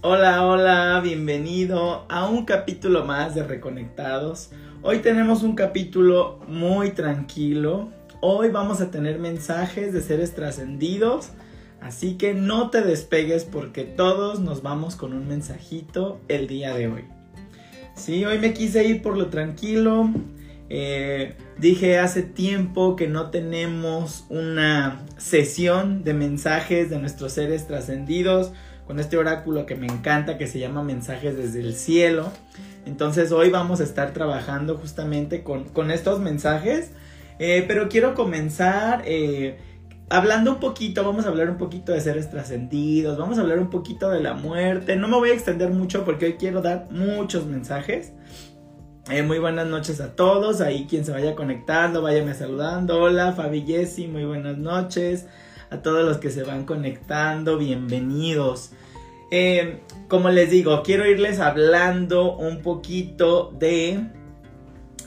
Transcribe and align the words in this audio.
Hola, 0.00 0.46
hola, 0.46 1.00
bienvenido 1.02 2.06
a 2.08 2.28
un 2.28 2.44
capítulo 2.44 3.04
más 3.04 3.34
de 3.34 3.42
Reconectados. 3.42 4.50
Hoy 4.80 4.98
tenemos 4.98 5.42
un 5.42 5.56
capítulo 5.56 6.38
muy 6.46 6.90
tranquilo. 6.90 7.88
Hoy 8.20 8.48
vamos 8.50 8.80
a 8.80 8.92
tener 8.92 9.18
mensajes 9.18 9.92
de 9.92 10.00
seres 10.00 10.36
trascendidos. 10.36 11.30
Así 11.80 12.16
que 12.16 12.32
no 12.32 12.70
te 12.70 12.82
despegues 12.82 13.42
porque 13.42 13.82
todos 13.82 14.38
nos 14.38 14.62
vamos 14.62 14.94
con 14.94 15.14
un 15.14 15.26
mensajito 15.26 16.20
el 16.28 16.46
día 16.46 16.76
de 16.76 16.86
hoy. 16.86 17.04
Sí, 17.96 18.24
hoy 18.24 18.38
me 18.38 18.54
quise 18.54 18.84
ir 18.84 19.02
por 19.02 19.18
lo 19.18 19.26
tranquilo. 19.26 20.10
Eh, 20.70 21.34
dije 21.58 21.98
hace 21.98 22.22
tiempo 22.22 22.94
que 22.94 23.08
no 23.08 23.30
tenemos 23.30 24.26
una 24.28 25.04
sesión 25.16 26.04
de 26.04 26.14
mensajes 26.14 26.88
de 26.88 27.00
nuestros 27.00 27.32
seres 27.32 27.66
trascendidos 27.66 28.52
con 28.88 28.98
este 28.98 29.18
oráculo 29.18 29.66
que 29.66 29.76
me 29.76 29.86
encanta 29.86 30.38
que 30.38 30.46
se 30.46 30.58
llama 30.58 30.82
Mensajes 30.82 31.36
desde 31.36 31.60
el 31.60 31.74
cielo. 31.74 32.32
Entonces 32.86 33.32
hoy 33.32 33.50
vamos 33.50 33.80
a 33.80 33.84
estar 33.84 34.14
trabajando 34.14 34.78
justamente 34.78 35.42
con, 35.42 35.90
estos 35.90 36.20
mensajes. 36.20 36.92
Eh, 37.38 37.66
pero 37.68 37.90
quiero 37.90 38.14
comenzar 38.14 39.02
eh, 39.04 39.58
hablando 40.08 40.52
un 40.52 40.58
poquito, 40.58 41.04
vamos 41.04 41.26
a 41.26 41.28
hablar 41.28 41.50
un 41.50 41.58
poquito 41.58 41.92
de 41.92 42.00
seres 42.00 42.30
trascendidos, 42.30 43.18
vamos 43.18 43.36
a 43.36 43.42
hablar 43.42 43.58
un 43.58 43.68
poquito 43.68 44.08
de 44.08 44.22
la 44.22 44.32
muerte. 44.32 44.96
No 44.96 45.06
me 45.06 45.18
voy 45.18 45.30
a 45.30 45.34
extender 45.34 45.68
mucho 45.68 46.06
porque 46.06 46.24
hoy 46.24 46.32
quiero 46.38 46.62
dar 46.62 46.88
muchos 46.90 47.44
mensajes. 47.44 48.14
Eh, 49.10 49.22
muy 49.22 49.38
buenas 49.38 49.66
noches 49.66 50.00
a 50.00 50.16
todos, 50.16 50.62
ahí 50.62 50.86
quien 50.88 51.04
se 51.04 51.12
vaya 51.12 51.34
conectando, 51.34 52.00
váyame 52.00 52.32
saludando. 52.32 53.02
Hola 53.02 53.34
Fabi 53.34 53.66
Jessy, 53.66 54.06
muy 54.06 54.24
buenas 54.24 54.56
noches 54.56 55.26
a 55.70 55.82
todos 55.82 56.06
los 56.06 56.16
que 56.18 56.30
se 56.30 56.42
van 56.42 56.64
conectando, 56.64 57.58
bienvenidos. 57.58 58.72
Eh, 59.30 59.80
como 60.08 60.30
les 60.30 60.50
digo, 60.50 60.82
quiero 60.82 61.06
irles 61.06 61.38
hablando 61.38 62.36
un 62.36 62.62
poquito 62.62 63.52
de, 63.58 64.00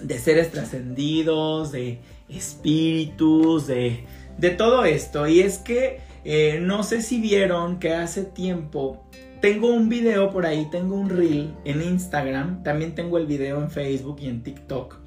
de 0.02 0.20
seres 0.20 0.52
trascendidos, 0.52 1.72
de 1.72 2.00
espíritus, 2.30 3.68
de, 3.68 4.06
de 4.38 4.50
todo 4.52 4.86
esto. 4.86 5.28
Y 5.28 5.42
es 5.42 5.58
que 5.58 6.00
eh, 6.24 6.60
no 6.62 6.84
sé 6.84 7.02
si 7.02 7.20
vieron 7.20 7.80
que 7.80 7.94
hace 7.94 8.24
tiempo 8.24 9.04
tengo 9.42 9.74
un 9.74 9.90
video 9.90 10.30
por 10.30 10.46
ahí, 10.46 10.68
tengo 10.70 10.96
un 10.96 11.10
reel 11.10 11.56
en 11.66 11.82
Instagram, 11.82 12.62
también 12.62 12.94
tengo 12.94 13.18
el 13.18 13.26
video 13.26 13.60
en 13.60 13.72
Facebook 13.72 14.20
y 14.22 14.28
en 14.28 14.44
TikTok 14.44 15.02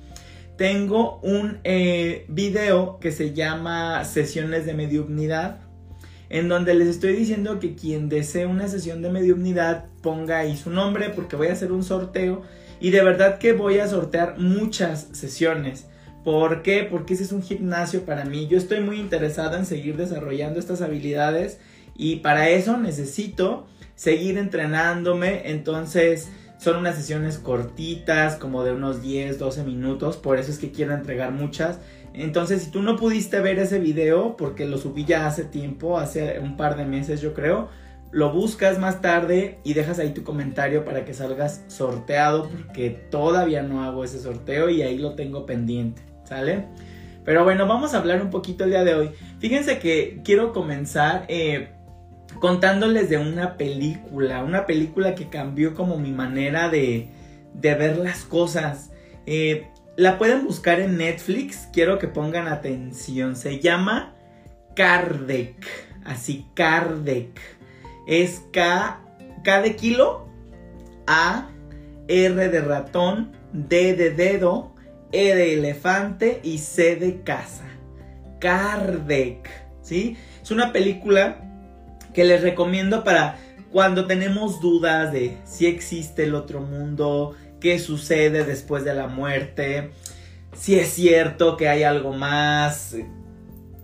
tengo 0.56 1.18
un 1.22 1.58
eh, 1.64 2.26
video 2.28 2.98
que 3.00 3.10
se 3.10 3.34
llama 3.34 4.04
Sesiones 4.04 4.66
de 4.66 4.74
Mediunidad, 4.74 5.58
en 6.34 6.48
donde 6.48 6.74
les 6.74 6.88
estoy 6.88 7.12
diciendo 7.12 7.60
que 7.60 7.76
quien 7.76 8.08
desee 8.08 8.44
una 8.44 8.66
sesión 8.66 9.02
de 9.02 9.08
mediunidad 9.08 9.84
ponga 10.02 10.38
ahí 10.38 10.56
su 10.56 10.68
nombre 10.68 11.10
porque 11.10 11.36
voy 11.36 11.46
a 11.46 11.52
hacer 11.52 11.70
un 11.70 11.84
sorteo 11.84 12.42
y 12.80 12.90
de 12.90 13.04
verdad 13.04 13.38
que 13.38 13.52
voy 13.52 13.78
a 13.78 13.86
sortear 13.86 14.36
muchas 14.40 15.06
sesiones. 15.12 15.86
¿Por 16.24 16.62
qué? 16.62 16.88
Porque 16.90 17.14
ese 17.14 17.22
es 17.22 17.30
un 17.30 17.40
gimnasio 17.40 18.04
para 18.04 18.24
mí. 18.24 18.48
Yo 18.48 18.58
estoy 18.58 18.80
muy 18.80 18.98
interesada 18.98 19.56
en 19.56 19.64
seguir 19.64 19.96
desarrollando 19.96 20.58
estas 20.58 20.82
habilidades 20.82 21.60
y 21.94 22.16
para 22.16 22.48
eso 22.48 22.78
necesito 22.78 23.68
seguir 23.94 24.36
entrenándome. 24.36 25.52
Entonces, 25.52 26.30
son 26.58 26.78
unas 26.78 26.96
sesiones 26.96 27.38
cortitas, 27.38 28.34
como 28.34 28.64
de 28.64 28.72
unos 28.72 29.02
10, 29.02 29.38
12 29.38 29.62
minutos, 29.62 30.16
por 30.16 30.40
eso 30.40 30.50
es 30.50 30.58
que 30.58 30.72
quiero 30.72 30.94
entregar 30.94 31.30
muchas. 31.30 31.78
Entonces, 32.14 32.62
si 32.62 32.70
tú 32.70 32.80
no 32.80 32.96
pudiste 32.96 33.40
ver 33.40 33.58
ese 33.58 33.80
video, 33.80 34.36
porque 34.36 34.66
lo 34.66 34.78
subí 34.78 35.04
ya 35.04 35.26
hace 35.26 35.44
tiempo, 35.44 35.98
hace 35.98 36.38
un 36.38 36.56
par 36.56 36.76
de 36.76 36.84
meses 36.84 37.20
yo 37.20 37.34
creo, 37.34 37.68
lo 38.12 38.32
buscas 38.32 38.78
más 38.78 39.00
tarde 39.00 39.58
y 39.64 39.74
dejas 39.74 39.98
ahí 39.98 40.10
tu 40.10 40.22
comentario 40.22 40.84
para 40.84 41.04
que 41.04 41.12
salgas 41.12 41.64
sorteado, 41.66 42.48
porque 42.48 42.90
todavía 42.90 43.62
no 43.62 43.82
hago 43.82 44.04
ese 44.04 44.20
sorteo 44.20 44.70
y 44.70 44.82
ahí 44.82 44.96
lo 44.96 45.16
tengo 45.16 45.44
pendiente, 45.44 46.02
¿sale? 46.22 46.66
Pero 47.24 47.42
bueno, 47.42 47.66
vamos 47.66 47.94
a 47.94 47.98
hablar 47.98 48.22
un 48.22 48.30
poquito 48.30 48.62
el 48.62 48.70
día 48.70 48.84
de 48.84 48.94
hoy. 48.94 49.10
Fíjense 49.40 49.80
que 49.80 50.20
quiero 50.22 50.52
comenzar 50.52 51.24
eh, 51.26 51.70
contándoles 52.38 53.08
de 53.08 53.18
una 53.18 53.56
película, 53.56 54.44
una 54.44 54.66
película 54.66 55.16
que 55.16 55.28
cambió 55.28 55.74
como 55.74 55.98
mi 55.98 56.12
manera 56.12 56.68
de, 56.68 57.08
de 57.54 57.74
ver 57.74 57.96
las 57.96 58.24
cosas. 58.24 58.92
Eh, 59.26 59.66
la 59.96 60.18
pueden 60.18 60.44
buscar 60.44 60.80
en 60.80 60.96
Netflix, 60.96 61.68
quiero 61.72 61.98
que 61.98 62.08
pongan 62.08 62.48
atención, 62.48 63.36
se 63.36 63.60
llama 63.60 64.14
Kardec, 64.74 65.56
así 66.04 66.46
Kardec. 66.54 67.40
Es 68.06 68.42
K, 68.52 69.00
K 69.44 69.62
de 69.62 69.76
kilo, 69.76 70.28
A, 71.06 71.48
R 72.08 72.48
de 72.48 72.60
ratón, 72.60 73.32
D 73.52 73.94
de 73.94 74.10
dedo, 74.10 74.74
E 75.12 75.34
de 75.34 75.54
elefante 75.54 76.40
y 76.42 76.58
C 76.58 76.96
de 76.96 77.22
casa. 77.22 77.64
Kardec, 78.40 79.48
¿sí? 79.80 80.16
Es 80.42 80.50
una 80.50 80.72
película 80.72 81.40
que 82.12 82.24
les 82.24 82.42
recomiendo 82.42 83.04
para 83.04 83.38
cuando 83.70 84.06
tenemos 84.06 84.60
dudas 84.60 85.12
de 85.12 85.36
si 85.44 85.66
existe 85.66 86.24
el 86.24 86.34
otro 86.34 86.60
mundo, 86.60 87.34
qué 87.64 87.78
sucede 87.78 88.44
después 88.44 88.84
de 88.84 88.92
la 88.92 89.06
muerte, 89.06 89.92
si 90.54 90.78
es 90.78 90.90
cierto 90.90 91.56
que 91.56 91.66
hay 91.66 91.82
algo 91.82 92.12
más. 92.12 92.94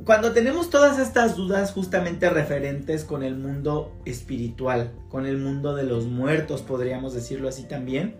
Cuando 0.05 0.33
tenemos 0.33 0.69
todas 0.69 0.99
estas 0.99 1.35
dudas 1.35 1.73
justamente 1.73 2.29
referentes 2.29 3.05
con 3.05 3.23
el 3.23 3.37
mundo 3.37 3.91
espiritual, 4.05 4.93
con 5.09 5.25
el 5.25 5.39
mundo 5.39 5.75
de 5.75 5.85
los 5.85 6.05
muertos, 6.05 6.61
podríamos 6.61 7.15
decirlo 7.15 7.49
así 7.49 7.63
también. 7.63 8.17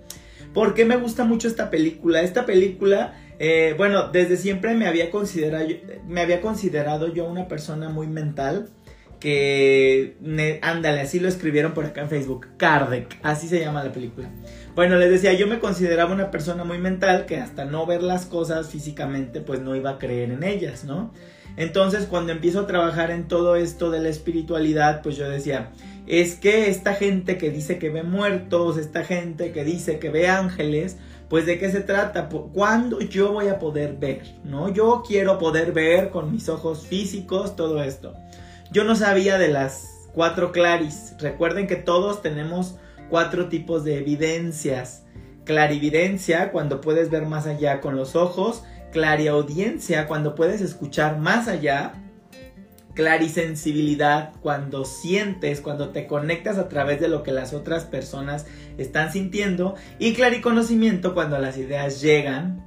¿Por 0.55 0.73
qué 0.73 0.87
me 0.87 0.97
gusta 0.97 1.25
mucho 1.25 1.47
esta 1.47 1.69
película? 1.69 2.23
Esta 2.23 2.47
película, 2.47 3.13
eh, 3.39 3.75
bueno, 3.77 4.09
desde 4.09 4.39
siempre 4.39 4.75
me 4.75 4.87
había, 4.87 5.11
considerado, 5.11 5.67
me 6.09 6.23
había 6.23 6.41
considerado 6.41 7.13
yo 7.13 7.27
una 7.27 7.49
persona 7.49 7.91
muy 7.91 8.07
mental 8.07 8.71
que 9.21 10.17
ándale, 10.63 11.03
así 11.03 11.21
lo 11.21 11.29
escribieron 11.29 11.73
por 11.73 11.85
acá 11.85 12.01
en 12.01 12.09
Facebook, 12.09 12.47
Kardec, 12.57 13.19
así 13.23 13.47
se 13.47 13.61
llama 13.61 13.85
la 13.85 13.93
película. 13.93 14.31
Bueno, 14.75 14.97
les 14.97 15.11
decía, 15.11 15.35
yo 15.35 15.47
me 15.47 15.61
consideraba 15.61 16.13
una 16.13 16.31
persona 16.31 16.65
muy 16.65 16.79
mental 16.79 17.27
que 17.27 17.37
hasta 17.37 17.65
no 17.67 17.87
ver 17.87 18.03
las 18.03 18.25
cosas 18.27 18.71
físicamente, 18.71 19.41
pues 19.41 19.61
no 19.61 19.77
iba 19.77 19.91
a 19.91 19.99
creer 19.99 20.31
en 20.31 20.43
ellas, 20.43 20.85
¿no? 20.85 21.13
Entonces, 21.57 22.07
cuando 22.07 22.33
empiezo 22.33 22.61
a 22.61 22.67
trabajar 22.67 23.11
en 23.11 23.29
todo 23.29 23.57
esto 23.57 23.91
de 23.91 24.01
la 24.01 24.09
espiritualidad, 24.09 25.03
pues 25.03 25.17
yo 25.17 25.29
decía, 25.29 25.73
es 26.07 26.37
que 26.37 26.71
esta 26.71 26.95
gente 26.95 27.37
que 27.37 27.51
dice 27.51 27.79
que 27.79 27.91
ve 27.91 28.03
muertos, 28.03 28.79
esta 28.79 29.05
gente 29.05 29.53
que 29.53 29.65
dice 29.65 29.99
que 29.99 30.11
ve 30.11 30.29
ángeles, 30.29 30.97
pues 31.29 31.47
de 31.47 31.59
qué 31.59 31.71
se 31.71 31.81
trata, 31.81 32.29
¿cuándo 32.29 33.01
yo 33.01 33.33
voy 33.33 33.49
a 33.49 33.59
poder 33.59 33.97
ver? 33.97 34.23
¿No? 34.45 34.69
Yo 34.69 35.05
quiero 35.07 35.39
poder 35.39 35.73
ver 35.73 36.11
con 36.11 36.33
mis 36.33 36.49
ojos 36.49 36.87
físicos 36.87 37.55
todo 37.55 37.83
esto. 37.83 38.15
Yo 38.73 38.85
no 38.85 38.95
sabía 38.95 39.37
de 39.37 39.49
las 39.49 40.09
cuatro 40.13 40.53
claris. 40.53 41.15
Recuerden 41.19 41.67
que 41.67 41.77
todos 41.77 42.23
tenemos 42.23 42.77
cuatro 43.09 43.49
tipos 43.49 43.85
de 43.85 43.99
evidencias. 43.99 45.03
Clarividencia, 45.45 46.53
cuando 46.53 46.81
puedes 46.81 47.11
ver 47.11 47.27
más 47.27 47.47
allá 47.47 47.81
con 47.81 47.97
los 47.97 48.15
ojos. 48.15 48.63
Clariaudiencia, 48.93 50.07
cuando 50.07 50.37
puedes 50.37 50.61
escuchar 50.61 51.19
más 51.19 51.49
allá. 51.49 51.95
Clarisensibilidad, 52.95 54.35
cuando 54.41 54.85
sientes, 54.85 55.61
cuando 55.61 55.89
te 55.89 56.07
conectas 56.07 56.57
a 56.57 56.69
través 56.69 57.01
de 57.01 57.09
lo 57.09 57.25
que 57.25 57.33
las 57.33 57.53
otras 57.53 57.85
personas 57.85 58.47
están 58.79 59.13
sintiendo. 59.13 59.75
Y 59.99 60.13
clariconocimiento, 60.13 61.13
cuando 61.13 61.39
las 61.39 61.59
ideas 61.59 62.01
llegan 62.01 62.65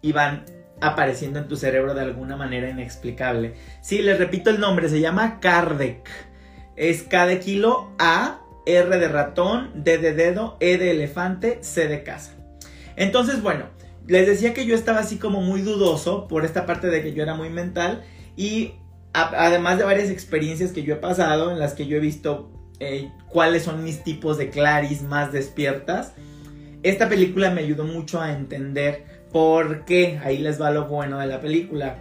y 0.00 0.12
van 0.12 0.44
apareciendo 0.80 1.38
en 1.38 1.48
tu 1.48 1.56
cerebro 1.56 1.94
de 1.94 2.02
alguna 2.02 2.36
manera 2.36 2.68
inexplicable. 2.68 3.54
Sí, 3.80 4.02
les 4.02 4.18
repito 4.18 4.50
el 4.50 4.60
nombre, 4.60 4.88
se 4.88 5.00
llama 5.00 5.40
Kardec. 5.40 6.08
Es 6.76 7.02
K 7.02 7.26
de 7.26 7.38
kilo, 7.40 7.90
A, 7.98 8.40
R 8.66 8.98
de 8.98 9.08
ratón, 9.08 9.70
D 9.74 9.98
de 9.98 10.14
dedo, 10.14 10.56
E 10.60 10.78
de 10.78 10.90
elefante, 10.90 11.58
C 11.62 11.88
de 11.88 12.02
casa. 12.02 12.32
Entonces, 12.96 13.42
bueno, 13.42 13.66
les 14.06 14.26
decía 14.26 14.54
que 14.54 14.66
yo 14.66 14.74
estaba 14.74 15.00
así 15.00 15.16
como 15.16 15.40
muy 15.40 15.62
dudoso 15.62 16.28
por 16.28 16.44
esta 16.44 16.66
parte 16.66 16.88
de 16.88 17.02
que 17.02 17.12
yo 17.12 17.22
era 17.22 17.34
muy 17.34 17.50
mental 17.50 18.02
y 18.36 18.74
además 19.12 19.78
de 19.78 19.84
varias 19.84 20.10
experiencias 20.10 20.72
que 20.72 20.82
yo 20.82 20.94
he 20.94 20.98
pasado 20.98 21.50
en 21.50 21.58
las 21.58 21.74
que 21.74 21.86
yo 21.86 21.96
he 21.96 22.00
visto 22.00 22.50
eh, 22.80 23.10
cuáles 23.28 23.62
son 23.62 23.84
mis 23.84 24.02
tipos 24.02 24.36
de 24.36 24.50
claris 24.50 25.02
más 25.02 25.32
despiertas, 25.32 26.12
esta 26.82 27.08
película 27.08 27.50
me 27.50 27.62
ayudó 27.62 27.84
mucho 27.84 28.20
a 28.20 28.32
entender 28.32 29.13
¿Por 29.34 29.84
qué? 29.84 30.20
Ahí 30.22 30.38
les 30.38 30.62
va 30.62 30.70
lo 30.70 30.86
bueno 30.86 31.18
de 31.18 31.26
la 31.26 31.40
película. 31.40 31.98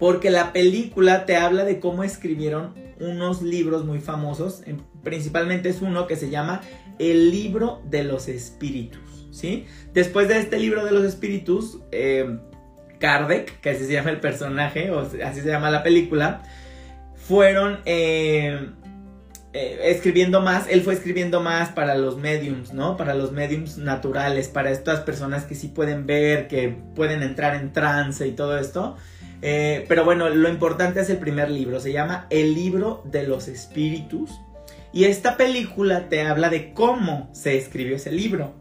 Porque 0.00 0.28
la 0.28 0.52
película 0.52 1.24
te 1.24 1.36
habla 1.36 1.64
de 1.64 1.78
cómo 1.78 2.02
escribieron 2.02 2.74
unos 2.98 3.42
libros 3.42 3.84
muy 3.84 4.00
famosos. 4.00 4.64
Principalmente 5.04 5.68
es 5.68 5.82
uno 5.82 6.08
que 6.08 6.16
se 6.16 6.30
llama 6.30 6.62
El 6.98 7.30
libro 7.30 7.80
de 7.88 8.02
los 8.02 8.26
espíritus. 8.26 9.28
¿sí? 9.30 9.66
Después 9.94 10.26
de 10.26 10.40
este 10.40 10.58
libro 10.58 10.84
de 10.84 10.90
los 10.90 11.04
espíritus, 11.04 11.78
eh, 11.92 12.40
Kardec, 12.98 13.60
que 13.60 13.70
así 13.70 13.84
se 13.84 13.92
llama 13.92 14.10
el 14.10 14.18
personaje, 14.18 14.90
o 14.90 14.98
así 14.98 15.40
se 15.40 15.46
llama 15.46 15.70
la 15.70 15.84
película, 15.84 16.42
fueron... 17.14 17.78
Eh, 17.84 18.70
eh, 19.60 19.90
escribiendo 19.90 20.40
más, 20.40 20.68
él 20.68 20.82
fue 20.82 20.94
escribiendo 20.94 21.40
más 21.40 21.70
para 21.70 21.96
los 21.96 22.16
mediums, 22.16 22.72
¿no? 22.72 22.96
Para 22.96 23.14
los 23.14 23.32
mediums 23.32 23.76
naturales, 23.76 24.46
para 24.46 24.70
estas 24.70 25.00
personas 25.00 25.46
que 25.46 25.56
sí 25.56 25.66
pueden 25.66 26.06
ver, 26.06 26.46
que 26.46 26.68
pueden 26.94 27.24
entrar 27.24 27.56
en 27.56 27.72
trance 27.72 28.24
y 28.28 28.30
todo 28.30 28.56
esto. 28.56 28.96
Eh, 29.42 29.84
pero 29.88 30.04
bueno, 30.04 30.28
lo 30.28 30.48
importante 30.48 31.00
es 31.00 31.10
el 31.10 31.18
primer 31.18 31.50
libro, 31.50 31.80
se 31.80 31.92
llama 31.92 32.28
El 32.30 32.54
libro 32.54 33.02
de 33.04 33.24
los 33.24 33.48
espíritus. 33.48 34.30
Y 34.92 35.06
esta 35.06 35.36
película 35.36 36.08
te 36.08 36.22
habla 36.22 36.50
de 36.50 36.72
cómo 36.72 37.28
se 37.32 37.58
escribió 37.58 37.96
ese 37.96 38.12
libro. 38.12 38.54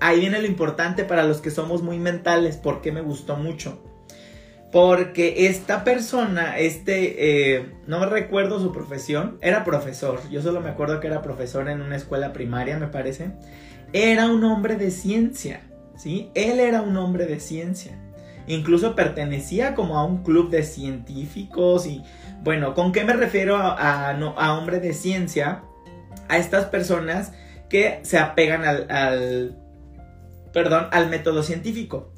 Ahí 0.00 0.18
viene 0.18 0.40
lo 0.40 0.48
importante 0.48 1.04
para 1.04 1.22
los 1.22 1.40
que 1.40 1.52
somos 1.52 1.82
muy 1.82 2.00
mentales, 2.00 2.56
porque 2.56 2.90
me 2.90 3.00
gustó 3.00 3.36
mucho. 3.36 3.80
Porque 4.72 5.46
esta 5.46 5.84
persona, 5.84 6.58
este, 6.58 7.56
eh, 7.58 7.72
no 7.86 8.06
recuerdo 8.06 8.58
su 8.58 8.72
profesión, 8.72 9.38
era 9.42 9.64
profesor. 9.64 10.18
Yo 10.30 10.40
solo 10.40 10.62
me 10.62 10.70
acuerdo 10.70 10.98
que 10.98 11.08
era 11.08 11.20
profesor 11.20 11.68
en 11.68 11.82
una 11.82 11.96
escuela 11.96 12.32
primaria, 12.32 12.78
me 12.78 12.86
parece. 12.88 13.32
Era 13.92 14.30
un 14.30 14.42
hombre 14.44 14.76
de 14.76 14.90
ciencia, 14.90 15.60
¿sí? 15.96 16.30
Él 16.34 16.58
era 16.58 16.80
un 16.80 16.96
hombre 16.96 17.26
de 17.26 17.38
ciencia. 17.38 17.92
Incluso 18.46 18.96
pertenecía 18.96 19.74
como 19.74 19.98
a 19.98 20.04
un 20.04 20.22
club 20.22 20.50
de 20.50 20.62
científicos 20.62 21.86
y 21.86 22.02
bueno, 22.42 22.74
¿con 22.74 22.90
qué 22.92 23.04
me 23.04 23.12
refiero 23.12 23.56
a, 23.56 24.56
hombre 24.58 24.80
de 24.80 24.94
ciencia? 24.94 25.62
A 26.28 26.38
estas 26.38 26.64
personas 26.64 27.32
que 27.68 28.00
se 28.02 28.18
apegan 28.18 28.64
al, 28.64 29.56
perdón, 30.52 30.88
al 30.90 31.08
método 31.08 31.42
científico. 31.42 32.11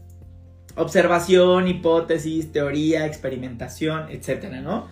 Observación, 0.76 1.68
hipótesis, 1.68 2.50
teoría, 2.52 3.06
experimentación, 3.06 4.06
etcétera, 4.10 4.60
¿no? 4.60 4.88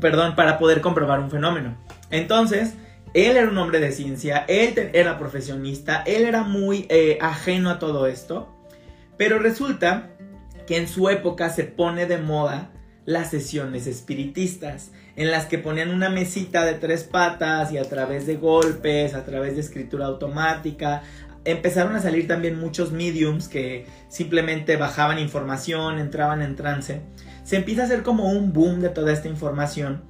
Perdón, 0.00 0.34
para 0.34 0.58
poder 0.58 0.80
comprobar 0.80 1.20
un 1.20 1.30
fenómeno. 1.30 1.76
Entonces, 2.10 2.74
él 3.12 3.36
era 3.36 3.48
un 3.48 3.58
hombre 3.58 3.80
de 3.80 3.92
ciencia, 3.92 4.44
él 4.48 4.90
era 4.94 5.18
profesionista, 5.18 6.02
él 6.06 6.22
era 6.22 6.42
muy 6.44 6.86
eh, 6.88 7.18
ajeno 7.20 7.70
a 7.70 7.78
todo 7.78 8.06
esto. 8.06 8.48
Pero 9.16 9.38
resulta 9.38 10.10
que 10.66 10.76
en 10.76 10.88
su 10.88 11.08
época 11.08 11.50
se 11.50 11.64
pone 11.64 12.06
de 12.06 12.18
moda 12.18 12.70
las 13.04 13.30
sesiones 13.30 13.88
espiritistas, 13.88 14.92
en 15.16 15.30
las 15.30 15.46
que 15.46 15.58
ponían 15.58 15.90
una 15.90 16.08
mesita 16.08 16.64
de 16.64 16.74
tres 16.74 17.02
patas 17.02 17.72
y 17.72 17.78
a 17.78 17.82
través 17.82 18.26
de 18.26 18.36
golpes, 18.36 19.14
a 19.14 19.24
través 19.24 19.54
de 19.56 19.60
escritura 19.60 20.06
automática, 20.06 21.02
empezaron 21.44 21.96
a 21.96 22.02
salir 22.02 22.26
también 22.26 22.58
muchos 22.58 22.92
mediums 22.92 23.48
que 23.48 23.86
simplemente 24.08 24.76
bajaban 24.76 25.18
información, 25.18 25.98
entraban 25.98 26.42
en 26.42 26.56
trance. 26.56 27.00
Se 27.44 27.56
empieza 27.56 27.82
a 27.82 27.84
hacer 27.86 28.02
como 28.02 28.30
un 28.30 28.52
boom 28.52 28.80
de 28.80 28.90
toda 28.90 29.12
esta 29.12 29.28
información 29.28 30.02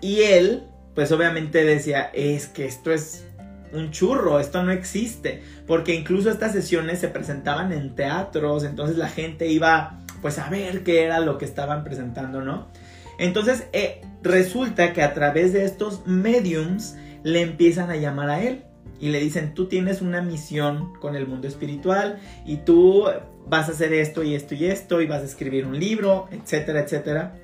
y 0.00 0.22
él, 0.22 0.64
pues 0.94 1.12
obviamente 1.12 1.64
decía, 1.64 2.10
es 2.12 2.46
que 2.46 2.66
esto 2.66 2.92
es 2.92 3.26
un 3.72 3.90
churro, 3.90 4.38
esto 4.38 4.62
no 4.62 4.70
existe, 4.70 5.42
porque 5.66 5.94
incluso 5.94 6.30
estas 6.30 6.52
sesiones 6.52 7.00
se 7.00 7.08
presentaban 7.08 7.72
en 7.72 7.94
teatros, 7.94 8.64
entonces 8.64 8.96
la 8.96 9.08
gente 9.08 9.48
iba 9.48 9.98
pues 10.22 10.38
a 10.38 10.48
ver 10.48 10.84
qué 10.84 11.02
era 11.02 11.20
lo 11.20 11.38
que 11.38 11.44
estaban 11.44 11.84
presentando, 11.84 12.40
¿no? 12.40 12.68
Entonces 13.18 13.66
eh, 13.72 14.00
resulta 14.22 14.92
que 14.92 15.02
a 15.02 15.14
través 15.14 15.52
de 15.52 15.64
estos 15.64 16.06
mediums 16.06 16.96
le 17.22 17.42
empiezan 17.42 17.90
a 17.90 17.96
llamar 17.96 18.30
a 18.30 18.42
él 18.42 18.64
y 19.00 19.08
le 19.08 19.20
dicen, 19.20 19.54
tú 19.54 19.66
tienes 19.66 20.02
una 20.02 20.22
misión 20.22 20.94
con 21.00 21.16
el 21.16 21.26
mundo 21.26 21.48
espiritual 21.48 22.18
y 22.46 22.58
tú 22.58 23.04
vas 23.46 23.68
a 23.68 23.72
hacer 23.72 23.92
esto 23.92 24.22
y 24.22 24.34
esto 24.34 24.54
y 24.54 24.66
esto 24.66 25.00
y 25.00 25.06
vas 25.06 25.22
a 25.22 25.26
escribir 25.26 25.66
un 25.66 25.78
libro, 25.78 26.28
etcétera, 26.30 26.80
etcétera. 26.80 27.36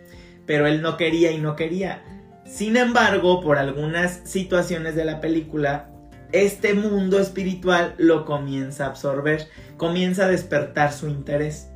Pero 0.46 0.66
él 0.66 0.82
no 0.82 0.96
quería 0.96 1.32
y 1.32 1.38
no 1.38 1.56
quería. 1.56 2.02
Sin 2.44 2.76
embargo, 2.76 3.40
por 3.40 3.58
algunas 3.58 4.20
situaciones 4.24 4.96
de 4.96 5.04
la 5.04 5.20
película, 5.20 5.90
este 6.32 6.74
mundo 6.74 7.18
espiritual 7.18 7.94
lo 7.98 8.24
comienza 8.24 8.86
a 8.86 8.88
absorber, 8.88 9.48
comienza 9.76 10.24
a 10.24 10.28
despertar 10.28 10.92
su 10.92 11.08
interés. 11.08 11.70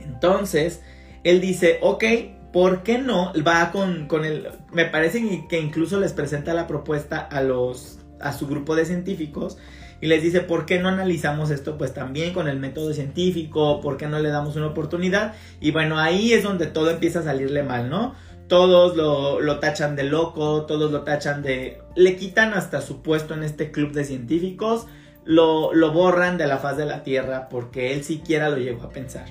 Entonces, 0.00 0.80
él 1.24 1.40
dice, 1.40 1.78
ok, 1.82 2.04
¿por 2.52 2.82
qué 2.82 2.98
no? 2.98 3.32
Va 3.46 3.70
con, 3.70 4.06
con 4.06 4.24
el... 4.24 4.48
Me 4.72 4.84
parece 4.84 5.46
que 5.48 5.60
incluso 5.60 5.98
les 5.98 6.12
presenta 6.12 6.54
la 6.54 6.66
propuesta 6.66 7.18
a 7.18 7.42
los... 7.42 7.98
a 8.22 8.32
su 8.32 8.46
grupo 8.46 8.74
de 8.76 8.84
científicos 8.84 9.58
y 10.00 10.06
les 10.06 10.22
dice, 10.22 10.40
¿por 10.40 10.66
qué 10.66 10.80
no 10.80 10.88
analizamos 10.88 11.50
esto 11.50 11.78
pues 11.78 11.94
también 11.94 12.32
con 12.32 12.48
el 12.48 12.58
método 12.58 12.92
científico? 12.92 13.80
¿Por 13.80 13.96
qué 13.96 14.06
no 14.06 14.18
le 14.18 14.30
damos 14.30 14.56
una 14.56 14.66
oportunidad? 14.66 15.34
Y 15.60 15.70
bueno, 15.70 15.98
ahí 15.98 16.32
es 16.32 16.42
donde 16.42 16.66
todo 16.66 16.90
empieza 16.90 17.20
a 17.20 17.24
salirle 17.24 17.62
mal, 17.62 17.88
¿no? 17.88 18.14
todos 18.52 18.96
lo, 18.98 19.58
tachan 19.60 19.96
de 19.96 20.02
loco, 20.04 20.66
todos 20.66 20.92
lo 20.92 21.04
tachan 21.04 21.42
de... 21.42 21.80
Le 21.96 22.16
quitan 22.16 22.52
hasta 22.52 22.82
su 22.82 23.00
puesto 23.00 23.32
en 23.32 23.44
este 23.44 23.70
club 23.70 23.92
de 23.92 24.04
científicos, 24.04 24.86
lo, 25.24 25.72
lo 25.72 25.92
borran 25.92 26.36
de 26.36 26.46
la 26.46 26.58
faz 26.58 26.76
de 26.76 26.84
la 26.84 27.02
Tierra 27.02 27.48
porque 27.48 27.94
él 27.94 28.04
siquiera 28.04 28.50
lo 28.50 28.58
llegó 28.58 28.82
a 28.82 28.90
pensar. 28.90 29.24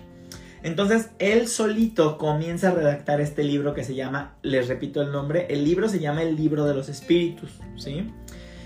Entonces 0.64 1.12
él 1.20 1.48
solito 1.48 2.18
comienza 2.18 2.70
a 2.70 2.72
redactar 2.72 3.22
este 3.22 3.44
libro 3.44 3.76
que 3.76 3.84
se 3.84 3.94
llama, 3.94 4.38
les 4.42 4.68
repito 4.68 5.04
el 5.04 5.12
nombre, 5.12 5.46
el 5.52 5.66
libro 5.66 5.88
se 5.88 6.00
llama 6.00 6.24
El 6.24 6.36
libro 6.36 6.66
de 6.66 6.74
los 6.74 6.90
espíritus, 6.90 7.60
¿sí? 7.78 8.12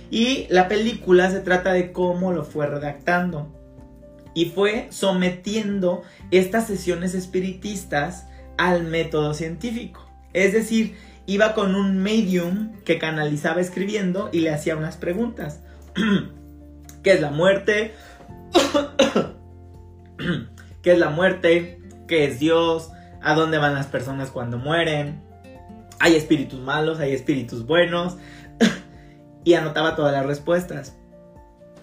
Y 0.09 0.47
la 0.49 0.67
película 0.67 1.29
se 1.31 1.39
trata 1.39 1.73
de 1.73 1.91
cómo 1.91 2.31
lo 2.31 2.43
fue 2.43 2.67
redactando. 2.67 3.51
Y 4.33 4.45
fue 4.45 4.87
sometiendo 4.89 6.03
estas 6.31 6.67
sesiones 6.67 7.15
espiritistas 7.15 8.27
al 8.57 8.83
método 8.83 9.33
científico. 9.33 10.05
Es 10.33 10.53
decir, 10.53 10.95
iba 11.25 11.53
con 11.53 11.75
un 11.75 11.97
medium 11.97 12.73
que 12.83 12.99
canalizaba 12.99 13.61
escribiendo 13.61 14.29
y 14.31 14.39
le 14.39 14.51
hacía 14.51 14.75
unas 14.75 14.97
preguntas. 14.97 15.61
¿Qué 17.03 17.13
es 17.13 17.21
la 17.21 17.31
muerte? 17.31 17.93
¿Qué 20.81 20.91
es 20.91 20.99
la 20.99 21.09
muerte? 21.09 21.79
¿Qué 22.07 22.25
es 22.25 22.39
Dios? 22.39 22.91
¿A 23.21 23.33
dónde 23.33 23.57
van 23.57 23.73
las 23.73 23.87
personas 23.87 24.29
cuando 24.29 24.57
mueren? 24.57 25.21
¿Hay 25.99 26.15
espíritus 26.15 26.59
malos? 26.59 26.99
¿Hay 26.99 27.13
espíritus 27.13 27.65
buenos? 27.65 28.17
y 29.45 29.53
anotaba 29.53 29.95
todas 29.95 30.11
las 30.11 30.25
respuestas. 30.25 30.97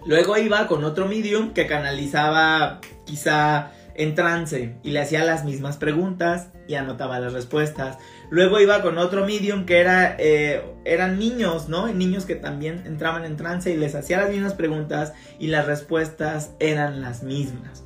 Luego 0.04 0.36
iba 0.36 0.66
con 0.66 0.84
otro 0.84 1.06
medium 1.06 1.54
que 1.54 1.66
canalizaba 1.66 2.80
quizá 3.06 3.70
en 3.94 4.14
trance 4.14 4.76
y 4.82 4.90
le 4.90 5.00
hacía 5.00 5.24
las 5.24 5.44
mismas 5.44 5.76
preguntas 5.76 6.48
y 6.66 6.74
anotaba 6.74 7.20
las 7.20 7.32
respuestas. 7.32 7.98
Luego 8.30 8.60
iba 8.60 8.82
con 8.82 8.98
otro 8.98 9.24
medium 9.24 9.64
que 9.64 9.78
era, 9.78 10.16
eh, 10.18 10.64
eran 10.84 11.18
niños, 11.18 11.68
¿no? 11.68 11.86
Niños 11.86 12.24
que 12.24 12.34
también 12.34 12.82
entraban 12.86 13.24
en 13.24 13.36
trance 13.36 13.70
y 13.70 13.76
les 13.76 13.94
hacía 13.94 14.18
las 14.18 14.30
mismas 14.30 14.54
preguntas 14.54 15.12
y 15.38 15.48
las 15.48 15.66
respuestas 15.66 16.50
eran 16.58 17.00
las 17.00 17.22
mismas. 17.22 17.84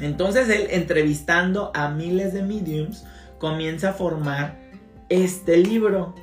Entonces 0.00 0.48
él, 0.48 0.68
entrevistando 0.70 1.72
a 1.74 1.88
miles 1.88 2.34
de 2.34 2.42
mediums, 2.42 3.04
comienza 3.38 3.90
a 3.90 3.92
formar 3.94 4.58
este 5.08 5.56
libro 5.56 6.14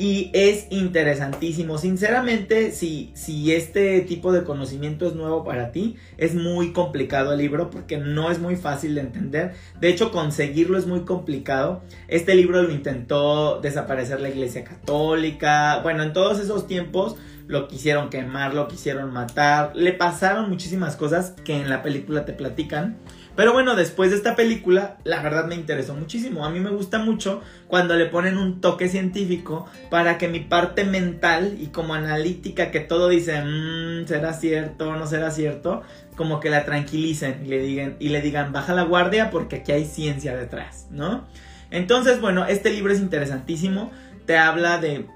y 0.00 0.30
es 0.32 0.66
interesantísimo. 0.70 1.76
Sinceramente, 1.76 2.72
si, 2.72 3.10
si 3.12 3.52
este 3.52 4.00
tipo 4.00 4.32
de 4.32 4.44
conocimiento 4.44 5.06
es 5.06 5.14
nuevo 5.14 5.44
para 5.44 5.72
ti, 5.72 5.96
es 6.16 6.34
muy 6.34 6.72
complicado 6.72 7.34
el 7.34 7.38
libro 7.38 7.68
porque 7.68 7.98
no 7.98 8.30
es 8.30 8.38
muy 8.38 8.56
fácil 8.56 8.94
de 8.94 9.02
entender. 9.02 9.52
De 9.78 9.90
hecho, 9.90 10.10
conseguirlo 10.10 10.78
es 10.78 10.86
muy 10.86 11.00
complicado. 11.00 11.82
Este 12.08 12.34
libro 12.34 12.62
lo 12.62 12.72
intentó 12.72 13.60
desaparecer 13.60 14.22
la 14.22 14.30
Iglesia 14.30 14.64
Católica. 14.64 15.80
Bueno, 15.82 16.02
en 16.02 16.14
todos 16.14 16.40
esos 16.40 16.66
tiempos 16.66 17.16
lo 17.46 17.68
quisieron 17.68 18.08
quemar, 18.08 18.54
lo 18.54 18.68
quisieron 18.68 19.12
matar. 19.12 19.72
Le 19.74 19.92
pasaron 19.92 20.48
muchísimas 20.48 20.96
cosas 20.96 21.34
que 21.44 21.60
en 21.60 21.68
la 21.68 21.82
película 21.82 22.24
te 22.24 22.32
platican. 22.32 22.96
Pero 23.40 23.54
bueno, 23.54 23.74
después 23.74 24.10
de 24.10 24.18
esta 24.18 24.36
película, 24.36 24.98
la 25.02 25.22
verdad 25.22 25.46
me 25.46 25.54
interesó 25.54 25.94
muchísimo. 25.94 26.44
A 26.44 26.50
mí 26.50 26.60
me 26.60 26.68
gusta 26.68 26.98
mucho 26.98 27.40
cuando 27.68 27.96
le 27.96 28.04
ponen 28.04 28.36
un 28.36 28.60
toque 28.60 28.86
científico 28.86 29.66
para 29.88 30.18
que 30.18 30.28
mi 30.28 30.40
parte 30.40 30.84
mental 30.84 31.56
y 31.58 31.68
como 31.68 31.94
analítica 31.94 32.70
que 32.70 32.80
todo 32.80 33.08
dice, 33.08 33.40
mmm, 33.42 34.06
será 34.06 34.34
cierto, 34.34 34.94
no 34.94 35.06
será 35.06 35.30
cierto, 35.30 35.80
como 36.16 36.38
que 36.38 36.50
la 36.50 36.66
tranquilicen 36.66 37.40
y 37.42 37.48
le 37.48 37.62
digan, 37.62 37.96
y 37.98 38.10
le 38.10 38.20
digan, 38.20 38.52
baja 38.52 38.74
la 38.74 38.82
guardia 38.82 39.30
porque 39.30 39.56
aquí 39.56 39.72
hay 39.72 39.86
ciencia 39.86 40.36
detrás, 40.36 40.88
¿no? 40.90 41.26
Entonces, 41.70 42.20
bueno, 42.20 42.44
este 42.44 42.70
libro 42.70 42.92
es 42.92 43.00
interesantísimo. 43.00 43.90
Te 44.26 44.36
habla 44.36 44.76
de, 44.76 45.06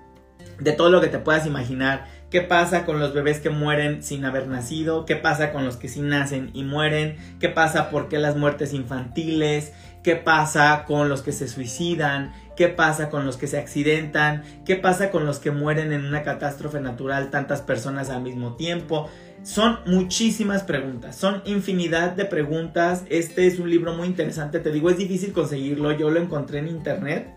de 0.61 0.73
todo 0.73 0.89
lo 0.89 1.03
que 1.03 1.09
te 1.09 1.19
puedas 1.19 1.47
imaginar 1.47 2.07
¿Qué 2.35 2.41
pasa 2.41 2.85
con 2.85 2.99
los 2.99 3.15
bebés 3.15 3.39
que 3.39 3.49
mueren 3.49 4.03
sin 4.03 4.25
haber 4.25 4.49
nacido? 4.49 5.05
¿Qué 5.07 5.15
pasa 5.15 5.53
con 5.53 5.65
los 5.65 5.77
que 5.77 5.87
sí 5.87 6.01
nacen 6.01 6.51
y 6.53 6.65
mueren? 6.65 7.15
¿Qué 7.39 7.49
pasa 7.49 7.91
por 7.91 8.09
qué 8.09 8.19
las 8.19 8.37
muertes 8.37 8.73
infantiles? 8.73 9.73
¿Qué 10.03 10.17
pasa 10.17 10.83
con 10.85 11.09
los 11.09 11.23
que 11.23 11.31
se 11.31 11.47
suicidan? 11.47 12.33
¿Qué 12.57 12.67
pasa 12.67 13.09
con 13.09 13.25
los 13.25 13.37
que 13.37 13.47
se 13.47 13.57
accidentan? 13.57 14.43
¿Qué 14.67 14.75
pasa 14.75 15.13
con 15.13 15.27
los 15.27 15.39
que 15.39 15.53
mueren 15.53 15.93
en 15.93 16.05
una 16.05 16.25
catástrofe 16.25 16.81
natural 16.81 17.31
tantas 17.31 17.63
personas 17.63 18.11
al 18.11 18.23
mismo 18.23 18.57
tiempo? 18.57 19.09
Son 19.45 19.79
muchísimas 19.87 20.65
preguntas, 20.65 21.15
son 21.15 21.41
infinidad 21.45 22.17
de 22.17 22.25
preguntas. 22.25 23.05
Este 23.11 23.47
es 23.47 23.61
un 23.61 23.71
libro 23.71 23.95
muy 23.95 24.09
interesante, 24.09 24.59
te 24.59 24.73
digo, 24.73 24.91
es 24.91 24.99
difícil 24.99 25.33
conseguirlo, 25.33 25.93
yo 25.93 26.11
lo 26.11 26.19
encontré 26.19 26.59
en 26.59 26.67
internet 26.67 27.29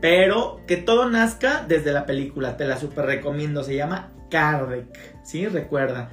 Pero 0.00 0.62
que 0.66 0.78
todo 0.78 1.08
nazca 1.08 1.64
desde 1.68 1.92
la 1.92 2.06
película, 2.06 2.56
te 2.56 2.66
la 2.66 2.76
super 2.76 3.06
recomiendo, 3.06 3.62
se 3.62 3.76
llama 3.76 4.10
Kardec, 4.32 4.86
¿sí? 5.22 5.46
Recuerda, 5.46 6.08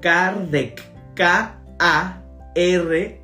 Kardec, 0.00 0.82
K-A-R, 1.14 2.22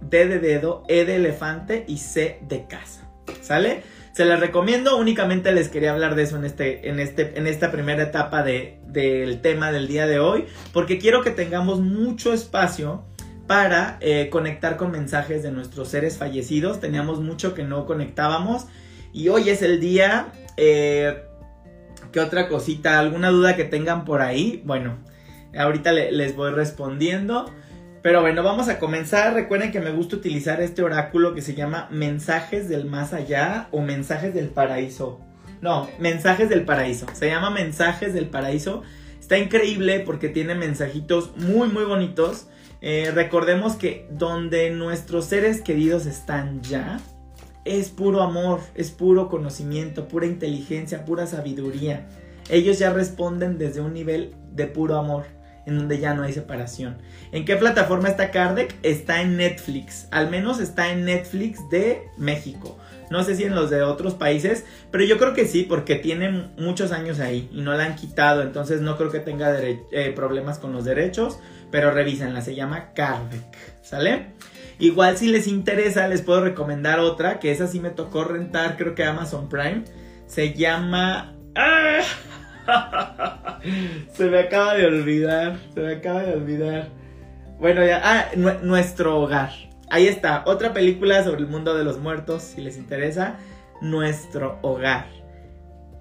D 0.01 0.27
de 0.27 0.39
dedo, 0.39 0.85
E 0.89 1.05
de 1.05 1.17
elefante 1.17 1.85
y 1.89 1.99
C 1.99 2.39
de 2.49 2.67
casa, 2.67 3.11
¿sale? 3.43 3.83
Se 4.13 4.25
las 4.25 4.39
recomiendo, 4.39 4.97
únicamente 4.97 5.51
les 5.51 5.69
quería 5.69 5.91
hablar 5.93 6.15
de 6.15 6.23
eso 6.23 6.37
en, 6.37 6.45
este, 6.45 6.89
en, 6.89 7.01
este, 7.01 7.37
en 7.37 7.49
esta 7.49 7.73
primera 7.73 8.05
etapa 8.05 8.45
de, 8.45 8.79
del 8.87 9.41
tema 9.41 9.73
del 9.73 9.89
día 9.89 10.07
de 10.07 10.21
hoy, 10.21 10.47
porque 10.73 10.99
quiero 10.99 11.23
que 11.23 11.33
tengamos 11.33 11.81
mucho 11.81 12.33
espacio 12.33 13.05
para 13.49 13.99
eh, 14.01 14.29
conectar 14.31 14.77
con 14.77 14.93
mensajes 14.93 15.43
de 15.43 15.51
nuestros 15.51 15.89
seres 15.89 16.19
fallecidos. 16.19 16.81
Teníamos 16.81 17.21
mucho 17.21 17.53
que 17.53 17.65
no 17.65 17.85
conectábamos 17.85 18.67
y 19.13 19.29
hoy 19.29 19.51
es 19.51 19.63
el 19.63 19.81
día. 19.81 20.29
Eh, 20.57 21.26
¿Qué 22.17 22.21
otra 22.21 22.49
cosita? 22.49 22.99
¿Alguna 22.99 23.29
duda 23.29 23.57
que 23.57 23.65
tengan 23.65 24.07
por 24.07 24.23
ahí? 24.23 24.63
Bueno, 24.65 24.97
ahorita 25.55 25.93
les 25.93 26.35
voy 26.35 26.51
respondiendo. 26.51 27.53
Pero 28.01 28.23
bueno, 28.23 28.43
vamos 28.43 28.71
a 28.71 28.79
comenzar. 28.79 29.35
Recuerden 29.35 29.71
que 29.71 29.81
me 29.81 29.91
gusta 29.91 30.17
utilizar 30.17 30.63
este 30.63 30.83
oráculo 30.83 31.35
que 31.35 31.43
se 31.43 31.53
llama 31.53 31.89
Mensajes 31.91 32.71
del 32.71 32.87
Más 32.87 33.13
Allá 33.13 33.69
o 33.71 33.83
Mensajes 33.83 34.33
del 34.33 34.49
Paraíso. 34.49 35.21
No, 35.61 35.91
Mensajes 35.99 36.49
del 36.49 36.65
Paraíso. 36.65 37.05
Se 37.13 37.29
llama 37.29 37.51
Mensajes 37.51 38.15
del 38.15 38.31
Paraíso. 38.31 38.83
Está 39.21 39.37
increíble 39.37 40.01
porque 40.01 40.31
tiene 40.31 40.55
mensajitos 40.55 41.37
muy, 41.37 41.69
muy 41.69 41.85
bonitos 41.85 42.47
eh, 42.83 43.11
recordemos 43.15 43.77
que 43.77 44.07
donde 44.11 44.71
nuestros 44.71 45.25
seres 45.27 45.63
queridos 45.63 46.07
están 46.07 46.63
ya, 46.63 47.01
es 47.67 47.91
puro 47.91 48.23
amor, 48.23 48.61
es 48.75 48.91
puro 48.91 49.29
conocimiento, 49.29 50.09
pura 50.09 50.27
inteligencia, 50.27 51.05
pura 51.05 51.27
sabiduría. 51.27 52.07
Ellos 52.49 52.79
ya 52.79 52.93
responden 52.93 53.59
desde 53.59 53.81
un 53.81 53.93
nivel 53.93 54.35
de 54.53 54.67
puro 54.67 54.97
amor, 54.97 55.25
en 55.67 55.79
donde 55.79 55.99
ya 55.99 56.15
no 56.15 56.23
hay 56.23 56.33
separación. 56.33 56.99
¿En 57.33 57.45
qué 57.45 57.57
plataforma 57.57 58.09
está 58.09 58.31
Kardec? 58.31 58.75
Está 58.83 59.21
en 59.21 59.37
Netflix, 59.37 60.07
al 60.11 60.31
menos 60.31 60.61
está 60.61 60.93
en 60.93 61.05
Netflix 61.05 61.59
de 61.71 62.03
México. 62.17 62.79
No 63.11 63.23
sé 63.23 63.37
si 63.37 63.45
en 63.45 63.55
los 63.55 63.71
de 63.71 63.83
otros 63.83 64.15
países, 64.15 64.65
pero 64.91 65.05
yo 65.05 65.19
creo 65.19 65.35
que 65.35 65.47
sí, 65.47 65.63
porque 65.63 65.97
tiene 65.97 66.51
muchos 66.59 66.93
años 66.93 67.21
ahí 67.21 67.49
y 67.53 67.61
no 67.63 67.75
la 67.75 67.85
han 67.85 67.97
quitado, 67.97 68.43
entonces 68.43 68.81
no 68.81 68.97
creo 68.97 69.11
que 69.11 69.21
tenga 69.21 69.57
eh, 69.61 70.13
problemas 70.15 70.59
con 70.59 70.73
los 70.73 70.85
derechos 70.85 71.39
pero 71.71 71.91
revísenla, 71.91 72.41
se 72.41 72.55
llama 72.55 72.93
Kardec, 72.95 73.83
¿sale? 73.83 74.29
Igual 74.79 75.17
si 75.17 75.29
les 75.29 75.47
interesa 75.47 76.07
les 76.09 76.23
puedo 76.23 76.43
recomendar 76.43 77.01
otra, 77.01 77.39
que 77.39 77.51
esa 77.51 77.67
sí 77.67 77.81
me 77.81 77.91
tocó 77.91 78.25
rentar, 78.25 78.77
creo 78.77 78.95
que 78.95 79.05
Amazon 79.05 79.49
Prime, 79.49 79.85
se 80.27 80.53
llama... 80.53 81.35
¡Ah! 81.55 82.03
se 84.13 84.25
me 84.27 84.41
acaba 84.41 84.75
de 84.75 84.87
olvidar, 84.87 85.59
se 85.73 85.81
me 85.81 85.95
acaba 85.95 86.23
de 86.23 86.35
olvidar. 86.35 86.89
Bueno, 87.59 87.85
ya, 87.87 88.01
ah, 88.05 88.27
Nuestro 88.63 89.19
Hogar. 89.19 89.51
Ahí 89.89 90.09
está, 90.09 90.43
otra 90.47 90.75
película 90.75 91.23
sobre 91.25 91.41
el 91.41 91.47
mundo 91.47 91.75
de 91.75 91.85
los 91.85 91.99
muertos, 91.99 92.43
si 92.43 92.61
les 92.61 92.77
interesa, 92.77 93.39
Nuestro 93.81 94.59
Hogar. 94.63 95.07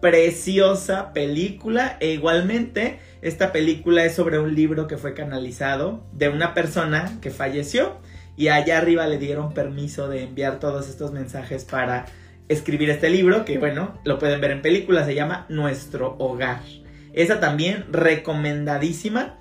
Preciosa 0.01 1.13
película 1.13 1.97
e 1.99 2.09
igualmente 2.09 2.99
esta 3.21 3.51
película 3.51 4.03
es 4.03 4.15
sobre 4.15 4.37
un 4.37 4.53
libro 4.53 4.87
que 4.87 4.97
fue 4.97 5.13
canalizado 5.13 6.05
de 6.11 6.29
una 6.29 6.53
persona 6.53 7.17
que 7.21 7.31
falleció 7.31 8.01
y 8.37 8.49
allá 8.49 8.77
arriba 8.77 9.07
le 9.07 9.17
dieron 9.17 9.53
permiso 9.53 10.07
de 10.07 10.23
enviar 10.23 10.59
todos 10.59 10.89
estos 10.89 11.11
mensajes 11.11 11.65
para 11.65 12.05
escribir 12.47 12.89
este 12.89 13.09
libro, 13.09 13.45
que 13.45 13.57
bueno, 13.57 13.99
lo 14.03 14.19
pueden 14.19 14.41
ver 14.41 14.51
en 14.51 14.61
película, 14.61 15.05
se 15.05 15.15
llama 15.15 15.45
Nuestro 15.49 16.15
Hogar. 16.19 16.61
Esa 17.13 17.39
también 17.39 17.85
recomendadísima. 17.91 19.37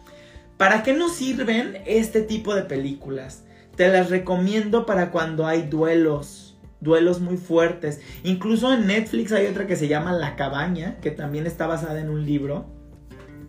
¿Para 0.56 0.82
qué 0.82 0.92
nos 0.92 1.16
sirven 1.16 1.78
este 1.86 2.22
tipo 2.22 2.54
de 2.54 2.62
películas? 2.62 3.44
Te 3.76 3.88
las 3.88 4.10
recomiendo 4.10 4.86
para 4.86 5.10
cuando 5.10 5.46
hay 5.46 5.62
duelos, 5.62 6.56
duelos 6.80 7.20
muy 7.20 7.36
fuertes. 7.36 8.00
Incluso 8.22 8.72
en 8.72 8.86
Netflix 8.86 9.32
hay 9.32 9.46
otra 9.46 9.66
que 9.66 9.74
se 9.74 9.88
llama 9.88 10.12
La 10.12 10.36
Cabaña, 10.36 10.96
que 11.00 11.10
también 11.10 11.46
está 11.46 11.66
basada 11.66 12.00
en 12.00 12.10
un 12.10 12.24
libro 12.24 12.66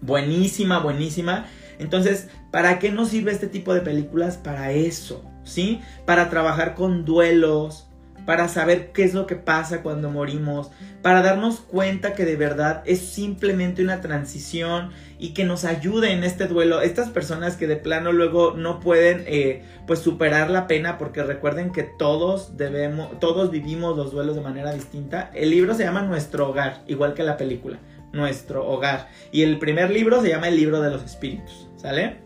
buenísima, 0.01 0.79
buenísima. 0.79 1.45
Entonces, 1.79 2.29
¿para 2.51 2.79
qué 2.79 2.91
nos 2.91 3.09
sirve 3.09 3.31
este 3.31 3.47
tipo 3.47 3.73
de 3.73 3.81
películas? 3.81 4.37
Para 4.37 4.71
eso, 4.71 5.23
¿sí? 5.45 5.81
Para 6.05 6.29
trabajar 6.29 6.75
con 6.75 7.05
duelos, 7.05 7.87
para 8.25 8.47
saber 8.47 8.91
qué 8.91 9.03
es 9.03 9.13
lo 9.13 9.27
que 9.27 9.35
pasa 9.35 9.81
cuando 9.83 10.09
morimos, 10.09 10.71
para 11.01 11.21
darnos 11.21 11.59
cuenta 11.59 12.15
que 12.15 12.25
de 12.25 12.35
verdad 12.35 12.81
es 12.85 12.99
simplemente 12.99 13.83
una 13.83 14.01
transición 14.01 14.91
y 15.19 15.33
que 15.33 15.45
nos 15.45 15.63
ayude 15.63 16.11
en 16.11 16.23
este 16.23 16.47
duelo. 16.47 16.81
Estas 16.81 17.09
personas 17.09 17.55
que 17.55 17.67
de 17.67 17.75
plano 17.75 18.11
luego 18.11 18.55
no 18.57 18.79
pueden 18.79 19.23
eh, 19.27 19.63
pues 19.85 19.99
superar 19.99 20.49
la 20.49 20.67
pena 20.67 20.97
porque 20.97 21.23
recuerden 21.23 21.71
que 21.71 21.83
todos 21.83 22.57
debemos, 22.57 23.19
todos 23.19 23.51
vivimos 23.51 23.95
los 23.95 24.11
duelos 24.11 24.35
de 24.35 24.41
manera 24.41 24.73
distinta. 24.73 25.29
El 25.33 25.51
libro 25.51 25.75
se 25.75 25.83
llama 25.83 26.01
Nuestro 26.01 26.49
Hogar, 26.49 26.83
igual 26.87 27.13
que 27.13 27.23
la 27.23 27.37
película 27.37 27.77
nuestro 28.11 28.65
hogar. 28.65 29.09
Y 29.31 29.43
el 29.43 29.59
primer 29.59 29.91
libro 29.91 30.21
se 30.21 30.29
llama 30.29 30.47
el 30.47 30.55
libro 30.55 30.81
de 30.81 30.89
los 30.89 31.03
espíritus, 31.03 31.67
¿sale? 31.75 32.24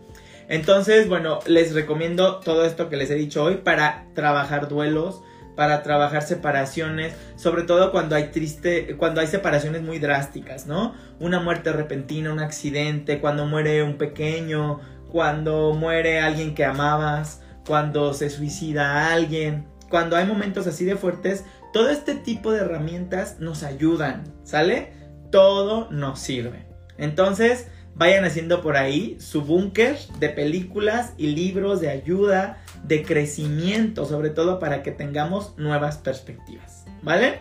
Entonces, 0.50 1.08
bueno, 1.08 1.38
les 1.46 1.72
recomiendo 1.72 2.40
todo 2.40 2.64
esto 2.64 2.88
que 2.90 2.96
les 2.96 3.10
he 3.10 3.14
dicho 3.14 3.42
hoy 3.42 3.58
para 3.58 4.06
trabajar 4.14 4.68
duelos, 4.68 5.22
para 5.54 5.82
trabajar 5.82 6.22
separaciones, 6.22 7.14
sobre 7.36 7.62
todo 7.62 7.92
cuando 7.92 8.16
hay 8.16 8.32
triste, 8.32 8.96
cuando 8.96 9.20
hay 9.20 9.28
separaciones 9.28 9.82
muy 9.82 9.98
drásticas, 9.98 10.66
¿no? 10.66 10.94
Una 11.20 11.40
muerte 11.40 11.72
repentina, 11.72 12.32
un 12.32 12.40
accidente, 12.40 13.20
cuando 13.20 13.46
muere 13.46 13.82
un 13.82 13.96
pequeño, 13.96 14.80
cuando 15.10 15.72
muere 15.72 16.20
alguien 16.20 16.54
que 16.54 16.64
amabas, 16.64 17.42
cuando 17.64 18.12
se 18.12 18.28
suicida 18.28 19.12
alguien, 19.12 19.66
cuando 19.88 20.16
hay 20.16 20.26
momentos 20.26 20.66
así 20.66 20.84
de 20.84 20.96
fuertes, 20.96 21.44
todo 21.72 21.90
este 21.90 22.16
tipo 22.16 22.50
de 22.50 22.58
herramientas 22.58 23.38
nos 23.38 23.62
ayudan, 23.62 24.24
¿sale? 24.42 25.00
todo 25.30 25.88
nos 25.90 26.18
sirve. 26.18 26.66
Entonces, 26.98 27.68
vayan 27.94 28.24
haciendo 28.24 28.62
por 28.62 28.76
ahí 28.76 29.16
su 29.20 29.42
búnker 29.42 29.96
de 30.18 30.28
películas 30.30 31.12
y 31.18 31.28
libros 31.28 31.80
de 31.80 31.90
ayuda, 31.90 32.62
de 32.82 33.02
crecimiento, 33.02 34.06
sobre 34.06 34.30
todo 34.30 34.58
para 34.58 34.82
que 34.82 34.90
tengamos 34.90 35.56
nuevas 35.58 35.98
perspectivas, 35.98 36.84
¿vale? 37.02 37.40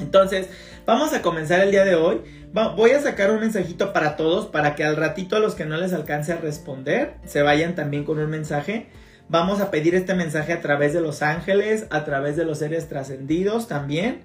Entonces, 0.00 0.48
vamos 0.86 1.12
a 1.12 1.22
comenzar 1.22 1.60
el 1.60 1.70
día 1.70 1.84
de 1.84 1.94
hoy. 1.94 2.22
voy 2.52 2.90
a 2.92 3.00
sacar 3.00 3.30
un 3.30 3.40
mensajito 3.40 3.92
para 3.92 4.16
todos 4.16 4.46
para 4.46 4.74
que 4.74 4.84
al 4.84 4.96
ratito 4.96 5.36
a 5.36 5.40
los 5.40 5.54
que 5.54 5.66
no 5.66 5.76
les 5.76 5.92
alcance 5.92 6.32
a 6.32 6.36
responder 6.36 7.14
se 7.24 7.42
vayan 7.42 7.74
también 7.74 8.04
con 8.04 8.18
un 8.18 8.30
mensaje. 8.30 8.88
Vamos 9.28 9.60
a 9.60 9.70
pedir 9.70 9.94
este 9.94 10.14
mensaje 10.14 10.52
a 10.52 10.60
través 10.60 10.92
de 10.92 11.00
los 11.00 11.22
ángeles, 11.22 11.86
a 11.90 12.04
través 12.04 12.36
de 12.36 12.44
los 12.44 12.58
seres 12.58 12.88
trascendidos 12.88 13.68
también. 13.68 14.22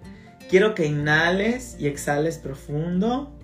Quiero 0.49 0.75
que 0.75 0.85
inhales 0.85 1.75
y 1.79 1.87
exhales 1.87 2.37
profundo. 2.37 3.36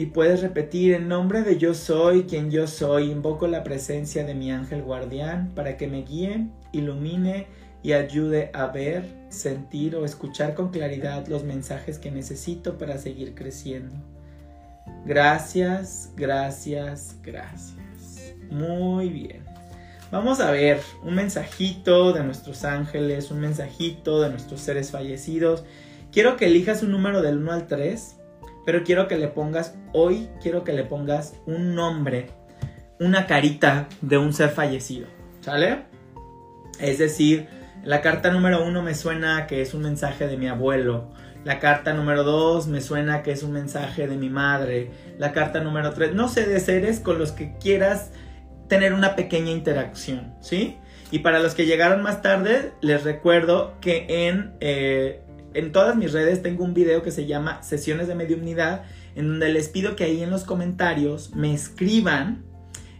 Y 0.00 0.06
puedes 0.06 0.40
repetir 0.40 0.94
en 0.94 1.08
nombre 1.08 1.42
de 1.42 1.58
yo 1.58 1.74
soy 1.74 2.22
quien 2.22 2.50
yo 2.50 2.66
soy. 2.66 3.10
Invoco 3.10 3.46
la 3.46 3.62
presencia 3.62 4.24
de 4.24 4.34
mi 4.34 4.50
ángel 4.50 4.80
guardián 4.80 5.52
para 5.54 5.76
que 5.76 5.88
me 5.88 6.04
guíe, 6.04 6.46
ilumine 6.72 7.48
y 7.82 7.92
ayude 7.92 8.50
a 8.54 8.68
ver, 8.68 9.04
sentir 9.28 9.96
o 9.96 10.06
escuchar 10.06 10.54
con 10.54 10.70
claridad 10.70 11.26
los 11.26 11.44
mensajes 11.44 11.98
que 11.98 12.10
necesito 12.10 12.78
para 12.78 12.96
seguir 12.96 13.34
creciendo. 13.34 13.94
Gracias, 15.04 16.08
gracias, 16.16 17.16
gracias. 17.22 17.76
Muy 18.50 19.10
bien. 19.10 19.44
Vamos 20.10 20.40
a 20.40 20.50
ver 20.50 20.80
un 21.02 21.14
mensajito 21.14 22.14
de 22.14 22.24
nuestros 22.24 22.64
ángeles, 22.64 23.30
un 23.30 23.40
mensajito 23.40 24.22
de 24.22 24.30
nuestros 24.30 24.62
seres 24.62 24.92
fallecidos. 24.92 25.62
Quiero 26.10 26.38
que 26.38 26.46
elijas 26.46 26.82
un 26.82 26.90
número 26.90 27.20
del 27.20 27.36
1 27.36 27.52
al 27.52 27.66
3, 27.66 28.16
pero 28.64 28.84
quiero 28.84 29.08
que 29.08 29.16
le 29.16 29.28
pongas, 29.28 29.74
hoy 29.92 30.28
quiero 30.42 30.64
que 30.64 30.72
le 30.72 30.84
pongas 30.84 31.34
un 31.46 31.74
nombre, 31.74 32.30
una 32.98 33.26
carita 33.26 33.88
de 34.00 34.18
un 34.18 34.32
ser 34.32 34.50
fallecido, 34.50 35.06
¿sale? 35.40 35.84
Es 36.78 36.98
decir, 36.98 37.48
la 37.84 38.02
carta 38.02 38.30
número 38.30 38.64
1 38.64 38.82
me 38.82 38.94
suena 38.94 39.46
que 39.46 39.62
es 39.62 39.72
un 39.72 39.82
mensaje 39.82 40.26
de 40.26 40.36
mi 40.36 40.48
abuelo. 40.48 41.10
La 41.44 41.58
carta 41.58 41.94
número 41.94 42.24
2 42.24 42.66
me 42.66 42.82
suena 42.82 43.22
que 43.22 43.32
es 43.32 43.42
un 43.42 43.52
mensaje 43.52 44.06
de 44.06 44.16
mi 44.16 44.28
madre. 44.28 44.90
La 45.18 45.32
carta 45.32 45.60
número 45.60 45.92
3, 45.92 46.14
no 46.14 46.28
sé, 46.28 46.46
de 46.46 46.60
seres 46.60 47.00
con 47.00 47.18
los 47.18 47.32
que 47.32 47.56
quieras 47.58 48.12
tener 48.68 48.92
una 48.92 49.16
pequeña 49.16 49.50
interacción, 49.50 50.34
¿sí? 50.40 50.76
Y 51.10 51.20
para 51.20 51.40
los 51.40 51.54
que 51.54 51.66
llegaron 51.66 52.02
más 52.02 52.22
tarde, 52.22 52.72
les 52.82 53.02
recuerdo 53.02 53.74
que 53.80 54.28
en, 54.28 54.52
eh, 54.60 55.22
en 55.54 55.72
todas 55.72 55.96
mis 55.96 56.12
redes 56.12 56.42
tengo 56.42 56.64
un 56.64 56.74
video 56.74 57.02
que 57.02 57.10
se 57.10 57.26
llama 57.26 57.62
Sesiones 57.62 58.08
de 58.08 58.14
Mediunidad, 58.14 58.84
en 59.14 59.28
donde 59.28 59.48
les 59.48 59.68
pido 59.68 59.96
que 59.96 60.04
ahí 60.04 60.22
en 60.22 60.30
los 60.30 60.44
comentarios 60.44 61.34
me 61.34 61.52
escriban 61.52 62.44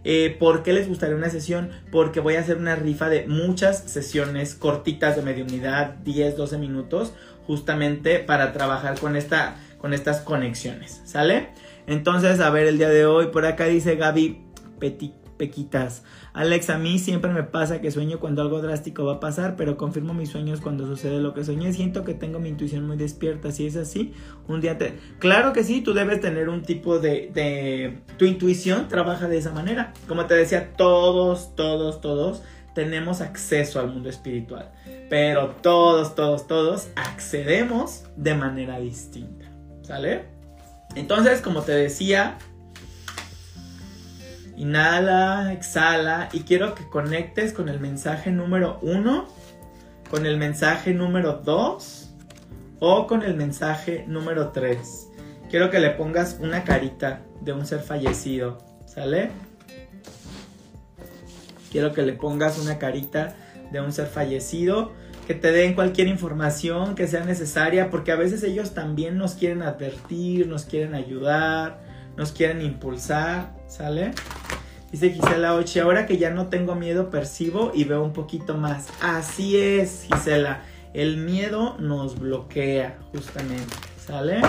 eh, 0.02 0.34
por 0.38 0.62
qué 0.62 0.72
les 0.72 0.88
gustaría 0.88 1.14
una 1.14 1.28
sesión, 1.28 1.70
porque 1.92 2.20
voy 2.20 2.36
a 2.36 2.40
hacer 2.40 2.56
una 2.56 2.74
rifa 2.74 3.08
de 3.08 3.26
muchas 3.26 3.82
sesiones 3.90 4.54
cortitas 4.54 5.16
de 5.16 5.22
mediunidad, 5.22 5.96
10, 6.04 6.36
12 6.36 6.58
minutos, 6.58 7.12
justamente 7.46 8.18
para 8.18 8.52
trabajar 8.52 8.98
con, 8.98 9.16
esta, 9.16 9.56
con 9.78 9.92
estas 9.92 10.20
conexiones, 10.20 11.02
¿sale? 11.04 11.50
Entonces, 11.86 12.40
a 12.40 12.50
ver, 12.50 12.66
el 12.66 12.78
día 12.78 12.88
de 12.88 13.04
hoy, 13.04 13.26
por 13.26 13.44
acá 13.44 13.66
dice 13.66 13.96
Gaby 13.96 14.42
Petit 14.78 15.19
pequitas. 15.40 16.04
Alex, 16.34 16.68
a 16.68 16.76
mí 16.76 16.98
siempre 16.98 17.32
me 17.32 17.42
pasa 17.42 17.80
que 17.80 17.90
sueño 17.90 18.20
cuando 18.20 18.42
algo 18.42 18.60
drástico 18.60 19.06
va 19.06 19.14
a 19.14 19.20
pasar, 19.20 19.56
pero 19.56 19.78
confirmo 19.78 20.12
mis 20.12 20.28
sueños 20.28 20.60
cuando 20.60 20.86
sucede 20.86 21.18
lo 21.18 21.32
que 21.32 21.44
soñé. 21.44 21.72
Siento 21.72 22.04
que 22.04 22.12
tengo 22.12 22.38
mi 22.40 22.50
intuición 22.50 22.86
muy 22.86 22.98
despierta. 22.98 23.50
Si 23.50 23.66
es 23.66 23.76
así, 23.76 24.12
un 24.48 24.60
día 24.60 24.76
te... 24.76 24.98
Claro 25.18 25.54
que 25.54 25.64
sí, 25.64 25.80
tú 25.80 25.94
debes 25.94 26.20
tener 26.20 26.50
un 26.50 26.60
tipo 26.60 26.98
de, 26.98 27.30
de... 27.32 28.02
Tu 28.18 28.26
intuición 28.26 28.88
trabaja 28.88 29.28
de 29.28 29.38
esa 29.38 29.50
manera. 29.50 29.94
Como 30.06 30.26
te 30.26 30.34
decía, 30.34 30.74
todos, 30.76 31.56
todos, 31.56 32.02
todos 32.02 32.42
tenemos 32.74 33.22
acceso 33.22 33.80
al 33.80 33.88
mundo 33.88 34.10
espiritual. 34.10 34.70
Pero 35.08 35.56
todos, 35.62 36.14
todos, 36.14 36.46
todos 36.46 36.88
accedemos 36.96 38.04
de 38.16 38.34
manera 38.34 38.78
distinta. 38.78 39.46
¿Sale? 39.80 40.26
Entonces, 40.96 41.40
como 41.40 41.62
te 41.62 41.72
decía, 41.72 42.36
Inhala, 44.56 45.52
exhala 45.52 46.28
y 46.32 46.40
quiero 46.40 46.74
que 46.74 46.88
conectes 46.88 47.52
con 47.52 47.68
el 47.68 47.80
mensaje 47.80 48.30
número 48.30 48.78
uno, 48.82 49.26
con 50.10 50.26
el 50.26 50.36
mensaje 50.36 50.92
número 50.92 51.34
dos 51.44 52.10
o 52.78 53.06
con 53.06 53.22
el 53.22 53.34
mensaje 53.34 54.04
número 54.06 54.48
tres. 54.48 55.08
Quiero 55.50 55.70
que 55.70 55.80
le 55.80 55.90
pongas 55.90 56.38
una 56.40 56.64
carita 56.64 57.22
de 57.40 57.52
un 57.52 57.66
ser 57.66 57.80
fallecido, 57.80 58.58
¿sale? 58.86 59.30
Quiero 61.70 61.92
que 61.92 62.02
le 62.02 62.12
pongas 62.12 62.58
una 62.58 62.78
carita 62.78 63.36
de 63.70 63.80
un 63.80 63.92
ser 63.92 64.06
fallecido, 64.06 64.92
que 65.26 65.34
te 65.34 65.52
den 65.52 65.74
cualquier 65.74 66.08
información 66.08 66.94
que 66.94 67.06
sea 67.06 67.24
necesaria, 67.24 67.90
porque 67.90 68.10
a 68.12 68.16
veces 68.16 68.42
ellos 68.42 68.74
también 68.74 69.16
nos 69.16 69.34
quieren 69.34 69.62
advertir, 69.62 70.48
nos 70.48 70.64
quieren 70.64 70.94
ayudar, 70.94 71.80
nos 72.16 72.32
quieren 72.32 72.62
impulsar, 72.62 73.54
¿sale? 73.70 74.12
Dice 74.90 75.10
Gisela 75.10 75.54
Ochi, 75.54 75.78
ahora 75.78 76.04
que 76.04 76.18
ya 76.18 76.30
no 76.30 76.48
tengo 76.48 76.74
miedo, 76.74 77.10
percibo 77.10 77.70
y 77.72 77.84
veo 77.84 78.02
un 78.02 78.12
poquito 78.12 78.56
más. 78.56 78.88
Así 79.00 79.56
es, 79.56 80.06
Gisela. 80.12 80.62
El 80.92 81.18
miedo 81.18 81.76
nos 81.78 82.18
bloquea, 82.18 82.98
justamente. 83.12 83.72
¿Sale? 84.04 84.42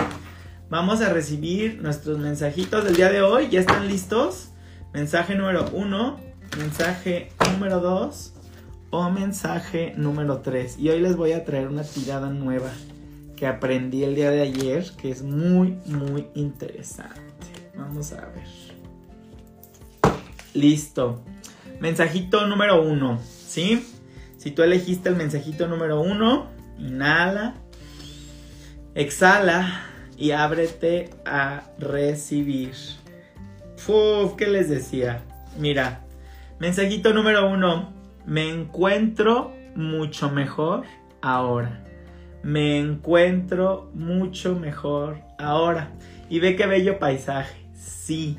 Vamos 0.68 1.00
a 1.00 1.12
recibir 1.12 1.80
nuestros 1.80 2.18
mensajitos 2.18 2.84
del 2.84 2.96
día 2.96 3.10
de 3.10 3.22
hoy. 3.22 3.48
¿Ya 3.50 3.60
están 3.60 3.86
listos? 3.86 4.48
Mensaje 4.92 5.36
número 5.36 5.70
uno, 5.72 6.18
mensaje 6.58 7.30
número 7.52 7.78
dos 7.78 8.32
o 8.90 9.08
mensaje 9.10 9.94
número 9.96 10.38
tres. 10.38 10.76
Y 10.78 10.88
hoy 10.88 11.00
les 11.00 11.16
voy 11.16 11.32
a 11.32 11.44
traer 11.44 11.68
una 11.68 11.84
tirada 11.84 12.30
nueva 12.30 12.70
que 13.36 13.46
aprendí 13.46 14.02
el 14.02 14.16
día 14.16 14.30
de 14.30 14.42
ayer, 14.42 14.90
que 15.00 15.10
es 15.10 15.22
muy, 15.22 15.78
muy 15.86 16.26
interesante. 16.34 17.22
Vamos 17.76 18.12
a 18.12 18.26
ver. 18.26 18.61
Listo. 20.54 21.22
Mensajito 21.80 22.46
número 22.46 22.82
uno, 22.82 23.18
¿sí? 23.22 23.86
Si 24.36 24.50
tú 24.50 24.62
elegiste 24.62 25.08
el 25.08 25.16
mensajito 25.16 25.66
número 25.66 26.00
uno, 26.00 26.48
inhala, 26.78 27.54
exhala 28.94 29.86
y 30.16 30.32
ábrete 30.32 31.10
a 31.24 31.62
recibir. 31.78 32.74
¿qué 34.36 34.46
les 34.46 34.68
decía? 34.68 35.22
Mira, 35.58 36.04
mensajito 36.60 37.12
número 37.12 37.50
uno, 37.50 37.92
me 38.26 38.48
encuentro 38.48 39.52
mucho 39.74 40.30
mejor 40.30 40.84
ahora. 41.20 41.84
Me 42.42 42.78
encuentro 42.78 43.90
mucho 43.94 44.54
mejor 44.54 45.18
ahora. 45.38 45.90
Y 46.28 46.40
ve 46.40 46.56
qué 46.56 46.66
bello 46.66 46.98
paisaje. 46.98 47.66
Sí, 47.74 48.38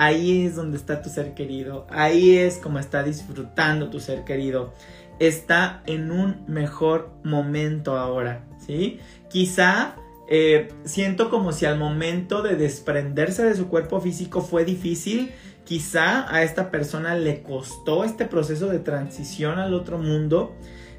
Ahí 0.00 0.46
es 0.46 0.54
donde 0.54 0.76
está 0.76 1.02
tu 1.02 1.10
ser 1.10 1.34
querido. 1.34 1.84
Ahí 1.90 2.36
es 2.36 2.58
como 2.58 2.78
está 2.78 3.02
disfrutando 3.02 3.90
tu 3.90 3.98
ser 3.98 4.22
querido. 4.24 4.72
Está 5.18 5.82
en 5.86 6.12
un 6.12 6.44
mejor 6.46 7.10
momento 7.24 7.98
ahora, 7.98 8.44
¿sí? 8.64 9.00
Quizá 9.28 9.96
eh, 10.28 10.68
siento 10.84 11.30
como 11.30 11.50
si 11.50 11.66
al 11.66 11.80
momento 11.80 12.42
de 12.42 12.54
desprenderse 12.54 13.42
de 13.42 13.56
su 13.56 13.66
cuerpo 13.66 14.00
físico 14.00 14.40
fue 14.40 14.64
difícil. 14.64 15.32
Quizá 15.64 16.32
a 16.32 16.44
esta 16.44 16.70
persona 16.70 17.16
le 17.16 17.42
costó 17.42 18.04
este 18.04 18.24
proceso 18.24 18.68
de 18.68 18.78
transición 18.78 19.58
al 19.58 19.74
otro 19.74 19.98
mundo. 19.98 20.54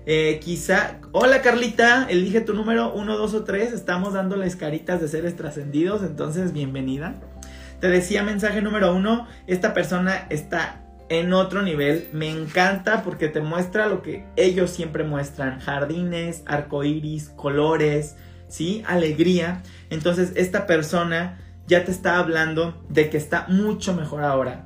Eh, 0.07 0.41
quizá, 0.43 0.99
hola 1.13 1.41
Carlita, 1.41 2.05
elige 2.09 2.41
tu 2.41 2.53
número 2.53 2.93
1, 2.93 3.17
2 3.17 3.33
o 3.33 3.43
3. 3.45 3.71
Estamos 3.71 4.11
dándoles 4.11 4.57
caritas 4.57 4.99
de 4.99 5.07
seres 5.07 5.37
trascendidos, 5.37 6.03
entonces 6.03 6.51
bienvenida. 6.51 7.21
Te 7.79 7.87
decía 7.87 8.23
mensaje 8.23 8.61
número 8.61 8.93
uno, 8.93 9.27
esta 9.47 9.73
persona 9.73 10.27
está 10.29 10.81
en 11.09 11.33
otro 11.33 11.61
nivel. 11.61 12.07
Me 12.13 12.29
encanta 12.29 13.03
porque 13.03 13.27
te 13.27 13.41
muestra 13.41 13.87
lo 13.87 14.01
que 14.01 14.25
ellos 14.35 14.69
siempre 14.69 15.03
muestran. 15.03 15.59
Jardines, 15.59 16.43
arcoíris, 16.45 17.29
colores, 17.29 18.15
¿sí? 18.47 18.83
Alegría. 18.87 19.63
Entonces 19.89 20.33
esta 20.35 20.65
persona 20.65 21.39
ya 21.67 21.85
te 21.85 21.91
está 21.91 22.17
hablando 22.17 22.83
de 22.89 23.09
que 23.09 23.17
está 23.17 23.45
mucho 23.47 23.93
mejor 23.93 24.23
ahora. 24.23 24.65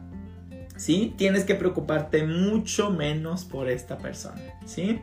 ¿Sí? 0.76 1.14
Tienes 1.18 1.44
que 1.44 1.56
preocuparte 1.56 2.24
mucho 2.24 2.90
menos 2.90 3.46
por 3.46 3.70
esta 3.70 4.00
persona. 4.00 4.42
¿Sí? 4.66 5.02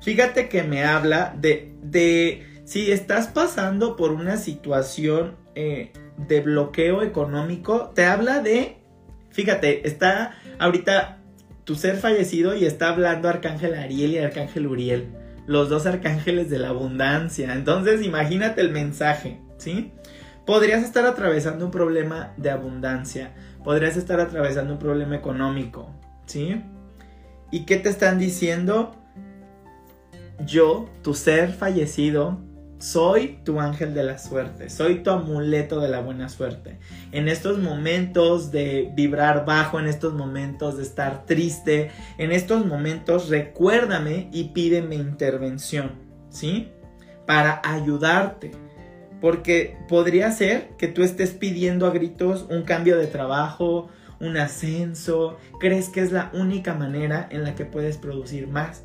Fíjate 0.00 0.48
que 0.48 0.62
me 0.62 0.84
habla 0.84 1.34
de, 1.36 1.74
de 1.82 2.62
si 2.64 2.92
estás 2.92 3.26
pasando 3.26 3.96
por 3.96 4.12
una 4.12 4.36
situación 4.36 5.36
eh, 5.54 5.92
de 6.26 6.40
bloqueo 6.40 7.02
económico, 7.02 7.92
te 7.94 8.04
habla 8.04 8.40
de, 8.40 8.78
fíjate, 9.30 9.86
está 9.86 10.34
ahorita 10.58 11.18
tu 11.64 11.74
ser 11.74 11.96
fallecido 11.96 12.56
y 12.56 12.64
está 12.64 12.90
hablando 12.90 13.28
Arcángel 13.28 13.74
Ariel 13.74 14.12
y 14.12 14.18
Arcángel 14.18 14.66
Uriel, 14.66 15.08
los 15.46 15.68
dos 15.68 15.86
arcángeles 15.86 16.50
de 16.50 16.58
la 16.58 16.70
abundancia. 16.70 17.52
Entonces 17.52 18.02
imagínate 18.02 18.60
el 18.60 18.70
mensaje, 18.70 19.40
¿sí? 19.58 19.92
Podrías 20.46 20.82
estar 20.82 21.04
atravesando 21.04 21.66
un 21.66 21.70
problema 21.70 22.32
de 22.38 22.50
abundancia, 22.50 23.34
podrías 23.62 23.96
estar 23.96 24.18
atravesando 24.18 24.72
un 24.72 24.78
problema 24.78 25.14
económico, 25.14 25.94
¿sí? 26.26 26.62
¿Y 27.50 27.64
qué 27.66 27.76
te 27.76 27.90
están 27.90 28.18
diciendo? 28.18 28.96
Yo, 30.46 30.88
tu 31.02 31.14
ser 31.14 31.52
fallecido, 31.52 32.40
soy 32.78 33.40
tu 33.44 33.60
ángel 33.60 33.92
de 33.92 34.04
la 34.04 34.18
suerte, 34.18 34.70
soy 34.70 35.02
tu 35.02 35.10
amuleto 35.10 35.80
de 35.80 35.88
la 35.88 36.00
buena 36.00 36.28
suerte. 36.28 36.78
En 37.12 37.28
estos 37.28 37.58
momentos 37.58 38.50
de 38.52 38.90
vibrar 38.94 39.44
bajo, 39.44 39.80
en 39.80 39.86
estos 39.86 40.14
momentos 40.14 40.76
de 40.76 40.84
estar 40.84 41.26
triste, 41.26 41.90
en 42.18 42.32
estos 42.32 42.64
momentos 42.64 43.28
recuérdame 43.28 44.28
y 44.32 44.44
pídeme 44.50 44.94
intervención, 44.94 45.92
¿sí? 46.30 46.68
Para 47.26 47.60
ayudarte. 47.64 48.52
Porque 49.20 49.76
podría 49.88 50.30
ser 50.30 50.70
que 50.78 50.86
tú 50.86 51.02
estés 51.02 51.32
pidiendo 51.32 51.86
a 51.86 51.90
gritos 51.90 52.46
un 52.48 52.62
cambio 52.62 52.96
de 52.96 53.08
trabajo, 53.08 53.88
un 54.20 54.36
ascenso, 54.36 55.36
crees 55.58 55.88
que 55.88 56.00
es 56.00 56.12
la 56.12 56.30
única 56.32 56.74
manera 56.74 57.28
en 57.30 57.42
la 57.42 57.56
que 57.56 57.64
puedes 57.64 57.96
producir 57.96 58.46
más. 58.46 58.84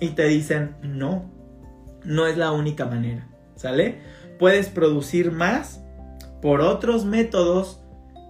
Y 0.00 0.10
te 0.10 0.26
dicen, 0.26 0.74
no, 0.82 1.30
no 2.04 2.26
es 2.26 2.36
la 2.36 2.52
única 2.52 2.86
manera, 2.86 3.28
¿sale? 3.56 4.00
Puedes 4.38 4.68
producir 4.68 5.32
más 5.32 5.82
por 6.40 6.60
otros 6.60 7.04
métodos, 7.04 7.80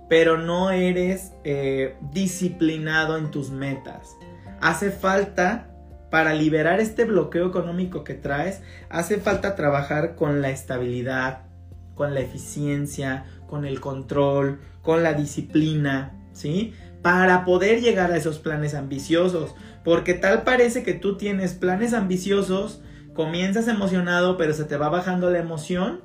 pero 0.09 0.39
no 0.39 0.71
eres 0.71 1.33
eh, 1.45 1.97
disciplinado 2.13 3.17
en 3.19 3.31
tus 3.31 3.51
metas. 3.51 4.17
Hace 4.61 4.91
falta, 4.91 5.69
para 6.11 6.33
liberar 6.35 6.81
este 6.81 7.05
bloqueo 7.05 7.47
económico 7.47 8.05
que 8.05 8.15
traes, 8.15 8.63
hace 8.89 9.19
falta 9.19 9.55
trabajar 9.55 10.15
con 10.15 10.41
la 10.41 10.51
estabilidad, 10.51 11.43
con 11.95 12.15
la 12.15 12.21
eficiencia, 12.21 13.27
con 13.47 13.65
el 13.65 13.81
control, 13.81 14.61
con 14.83 15.03
la 15.03 15.13
disciplina, 15.13 16.15
¿sí? 16.33 16.73
Para 17.03 17.45
poder 17.45 17.81
llegar 17.81 18.11
a 18.11 18.17
esos 18.17 18.39
planes 18.39 18.75
ambiciosos. 18.75 19.55
Porque 19.85 20.15
tal 20.15 20.43
parece 20.43 20.83
que 20.83 20.95
tú 20.95 21.17
tienes 21.17 21.55
planes 21.55 21.93
ambiciosos, 21.93 22.83
comienzas 23.19 23.67
emocionado, 23.67 24.37
pero 24.37 24.55
se 24.55 24.63
te 24.63 24.77
va 24.77 24.91
bajando 24.91 25.29
la 25.29 25.41
emoción 25.41 26.03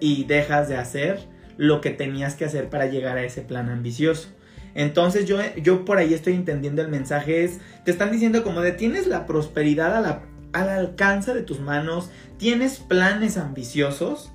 y 0.00 0.24
dejas 0.24 0.68
de 0.68 0.76
hacer 0.76 1.18
lo 1.56 1.80
que 1.80 1.88
tenías 1.88 2.34
que 2.34 2.44
hacer 2.44 2.68
para 2.68 2.84
llegar 2.84 3.16
a 3.16 3.22
ese 3.22 3.40
plan 3.40 3.70
ambicioso. 3.70 4.28
Entonces 4.74 5.24
yo, 5.24 5.38
yo 5.62 5.86
por 5.86 5.96
ahí 5.96 6.12
estoy 6.12 6.34
entendiendo 6.34 6.82
el 6.82 6.88
mensaje 6.88 7.44
es, 7.44 7.60
te 7.86 7.90
están 7.90 8.12
diciendo 8.12 8.44
como 8.44 8.60
de 8.60 8.72
tienes 8.72 9.06
la 9.06 9.24
prosperidad 9.24 10.22
al 10.52 10.68
alcance 10.68 11.32
de 11.32 11.40
tus 11.40 11.58
manos, 11.58 12.10
tienes 12.36 12.80
planes 12.80 13.38
ambiciosos, 13.38 14.30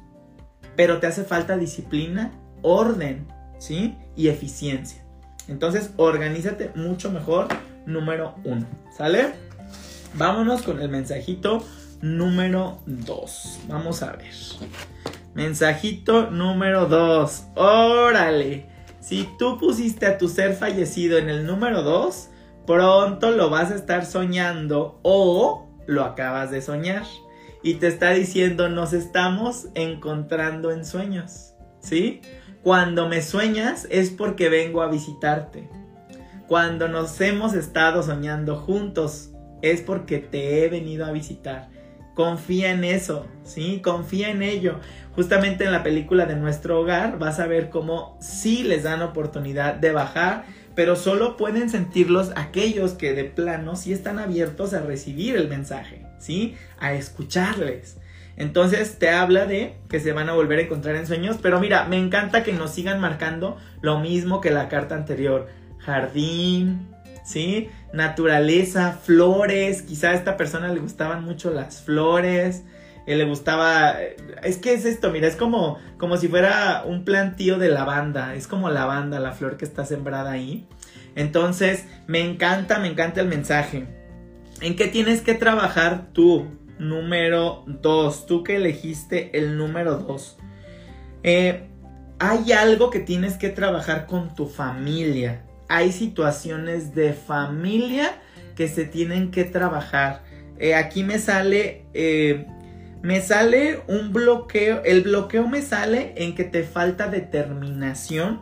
pero 0.76 1.00
te 1.00 1.06
hace 1.06 1.24
falta 1.24 1.56
disciplina, 1.56 2.32
orden, 2.64 3.28
¿sí? 3.60 3.96
Y 4.16 4.30
eficiencia. 4.30 5.06
Entonces 5.48 5.92
organízate 5.98 6.72
mucho 6.74 7.12
mejor, 7.12 7.48
número 7.86 8.34
uno, 8.44 8.66
¿sale? 8.98 9.45
Vámonos 10.18 10.62
con 10.62 10.82
el 10.82 10.88
mensajito 10.88 11.62
número 12.02 12.80
2. 12.86 13.60
Vamos 13.68 14.02
a 14.02 14.14
ver. 14.14 14.34
Mensajito 15.34 16.32
número 16.32 16.86
2. 16.86 17.48
Órale. 17.56 18.70
Si 19.02 19.28
tú 19.38 19.60
pusiste 19.60 20.06
a 20.06 20.18
tu 20.18 20.30
ser 20.30 20.56
fallecido 20.56 21.18
en 21.18 21.28
el 21.28 21.46
número 21.46 21.84
2, 21.84 22.30
pronto 22.66 23.32
lo 23.32 23.50
vas 23.50 23.72
a 23.72 23.76
estar 23.76 24.06
soñando 24.06 25.02
o 25.04 25.68
lo 25.86 26.06
acabas 26.06 26.50
de 26.50 26.62
soñar. 26.62 27.04
Y 27.62 27.74
te 27.76 27.88
está 27.88 28.12
diciendo, 28.12 28.70
nos 28.70 28.94
estamos 28.94 29.68
encontrando 29.76 30.72
en 30.72 30.86
sueños. 30.86 31.56
¿Sí? 31.82 32.22
Cuando 32.64 33.10
me 33.10 33.22
sueñas 33.22 33.86
es 33.92 34.12
porque 34.12 34.48
vengo 34.48 34.82
a 34.82 34.88
visitarte. 34.88 35.70
Cuando 36.48 36.88
nos 36.88 37.20
hemos 37.20 37.54
estado 37.54 38.02
soñando 38.02 38.56
juntos 38.56 39.32
es 39.62 39.82
porque 39.82 40.20
te 40.20 40.64
he 40.64 40.70
venido 40.70 41.06
a 41.06 41.12
visitar. 41.12 41.70
Confía 42.14 42.72
en 42.72 42.84
eso, 42.86 43.28
¿sí? 43.44 43.82
Confía 43.84 44.30
en 44.30 44.42
ello. 44.42 44.80
Justamente 45.16 45.66
en 45.66 45.72
la 45.72 45.84
película 45.84 46.26
de 46.26 46.36
nuestro 46.36 46.80
hogar 46.80 47.20
vas 47.20 47.40
a 47.40 47.48
ver 47.48 47.70
cómo 47.70 48.18
sí 48.22 48.64
les 48.64 48.84
dan 48.84 49.02
oportunidad 49.02 49.76
de 49.76 49.92
bajar, 49.92 50.46
pero 50.76 50.96
solo 50.96 51.36
pueden 51.36 51.70
sentirlos 51.70 52.32
aquellos 52.36 52.94
que 52.94 53.14
de 53.14 53.26
plano 53.26 53.76
sí 53.76 53.92
están 53.92 54.20
abiertos 54.20 54.74
a 54.74 54.82
recibir 54.82 55.36
el 55.36 55.50
mensaje, 55.50 56.06
¿sí? 56.18 56.56
A 56.80 56.94
escucharles. 56.94 57.98
Entonces 58.38 59.00
te 59.00 59.10
habla 59.10 59.46
de 59.46 59.78
que 59.90 60.00
se 60.00 60.12
van 60.12 60.30
a 60.30 60.34
volver 60.34 60.60
a 60.60 60.64
encontrar 60.64 60.96
en 60.96 61.08
sueños, 61.08 61.38
pero 61.42 61.60
mira, 61.60 61.86
me 61.86 61.98
encanta 61.98 62.44
que 62.44 62.54
nos 62.54 62.72
sigan 62.72 63.00
marcando 63.00 63.58
lo 63.82 64.00
mismo 64.00 64.42
que 64.42 64.52
la 64.52 64.68
carta 64.68 64.96
anterior. 64.96 65.48
Jardín, 65.80 66.95
¿sí? 67.26 67.70
Naturaleza, 67.92 68.94
flores, 68.94 69.82
quizá 69.82 70.12
a 70.12 70.14
esta 70.14 70.38
persona 70.38 70.70
le 70.70 70.80
gustaban 70.80 71.26
mucho 71.26 71.52
las 71.52 71.82
flores, 71.82 72.64
eh, 73.08 73.16
le 73.18 73.26
gustaba, 73.26 74.02
eh, 74.02 74.16
es 74.44 74.58
que 74.58 74.74
es 74.74 74.86
esto, 74.86 75.12
mira, 75.12 75.28
es 75.28 75.36
como, 75.36 75.80
como 75.98 76.16
si 76.16 76.28
fuera 76.30 76.84
un 76.86 77.04
plantío 77.04 77.58
de 77.58 77.70
lavanda, 77.70 78.36
es 78.36 78.48
como 78.48 78.70
lavanda 78.70 79.20
la 79.20 79.34
flor 79.34 79.58
que 79.58 79.66
está 79.66 79.86
sembrada 79.86 80.32
ahí. 80.32 80.68
Entonces, 81.16 81.86
me 82.08 82.22
encanta, 82.22 82.80
me 82.80 82.88
encanta 82.88 83.22
el 83.22 83.28
mensaje. 83.28 83.88
¿En 84.62 84.76
qué 84.76 84.88
tienes 84.88 85.22
que 85.22 85.34
trabajar 85.34 86.08
tú? 86.14 86.48
Número 86.78 87.64
2, 87.68 88.26
tú 88.26 88.44
que 88.44 88.58
elegiste 88.58 89.38
el 89.38 89.58
número 89.58 89.98
2. 89.98 90.38
Eh, 91.24 91.70
hay 92.20 92.52
algo 92.52 92.90
que 92.90 93.00
tienes 93.00 93.38
que 93.38 93.50
trabajar 93.50 94.08
con 94.08 94.36
tu 94.36 94.48
familia 94.48 95.45
hay 95.68 95.92
situaciones 95.92 96.94
de 96.96 97.14
familia 97.14 98.20
que 98.56 98.68
se 98.68 98.86
tienen 98.86 99.32
que 99.32 99.44
trabajar. 99.44 100.24
Eh, 100.58 100.76
aquí 100.76 101.04
me 101.04 101.20
sale, 101.20 101.86
eh, 101.94 102.48
me 103.02 103.22
sale 103.22 103.82
un 103.88 104.14
bloqueo, 104.14 104.84
el 104.84 105.02
bloqueo 105.02 105.48
me 105.48 105.62
sale 105.62 106.14
en 106.18 106.36
que 106.36 106.44
te 106.44 106.64
falta 106.64 107.08
determinación 107.08 108.42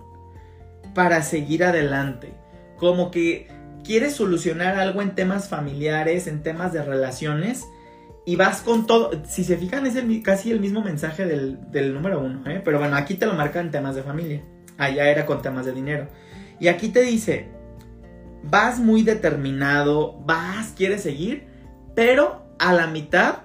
para 0.94 1.24
seguir 1.24 1.64
adelante. 1.64 2.34
Como 2.78 3.10
que 3.10 3.48
quieres 3.84 4.14
solucionar 4.14 4.80
algo 4.80 5.02
en 5.02 5.16
temas 5.16 5.50
familiares, 5.50 6.28
en 6.28 6.44
temas 6.44 6.74
de 6.74 6.84
relaciones, 6.84 7.66
y 8.26 8.36
vas 8.36 8.62
con 8.62 8.88
todo. 8.88 9.12
Si 9.26 9.44
se 9.44 9.58
fijan, 9.58 9.86
es 9.86 9.98
casi 10.24 10.52
el 10.52 10.60
mismo 10.60 10.82
mensaje 10.82 11.26
del, 11.26 11.94
número 11.94 12.20
uno, 12.22 12.50
¿eh? 12.50 12.62
pero 12.64 12.80
bueno, 12.80 12.96
aquí 12.96 13.16
te 13.16 13.26
lo 13.26 13.34
marca 13.34 13.60
en 13.60 13.72
temas 13.72 13.96
de 13.96 14.04
familia. 14.04 14.42
Allá 14.78 15.10
era 15.10 15.26
con 15.26 15.42
temas 15.42 15.66
de 15.66 15.74
dinero. 15.74 16.08
Y 16.64 16.70
aquí 16.70 16.88
te 16.88 17.02
dice, 17.02 17.50
vas 18.42 18.80
muy 18.80 19.04
determinado, 19.04 20.18
vas, 20.22 20.72
quieres 20.78 21.04
seguir, 21.04 21.46
pero 21.94 22.46
a 22.58 22.72
la 22.72 22.88
mitad 22.88 23.40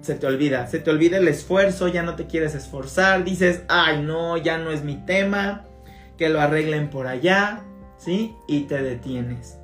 se 0.00 0.14
te 0.14 0.26
olvida, 0.26 0.66
se 0.66 0.78
te 0.78 0.90
olvida 0.90 1.18
el 1.18 1.28
esfuerzo, 1.28 1.88
ya 1.88 2.02
no 2.02 2.16
te 2.16 2.26
quieres 2.26 2.54
esforzar, 2.54 3.22
dices, 3.22 3.64
ay 3.68 4.00
no, 4.00 4.38
ya 4.38 4.56
no 4.56 4.70
es 4.70 4.82
mi 4.82 4.96
tema, 4.96 5.66
que 6.16 6.30
lo 6.30 6.40
arreglen 6.40 6.88
por 6.88 7.06
allá, 7.06 7.64
¿sí? 7.98 8.34
Y 8.48 8.60
te 8.60 8.82
detienes. 8.82 9.58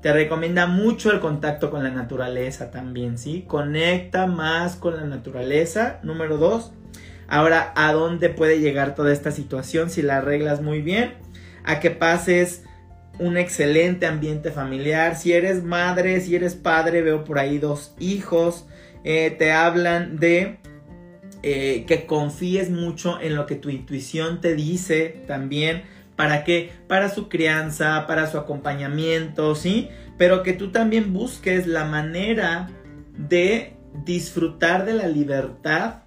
Te 0.00 0.14
recomienda 0.14 0.66
mucho 0.66 1.12
el 1.12 1.20
contacto 1.20 1.70
con 1.70 1.84
la 1.84 1.90
naturaleza 1.90 2.70
también, 2.70 3.18
¿sí? 3.18 3.44
Conecta 3.46 4.26
más 4.26 4.74
con 4.74 4.96
la 4.96 5.04
naturaleza. 5.04 6.00
Número 6.02 6.38
dos. 6.38 6.72
Ahora, 7.30 7.74
¿a 7.76 7.92
dónde 7.92 8.30
puede 8.30 8.58
llegar 8.58 8.94
toda 8.94 9.12
esta 9.12 9.32
situación 9.32 9.90
si 9.90 10.00
la 10.00 10.16
arreglas 10.16 10.62
muy 10.62 10.80
bien? 10.80 11.12
A 11.68 11.80
que 11.80 11.90
pases 11.90 12.64
un 13.18 13.36
excelente 13.36 14.06
ambiente 14.06 14.50
familiar. 14.50 15.16
Si 15.16 15.34
eres 15.34 15.62
madre, 15.62 16.20
si 16.22 16.34
eres 16.34 16.54
padre, 16.54 17.02
veo 17.02 17.24
por 17.24 17.38
ahí 17.38 17.58
dos 17.58 17.94
hijos, 18.00 18.66
eh, 19.04 19.36
te 19.38 19.52
hablan 19.52 20.18
de 20.18 20.58
eh, 21.42 21.84
que 21.86 22.06
confíes 22.06 22.70
mucho 22.70 23.20
en 23.20 23.36
lo 23.36 23.44
que 23.44 23.54
tu 23.54 23.68
intuición 23.68 24.40
te 24.40 24.54
dice 24.54 25.22
también. 25.26 25.82
¿Para 26.16 26.42
qué? 26.42 26.72
Para 26.88 27.10
su 27.10 27.28
crianza, 27.28 28.06
para 28.06 28.26
su 28.28 28.38
acompañamiento, 28.38 29.54
¿sí? 29.54 29.90
Pero 30.16 30.42
que 30.42 30.54
tú 30.54 30.72
también 30.72 31.12
busques 31.12 31.66
la 31.66 31.84
manera 31.84 32.70
de 33.16 33.76
disfrutar 34.06 34.86
de 34.86 34.94
la 34.94 35.06
libertad 35.06 36.02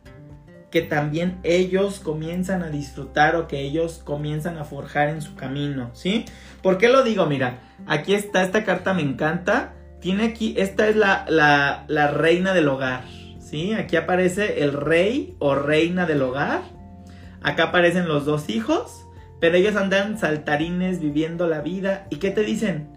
que 0.71 0.81
también 0.81 1.37
ellos 1.43 1.99
comienzan 1.99 2.63
a 2.63 2.69
disfrutar 2.69 3.35
o 3.35 3.47
que 3.47 3.59
ellos 3.59 4.01
comienzan 4.03 4.57
a 4.57 4.63
forjar 4.63 5.09
en 5.09 5.21
su 5.21 5.35
camino, 5.35 5.91
¿sí? 5.93 6.25
¿Por 6.63 6.77
qué 6.77 6.87
lo 6.87 7.03
digo? 7.03 7.25
Mira, 7.25 7.59
aquí 7.87 8.13
está, 8.13 8.41
esta 8.41 8.63
carta 8.63 8.93
me 8.93 9.01
encanta. 9.01 9.73
Tiene 9.99 10.23
aquí, 10.23 10.55
esta 10.57 10.87
es 10.87 10.95
la, 10.95 11.25
la, 11.27 12.07
reina 12.07 12.53
del 12.53 12.69
hogar, 12.69 13.03
¿sí? 13.39 13.73
Aquí 13.73 13.97
aparece 13.97 14.63
el 14.63 14.73
rey 14.73 15.35
o 15.39 15.55
reina 15.55 16.05
del 16.05 16.21
hogar. 16.21 16.61
Acá 17.43 17.65
aparecen 17.65 18.07
los 18.07 18.25
dos 18.25 18.49
hijos, 18.49 19.05
pero 19.39 19.57
ellos 19.57 19.75
andan 19.75 20.17
saltarines 20.17 21.01
viviendo 21.01 21.47
la 21.47 21.61
vida. 21.61 22.07
¿Y 22.09 22.15
qué 22.15 22.31
te 22.31 22.43
dicen? 22.43 22.89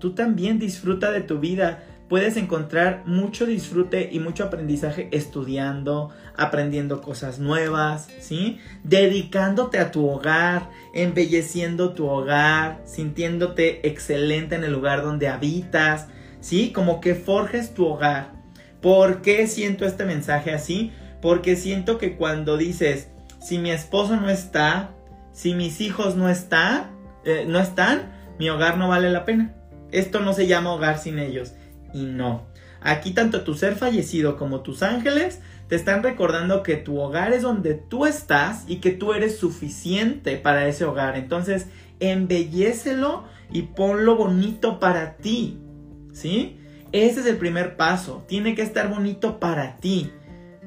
Tú 0.00 0.14
también 0.14 0.58
disfruta 0.58 1.12
de 1.12 1.20
tu 1.20 1.38
vida 1.38 1.84
puedes 2.08 2.36
encontrar 2.36 3.02
mucho 3.06 3.46
disfrute 3.46 4.10
y 4.12 4.20
mucho 4.20 4.44
aprendizaje 4.44 5.08
estudiando, 5.12 6.10
aprendiendo 6.36 7.00
cosas 7.00 7.38
nuevas, 7.38 8.08
¿sí? 8.20 8.58
Dedicándote 8.82 9.78
a 9.78 9.90
tu 9.90 10.08
hogar, 10.08 10.70
embelleciendo 10.92 11.94
tu 11.94 12.06
hogar, 12.06 12.82
sintiéndote 12.84 13.88
excelente 13.88 14.54
en 14.54 14.64
el 14.64 14.72
lugar 14.72 15.02
donde 15.02 15.28
habitas, 15.28 16.08
¿sí? 16.40 16.72
Como 16.72 17.00
que 17.00 17.14
forjes 17.14 17.74
tu 17.74 17.86
hogar. 17.86 18.32
¿Por 18.80 19.22
qué 19.22 19.46
siento 19.46 19.86
este 19.86 20.04
mensaje 20.04 20.52
así? 20.52 20.92
Porque 21.22 21.56
siento 21.56 21.96
que 21.96 22.16
cuando 22.16 22.58
dices, 22.58 23.08
si 23.40 23.58
mi 23.58 23.70
esposo 23.70 24.16
no 24.16 24.28
está, 24.28 24.90
si 25.32 25.54
mis 25.54 25.80
hijos 25.80 26.16
no, 26.16 26.28
está, 26.28 26.90
eh, 27.24 27.46
no 27.48 27.58
están, 27.60 28.12
mi 28.38 28.50
hogar 28.50 28.76
no 28.76 28.88
vale 28.88 29.08
la 29.10 29.24
pena. 29.24 29.54
Esto 29.90 30.20
no 30.20 30.34
se 30.34 30.46
llama 30.46 30.72
hogar 30.72 30.98
sin 30.98 31.18
ellos 31.18 31.54
y 31.94 32.04
no. 32.04 32.42
Aquí 32.80 33.12
tanto 33.12 33.42
tu 33.44 33.54
ser 33.54 33.76
fallecido 33.76 34.36
como 34.36 34.60
tus 34.60 34.82
ángeles 34.82 35.40
te 35.68 35.76
están 35.76 36.02
recordando 36.02 36.62
que 36.62 36.76
tu 36.76 37.00
hogar 37.00 37.32
es 37.32 37.40
donde 37.40 37.74
tú 37.74 38.04
estás 38.04 38.64
y 38.68 38.76
que 38.76 38.90
tú 38.90 39.14
eres 39.14 39.38
suficiente 39.38 40.36
para 40.36 40.66
ese 40.68 40.84
hogar. 40.84 41.16
Entonces, 41.16 41.68
embellecelo 42.00 43.24
y 43.50 43.62
ponlo 43.62 44.16
bonito 44.16 44.78
para 44.78 45.16
ti. 45.16 45.58
¿Sí? 46.12 46.58
Ese 46.92 47.20
es 47.20 47.26
el 47.26 47.38
primer 47.38 47.76
paso. 47.76 48.24
Tiene 48.28 48.54
que 48.54 48.62
estar 48.62 48.90
bonito 48.90 49.40
para 49.40 49.78
ti. 49.78 50.12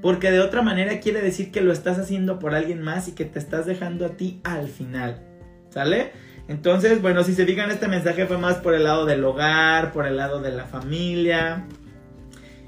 Porque 0.02 0.32
de 0.32 0.40
otra 0.40 0.62
manera 0.62 1.00
quiere 1.00 1.22
decir 1.22 1.52
que 1.52 1.62
lo 1.62 1.72
estás 1.72 2.00
haciendo 2.00 2.40
por 2.40 2.56
alguien 2.56 2.82
más 2.82 3.08
y 3.08 3.12
que 3.12 3.26
te 3.26 3.40
estás 3.40 3.66
dejando 3.66 4.06
a 4.06 4.10
ti 4.10 4.42
al 4.44 4.68
final. 4.68 5.24
¿Sale? 5.70 6.12
Entonces, 6.48 7.02
bueno, 7.02 7.24
si 7.24 7.34
se 7.34 7.46
fijan, 7.46 7.72
este 7.72 7.88
mensaje 7.88 8.26
fue 8.26 8.38
más 8.38 8.58
por 8.58 8.74
el 8.74 8.86
lado 8.86 9.06
del 9.06 9.24
hogar, 9.24 9.92
por 9.92 10.06
el 10.06 10.18
lado 10.18 10.42
de 10.42 10.52
la 10.52 10.66
familia. 10.66 11.66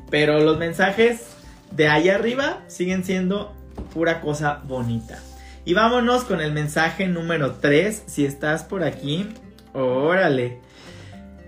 Pero 0.09 0.39
los 0.39 0.57
mensajes 0.57 1.27
de 1.71 1.87
ahí 1.87 2.09
arriba 2.09 2.61
siguen 2.67 3.03
siendo 3.03 3.53
pura 3.93 4.21
cosa 4.21 4.61
bonita. 4.65 5.19
Y 5.65 5.73
vámonos 5.73 6.23
con 6.23 6.41
el 6.41 6.51
mensaje 6.51 7.07
número 7.07 7.53
3. 7.61 8.03
Si 8.05 8.25
estás 8.25 8.63
por 8.63 8.83
aquí, 8.83 9.29
órale. 9.73 10.59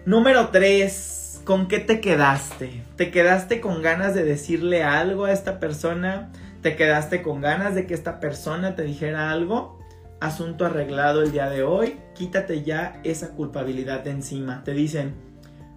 Número 0.06 0.50
3. 0.50 1.42
¿Con 1.44 1.68
qué 1.68 1.80
te 1.80 2.00
quedaste? 2.02 2.84
¿Te 2.96 3.10
quedaste 3.10 3.62
con 3.62 3.82
ganas 3.82 4.14
de 4.14 4.24
decirle 4.24 4.84
algo 4.84 5.26
a 5.26 5.32
esta 5.32 5.60
persona? 5.60 6.32
¿Te 6.62 6.76
quedaste 6.76 7.24
con 7.24 7.42
ganas 7.42 7.74
de 7.74 7.88
que 7.88 7.96
esta 7.96 8.20
persona 8.20 8.76
te 8.76 8.84
dijera 8.84 9.32
algo? 9.32 9.81
Asunto 10.22 10.66
arreglado 10.66 11.24
el 11.24 11.32
día 11.32 11.50
de 11.50 11.64
hoy, 11.64 11.98
quítate 12.16 12.64
ya 12.64 13.02
esa 13.04 13.32
culpabilidad 13.32 14.04
de 14.04 14.12
encima. 14.12 14.64
Te 14.64 14.74
dicen, 14.74 15.16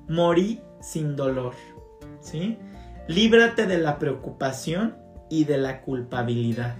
morí 0.06 0.60
sin 0.80 1.16
dolor, 1.16 1.54
¿sí? 2.20 2.58
Líbrate 3.08 3.66
de 3.66 3.78
la 3.78 3.98
preocupación 3.98 4.96
y 5.30 5.44
de 5.44 5.58
la 5.58 5.80
culpabilidad. 5.80 6.76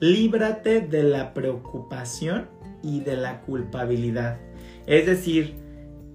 Líbrate 0.00 0.80
de 0.80 1.04
la 1.04 1.32
preocupación 1.32 2.48
y 2.82 3.00
de 3.00 3.16
la 3.16 3.40
culpabilidad. 3.40 4.38
Es 4.86 5.06
decir, 5.06 5.56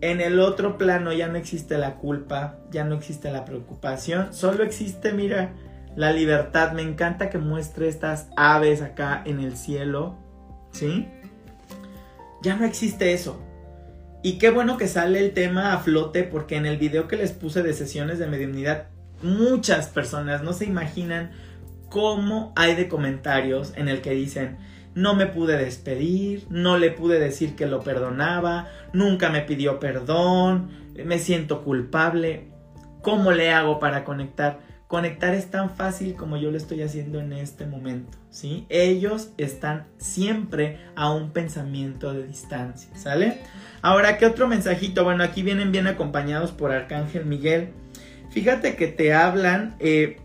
en 0.02 0.20
el 0.20 0.40
otro 0.40 0.78
plano 0.78 1.14
ya 1.14 1.28
no 1.28 1.38
existe 1.38 1.78
la 1.78 1.96
culpa, 1.96 2.58
ya 2.70 2.84
no 2.84 2.96
existe 2.96 3.32
la 3.32 3.46
preocupación, 3.46 4.34
solo 4.34 4.64
existe, 4.64 5.14
mira, 5.14 5.54
la 5.96 6.12
libertad. 6.12 6.74
Me 6.74 6.82
encanta 6.82 7.30
que 7.30 7.38
muestre 7.38 7.88
estas 7.88 8.28
aves 8.36 8.82
acá 8.82 9.22
en 9.26 9.40
el 9.40 9.56
cielo, 9.56 10.18
¿sí? 10.72 11.08
Ya 12.42 12.56
no 12.56 12.66
existe 12.66 13.14
eso. 13.14 13.42
Y 14.24 14.38
qué 14.38 14.50
bueno 14.52 14.78
que 14.78 14.88
sale 14.88 15.20
el 15.20 15.34
tema 15.34 15.74
a 15.74 15.80
flote 15.80 16.24
porque 16.24 16.56
en 16.56 16.66
el 16.66 16.78
video 16.78 17.08
que 17.08 17.18
les 17.18 17.32
puse 17.32 17.64
de 17.64 17.74
sesiones 17.74 18.20
de 18.20 18.28
mediunidad, 18.28 18.88
muchas 19.24 19.88
personas 19.88 20.44
no 20.44 20.54
se 20.54 20.66
imaginan 20.66 21.32
cómo 21.90 22.54
hay 22.56 22.76
de 22.76 22.88
comentarios 22.88 23.74
en 23.76 23.88
el 23.88 24.02
que 24.02 24.12
dicen, 24.12 24.58
no 24.94 25.16
me 25.16 25.26
pude 25.26 25.58
despedir, 25.58 26.46
no 26.50 26.78
le 26.78 26.92
pude 26.92 27.20
decir 27.20 27.56
que 27.56 27.66
lo 27.66 27.82
perdonaba, 27.82 28.68
nunca 28.94 29.30
me 29.30 29.42
pidió 29.42 29.80
perdón, 29.80 30.70
me 31.06 31.20
siento 31.20 31.64
culpable. 31.64 32.48
¿Cómo 33.02 33.32
le 33.32 33.52
hago 33.52 33.80
para 33.80 34.04
conectar? 34.04 34.60
Conectar 34.92 35.34
es 35.34 35.50
tan 35.50 35.70
fácil 35.70 36.16
como 36.16 36.36
yo 36.36 36.52
lo 36.52 36.58
estoy 36.58 36.82
haciendo 36.82 37.22
en 37.22 37.32
este 37.32 37.66
momento, 37.66 38.18
¿sí? 38.30 38.66
Ellos 38.68 39.32
están 39.38 39.88
siempre 39.98 40.80
a 40.98 41.14
un 41.14 41.32
pensamiento 41.32 42.12
de 42.12 42.28
distancia, 42.28 42.94
¿sale? 42.98 43.38
Ahora, 43.82 44.18
¿qué 44.18 44.26
otro 44.26 44.50
mensajito? 44.50 45.06
Bueno, 45.06 45.24
aquí 45.24 45.44
vienen 45.44 45.72
bien 45.72 45.88
acompañados 45.88 46.52
por 46.52 46.74
Arcángel 46.74 47.26
Miguel. 47.26 47.70
Fíjate 48.32 48.76
que 48.76 48.88
te 48.88 49.14
hablan 49.14 49.76
eh, 49.80 50.20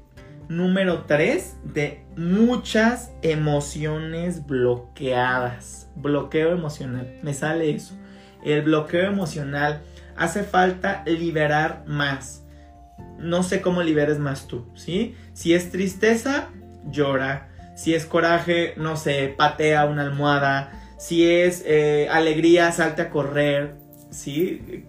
número 0.49 1.05
3 1.05 1.59
de 1.63 2.05
muchas 2.17 3.13
emociones 3.23 4.49
bloqueadas. 4.49 5.93
Bloqueo 5.95 6.51
emocional. 6.51 7.21
Me 7.23 7.35
sale 7.35 7.71
eso. 7.71 7.97
El 8.45 8.63
bloqueo 8.63 9.13
emocional. 9.13 9.83
Hace 10.17 10.43
falta 10.43 11.05
liberar 11.07 11.85
más. 11.87 12.46
No 13.19 13.43
sé 13.43 13.61
cómo 13.61 13.83
liberes 13.83 14.19
más 14.19 14.47
tú, 14.47 14.67
¿sí? 14.75 15.15
Si 15.33 15.55
es 15.55 15.71
tristeza, 15.71 16.49
llora. 16.91 17.49
Si 17.77 17.95
es 17.95 18.07
coraje, 18.07 18.75
no 18.77 18.97
sé, 18.97 19.35
patea 19.37 19.85
una 19.85 20.03
almohada. 20.03 20.73
Si 20.99 21.31
es 21.31 21.63
eh, 21.67 22.09
alegría, 22.11 22.73
salte 22.73 23.03
a 23.03 23.11
correr, 23.11 23.77
¿sí? 24.11 24.85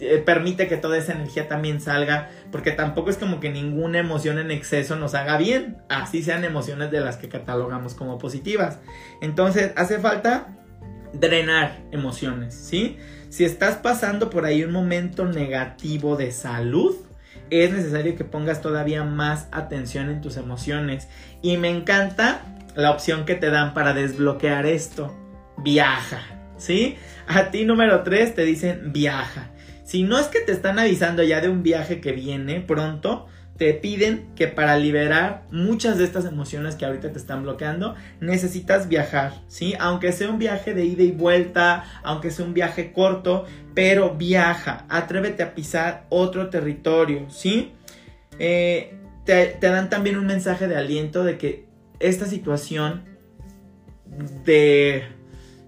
Eh, 0.00 0.22
permite 0.24 0.68
que 0.68 0.76
toda 0.76 0.98
esa 0.98 1.12
energía 1.12 1.48
también 1.48 1.80
salga, 1.80 2.28
porque 2.52 2.72
tampoco 2.72 3.08
es 3.08 3.16
como 3.16 3.40
que 3.40 3.48
ninguna 3.48 3.98
emoción 3.98 4.38
en 4.38 4.50
exceso 4.50 4.96
nos 4.96 5.14
haga 5.14 5.38
bien, 5.38 5.78
así 5.88 6.22
sean 6.22 6.44
emociones 6.44 6.90
de 6.90 7.00
las 7.00 7.16
que 7.16 7.30
catalogamos 7.30 7.94
como 7.94 8.18
positivas. 8.18 8.78
Entonces, 9.22 9.72
hace 9.76 9.98
falta 9.98 10.48
drenar 11.14 11.78
emociones, 11.92 12.54
¿sí? 12.54 12.98
Si 13.30 13.44
estás 13.44 13.76
pasando 13.76 14.28
por 14.28 14.44
ahí 14.44 14.64
un 14.64 14.72
momento 14.72 15.24
negativo 15.24 16.16
de 16.16 16.30
salud, 16.30 16.94
es 17.50 17.72
necesario 17.72 18.16
que 18.16 18.24
pongas 18.24 18.60
todavía 18.60 19.04
más 19.04 19.48
atención 19.52 20.10
en 20.10 20.20
tus 20.20 20.36
emociones. 20.36 21.08
Y 21.42 21.56
me 21.56 21.70
encanta 21.70 22.42
la 22.74 22.90
opción 22.90 23.24
que 23.24 23.34
te 23.34 23.50
dan 23.50 23.74
para 23.74 23.94
desbloquear 23.94 24.66
esto. 24.66 25.16
Viaja, 25.58 26.20
¿sí? 26.56 26.96
A 27.26 27.50
ti 27.50 27.64
número 27.64 28.02
3 28.02 28.34
te 28.34 28.44
dicen 28.44 28.92
viaja. 28.92 29.50
Si 29.84 30.02
no 30.02 30.18
es 30.18 30.26
que 30.26 30.40
te 30.40 30.52
están 30.52 30.78
avisando 30.78 31.22
ya 31.22 31.40
de 31.40 31.48
un 31.48 31.62
viaje 31.62 32.00
que 32.00 32.12
viene 32.12 32.60
pronto, 32.60 33.26
te 33.56 33.72
piden 33.74 34.26
que 34.34 34.48
para 34.48 34.76
liberar 34.76 35.44
muchas 35.50 35.98
de 35.98 36.04
estas 36.04 36.24
emociones 36.26 36.74
que 36.74 36.84
ahorita 36.84 37.12
te 37.12 37.18
están 37.18 37.42
bloqueando, 37.42 37.94
necesitas 38.20 38.88
viajar, 38.88 39.32
¿sí? 39.48 39.74
Aunque 39.78 40.12
sea 40.12 40.28
un 40.28 40.38
viaje 40.38 40.74
de 40.74 40.84
ida 40.84 41.02
y 41.02 41.12
vuelta, 41.12 41.84
aunque 42.02 42.30
sea 42.30 42.44
un 42.44 42.54
viaje 42.54 42.92
corto, 42.92 43.46
pero 43.74 44.14
viaja, 44.14 44.84
atrévete 44.88 45.42
a 45.42 45.54
pisar 45.54 46.06
otro 46.08 46.50
territorio, 46.50 47.30
¿sí? 47.30 47.72
Eh, 48.38 48.94
te, 49.24 49.46
te 49.46 49.68
dan 49.68 49.88
también 49.88 50.16
un 50.16 50.26
mensaje 50.26 50.68
de 50.68 50.76
aliento 50.76 51.24
de 51.24 51.38
que 51.38 51.66
esta 51.98 52.26
situación 52.26 53.04
de, 54.44 55.04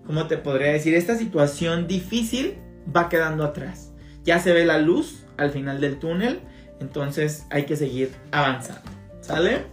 ¿cómo 0.06 0.26
te 0.26 0.36
podría 0.36 0.72
decir? 0.72 0.94
Esta 0.94 1.16
situación 1.16 1.86
difícil 1.86 2.58
va 2.94 3.08
quedando 3.08 3.44
atrás 3.44 3.88
ya 4.28 4.38
se 4.40 4.52
ve 4.52 4.66
la 4.66 4.76
luz 4.76 5.24
al 5.38 5.50
final 5.50 5.80
del 5.80 5.98
túnel, 5.98 6.40
entonces 6.80 7.46
hay 7.50 7.64
que 7.64 7.76
seguir 7.76 8.14
avanzando. 8.30 8.82
¿Sale? 9.20 9.66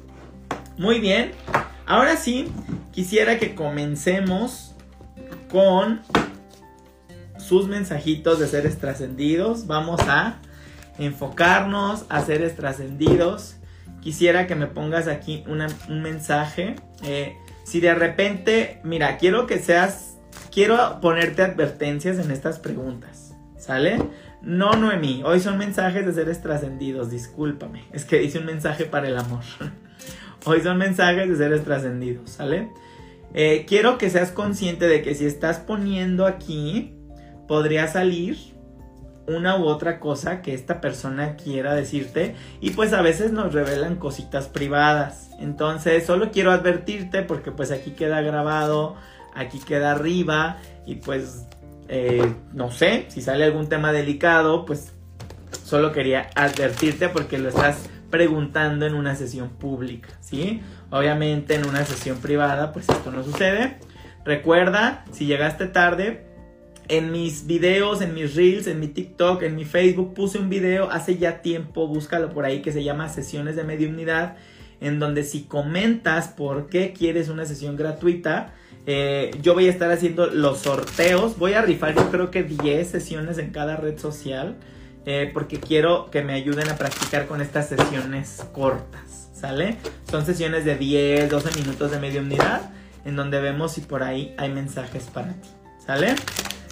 Muy 0.77 0.99
bien. 0.99 1.31
Ahora 1.85 2.17
sí, 2.17 2.51
quisiera 2.91 3.37
que 3.37 3.55
comencemos 3.55 4.75
con 5.49 6.01
sus 7.37 7.67
mensajitos 7.67 8.39
de 8.39 8.47
seres 8.47 8.77
trascendidos. 8.77 9.67
Vamos 9.67 10.01
a 10.01 10.39
enfocarnos 10.97 12.05
a 12.09 12.21
seres 12.21 12.55
trascendidos. 12.55 13.55
Quisiera 14.01 14.47
que 14.47 14.55
me 14.55 14.67
pongas 14.67 15.07
aquí 15.07 15.43
un 15.47 16.01
mensaje. 16.01 16.75
Eh, 17.03 17.35
si 17.63 17.79
de 17.79 17.93
repente, 17.95 18.79
mira, 18.83 19.17
quiero 19.17 19.47
que 19.47 19.59
seas, 19.59 20.17
quiero 20.51 20.99
ponerte 21.01 21.43
advertencias 21.43 22.17
en 22.17 22.31
estas 22.31 22.59
preguntas. 22.59 23.33
¿Sale? 23.57 23.97
No, 24.45 24.73
Noemí, 24.73 25.23
hoy 25.25 25.39
son 25.39 25.57
mensajes 25.57 26.05
de 26.05 26.13
seres 26.13 26.39
trascendidos, 26.39 27.09
discúlpame. 27.09 27.85
Es 27.91 28.05
que 28.05 28.21
hice 28.21 28.37
un 28.37 28.45
mensaje 28.45 28.85
para 28.85 29.07
el 29.07 29.17
amor. 29.17 29.43
hoy 30.45 30.61
son 30.61 30.77
mensajes 30.77 31.27
de 31.27 31.35
seres 31.35 31.63
trascendidos, 31.63 32.29
¿sale? 32.29 32.69
Eh, 33.33 33.65
quiero 33.67 33.97
que 33.97 34.11
seas 34.11 34.29
consciente 34.29 34.87
de 34.87 35.01
que 35.01 35.15
si 35.15 35.25
estás 35.25 35.57
poniendo 35.57 36.27
aquí, 36.27 36.93
podría 37.47 37.87
salir 37.87 38.37
una 39.27 39.57
u 39.57 39.65
otra 39.65 39.99
cosa 39.99 40.43
que 40.43 40.53
esta 40.53 40.79
persona 40.79 41.37
quiera 41.37 41.73
decirte 41.73 42.35
y 42.61 42.69
pues 42.69 42.93
a 42.93 43.01
veces 43.01 43.31
nos 43.31 43.51
revelan 43.51 43.95
cositas 43.95 44.47
privadas. 44.47 45.31
Entonces 45.39 46.05
solo 46.05 46.29
quiero 46.29 46.51
advertirte 46.51 47.23
porque 47.23 47.51
pues 47.51 47.71
aquí 47.71 47.91
queda 47.91 48.21
grabado, 48.21 48.95
aquí 49.33 49.59
queda 49.59 49.93
arriba 49.93 50.57
y 50.85 50.95
pues 50.97 51.47
eh, 51.87 52.33
no 52.53 52.71
sé, 52.71 53.05
si 53.09 53.21
sale 53.21 53.43
algún 53.43 53.69
tema 53.69 53.91
delicado, 53.91 54.65
pues 54.65 54.93
solo 55.63 55.91
quería 55.91 56.29
advertirte 56.35 57.09
porque 57.09 57.37
lo 57.37 57.49
estás 57.49 57.89
preguntando 58.09 58.85
en 58.85 58.93
una 58.93 59.15
sesión 59.15 59.49
pública, 59.49 60.09
¿sí? 60.21 60.61
Obviamente 60.89 61.55
en 61.55 61.67
una 61.67 61.85
sesión 61.85 62.17
privada, 62.19 62.71
pues 62.71 62.87
esto 62.89 63.11
no 63.11 63.23
sucede. 63.23 63.77
Recuerda, 64.23 65.05
si 65.11 65.25
llegaste 65.25 65.67
tarde, 65.67 66.25
en 66.87 67.11
mis 67.11 67.47
videos, 67.47 68.01
en 68.01 68.13
mis 68.13 68.35
reels, 68.35 68.67
en 68.67 68.79
mi 68.79 68.87
TikTok, 68.87 69.43
en 69.43 69.55
mi 69.55 69.65
Facebook, 69.65 70.13
puse 70.13 70.37
un 70.37 70.49
video 70.49 70.89
hace 70.91 71.17
ya 71.17 71.41
tiempo, 71.41 71.87
búscalo 71.87 72.29
por 72.29 72.45
ahí, 72.45 72.61
que 72.61 72.71
se 72.71 72.83
llama 72.83 73.09
Sesiones 73.09 73.55
de 73.55 73.63
Mediunidad, 73.63 74.37
en 74.81 74.99
donde 74.99 75.23
si 75.23 75.43
comentas 75.43 76.27
por 76.27 76.69
qué 76.69 76.93
quieres 76.93 77.29
una 77.29 77.45
sesión 77.45 77.75
gratuita, 77.75 78.53
eh, 78.85 79.31
yo 79.41 79.53
voy 79.53 79.67
a 79.67 79.71
estar 79.71 79.91
haciendo 79.91 80.27
los 80.27 80.59
sorteos. 80.59 81.37
Voy 81.37 81.53
a 81.53 81.61
rifar 81.61 81.95
yo 81.95 82.09
creo 82.11 82.31
que 82.31 82.43
10 82.43 82.87
sesiones 82.87 83.37
en 83.37 83.51
cada 83.51 83.75
red 83.77 83.97
social. 83.97 84.57
Eh, 85.07 85.29
porque 85.33 85.59
quiero 85.59 86.09
que 86.09 86.23
me 86.23 86.33
ayuden 86.33 86.67
a 86.69 86.77
practicar 86.77 87.27
con 87.27 87.41
estas 87.41 87.69
sesiones 87.69 88.45
cortas. 88.53 89.29
¿Sale? 89.33 89.77
Son 90.09 90.25
sesiones 90.25 90.65
de 90.65 90.75
10, 90.75 91.29
12 91.29 91.59
minutos 91.59 91.91
de 91.91 91.99
media 91.99 92.21
unidad. 92.21 92.71
En 93.05 93.15
donde 93.15 93.39
vemos 93.39 93.73
si 93.73 93.81
por 93.81 94.03
ahí 94.03 94.33
hay 94.37 94.51
mensajes 94.51 95.03
para 95.13 95.33
ti. 95.33 95.49
¿Sale? 95.85 96.15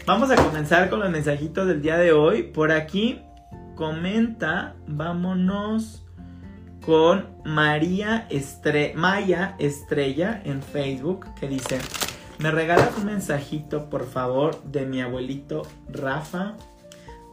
Vamos 0.05 0.31
a 0.31 0.35
comenzar 0.35 0.89
con 0.89 0.99
los 0.99 1.09
mensajitos 1.09 1.67
del 1.67 1.81
día 1.81 1.97
de 1.97 2.11
hoy. 2.11 2.43
Por 2.43 2.71
aquí 2.71 3.21
comenta, 3.75 4.75
vámonos 4.87 6.03
con 6.85 7.29
María 7.45 8.27
Maya 8.95 9.55
Estrella 9.59 10.41
en 10.43 10.61
Facebook 10.61 11.27
que 11.39 11.47
dice, 11.47 11.79
me 12.39 12.51
regalas 12.51 12.97
un 12.97 13.05
mensajito, 13.05 13.89
por 13.89 14.05
favor, 14.05 14.61
de 14.63 14.85
mi 14.85 15.01
abuelito 15.01 15.63
Rafa. 15.89 16.55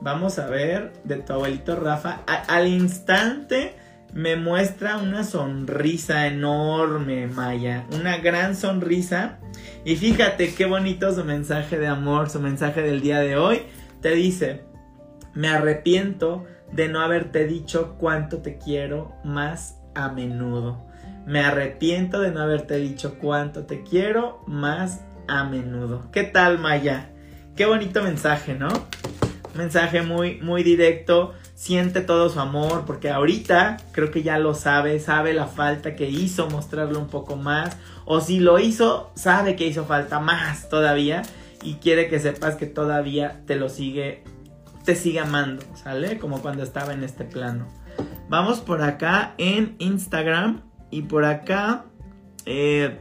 Vamos 0.00 0.38
a 0.38 0.46
ver, 0.46 0.92
de 1.04 1.16
tu 1.16 1.32
abuelito 1.32 1.76
Rafa. 1.76 2.22
al 2.26 2.68
instante 2.68 3.74
me 4.12 4.36
muestra 4.36 4.98
una 4.98 5.24
sonrisa 5.24 6.26
enorme, 6.26 7.26
Maya. 7.26 7.86
Una 7.92 8.18
gran 8.18 8.56
sonrisa. 8.56 9.38
Y 9.84 9.96
fíjate 9.96 10.54
qué 10.54 10.66
bonito 10.66 11.14
su 11.14 11.24
mensaje 11.24 11.78
de 11.78 11.86
amor, 11.86 12.28
su 12.28 12.40
mensaje 12.40 12.82
del 12.82 13.00
día 13.00 13.20
de 13.20 13.36
hoy. 13.36 13.62
Te 14.00 14.10
dice, 14.10 14.64
me 15.34 15.48
arrepiento 15.48 16.44
de 16.72 16.88
no 16.88 17.00
haberte 17.00 17.46
dicho 17.46 17.96
cuánto 17.98 18.38
te 18.38 18.58
quiero 18.58 19.14
más 19.24 19.80
a 19.94 20.08
menudo. 20.08 20.89
Me 21.26 21.40
arrepiento 21.40 22.20
de 22.20 22.30
no 22.30 22.40
haberte 22.40 22.76
dicho 22.76 23.18
cuánto 23.18 23.64
te 23.64 23.82
quiero 23.82 24.42
más 24.46 25.02
a 25.28 25.44
menudo. 25.44 26.10
¿Qué 26.10 26.24
tal, 26.24 26.58
Maya? 26.58 27.10
Qué 27.56 27.66
bonito 27.66 28.02
mensaje, 28.02 28.54
¿no? 28.54 28.68
Mensaje 29.54 30.02
muy, 30.02 30.40
muy 30.40 30.62
directo. 30.62 31.34
Siente 31.54 32.00
todo 32.00 32.30
su 32.30 32.40
amor 32.40 32.84
porque 32.86 33.10
ahorita 33.10 33.76
creo 33.92 34.10
que 34.10 34.22
ya 34.22 34.38
lo 34.38 34.54
sabe, 34.54 34.98
sabe 34.98 35.34
la 35.34 35.46
falta 35.46 35.94
que 35.94 36.08
hizo 36.08 36.48
mostrarlo 36.48 36.98
un 36.98 37.08
poco 37.08 37.36
más. 37.36 37.76
O 38.06 38.20
si 38.20 38.40
lo 38.40 38.58
hizo, 38.58 39.12
sabe 39.14 39.56
que 39.56 39.66
hizo 39.66 39.84
falta 39.84 40.20
más 40.20 40.68
todavía 40.68 41.22
y 41.62 41.74
quiere 41.74 42.08
que 42.08 42.18
sepas 42.18 42.56
que 42.56 42.66
todavía 42.66 43.42
te 43.46 43.56
lo 43.56 43.68
sigue 43.68 44.24
te 44.84 44.96
sigue 44.96 45.20
amando, 45.20 45.62
¿sale? 45.74 46.18
Como 46.18 46.40
cuando 46.40 46.62
estaba 46.62 46.92
en 46.92 47.04
este 47.04 47.24
plano. 47.24 47.68
Vamos 48.28 48.60
por 48.60 48.82
acá 48.82 49.34
en 49.38 49.76
Instagram 49.78 50.62
y 50.90 51.02
por 51.02 51.24
acá 51.24 51.84
eh, 52.46 52.98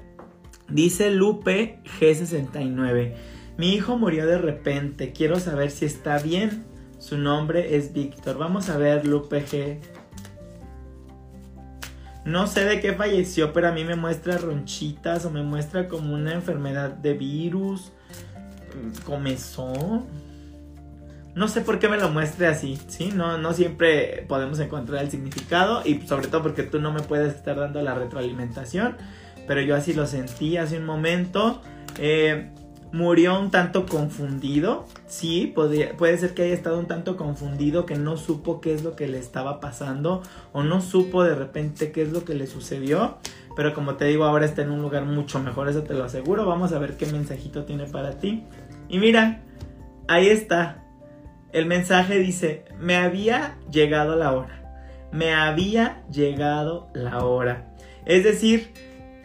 dice 0.70 1.12
Lupe 1.12 1.82
G69. 2.00 3.14
Mi 3.58 3.74
hijo 3.74 3.98
murió 3.98 4.26
de 4.26 4.38
repente, 4.38 5.12
quiero 5.12 5.40
saber 5.40 5.72
si 5.72 5.86
está 5.86 6.20
bien. 6.20 6.66
Su 7.00 7.18
nombre 7.18 7.76
es 7.76 7.94
Víctor. 7.94 8.38
Vamos 8.38 8.70
a 8.70 8.78
ver 8.78 9.06
Lupe 9.06 9.46
G. 9.46 9.80
No 12.26 12.48
sé 12.48 12.66
de 12.66 12.80
qué 12.80 12.94
falleció, 12.94 13.54
pero 13.54 13.70
a 13.70 13.72
mí 13.72 13.84
me 13.84 13.96
muestra 13.96 14.38
ronchitas 14.38 15.26
o 15.26 15.32
me 15.32 15.42
muestra 15.42 15.88
como 15.88 16.14
una 16.14 16.34
enfermedad 16.34 16.92
de 16.92 17.14
virus. 17.14 17.92
Comezón. 19.06 20.06
No 21.36 21.48
sé 21.48 21.62
por 21.62 21.80
qué 21.80 21.88
me 21.88 21.98
lo 21.98 22.10
muestre 22.10 22.48
así, 22.48 22.78
¿sí? 22.88 23.12
No, 23.14 23.38
no 23.38 23.54
siempre 23.54 24.26
podemos 24.28 24.60
encontrar 24.60 25.04
el 25.04 25.12
significado 25.12 25.82
y 25.86 26.02
sobre 26.02 26.28
todo 26.28 26.44
porque 26.44 26.64
tú 26.64 26.80
no 26.82 26.92
me 26.92 27.02
puedes 27.02 27.36
estar 27.36 27.56
dando 27.56 27.82
la 27.82 27.94
retroalimentación, 27.94 28.98
pero 29.48 29.62
yo 29.62 29.76
así 29.76 29.94
lo 29.94 30.08
sentí 30.08 30.58
hace 30.58 30.78
un 30.78 30.86
momento. 30.86 31.62
Eh, 31.98 32.52
murió 32.92 33.40
un 33.40 33.52
tanto 33.52 33.86
confundido, 33.86 34.86
sí, 35.06 35.54
puede 35.56 36.18
ser 36.18 36.34
que 36.34 36.44
haya 36.44 36.54
estado 36.54 36.80
un 36.80 36.88
tanto 36.88 37.18
confundido, 37.18 37.86
que 37.86 37.96
no 37.96 38.18
supo 38.18 38.62
qué 38.62 38.74
es 38.74 38.84
lo 38.84 38.96
que 38.96 39.08
le 39.08 39.20
estaba 39.20 39.60
pasando 39.60 40.24
o 40.54 40.64
no 40.64 40.82
supo 40.82 41.24
de 41.24 41.36
repente 41.36 41.92
qué 41.92 42.02
es 42.02 42.12
lo 42.12 42.26
que 42.26 42.34
le 42.34 42.48
sucedió, 42.48 43.20
pero 43.56 43.74
como 43.74 43.96
te 43.96 44.06
digo, 44.06 44.24
ahora 44.24 44.46
está 44.46 44.62
en 44.62 44.72
un 44.72 44.82
lugar 44.82 45.06
mucho 45.06 45.40
mejor, 45.40 45.68
eso 45.68 45.84
te 45.84 45.94
lo 45.94 46.06
aseguro. 46.06 46.46
Vamos 46.46 46.72
a 46.72 46.80
ver 46.80 46.96
qué 46.96 47.06
mensajito 47.08 47.66
tiene 47.66 47.86
para 47.86 48.12
ti. 48.18 48.46
Y 48.88 49.00
mira, 49.00 49.42
ahí 50.08 50.30
está. 50.30 50.86
El 51.52 51.66
mensaje 51.66 52.20
dice, 52.20 52.66
me 52.80 52.96
había 52.96 53.58
llegado 53.72 54.16
la 54.16 54.34
hora. 54.34 54.62
Me 55.12 55.34
había 55.34 56.04
llegado 56.12 56.90
la 56.94 57.26
hora. 57.26 57.74
Es 58.06 58.24
decir, 58.24 58.72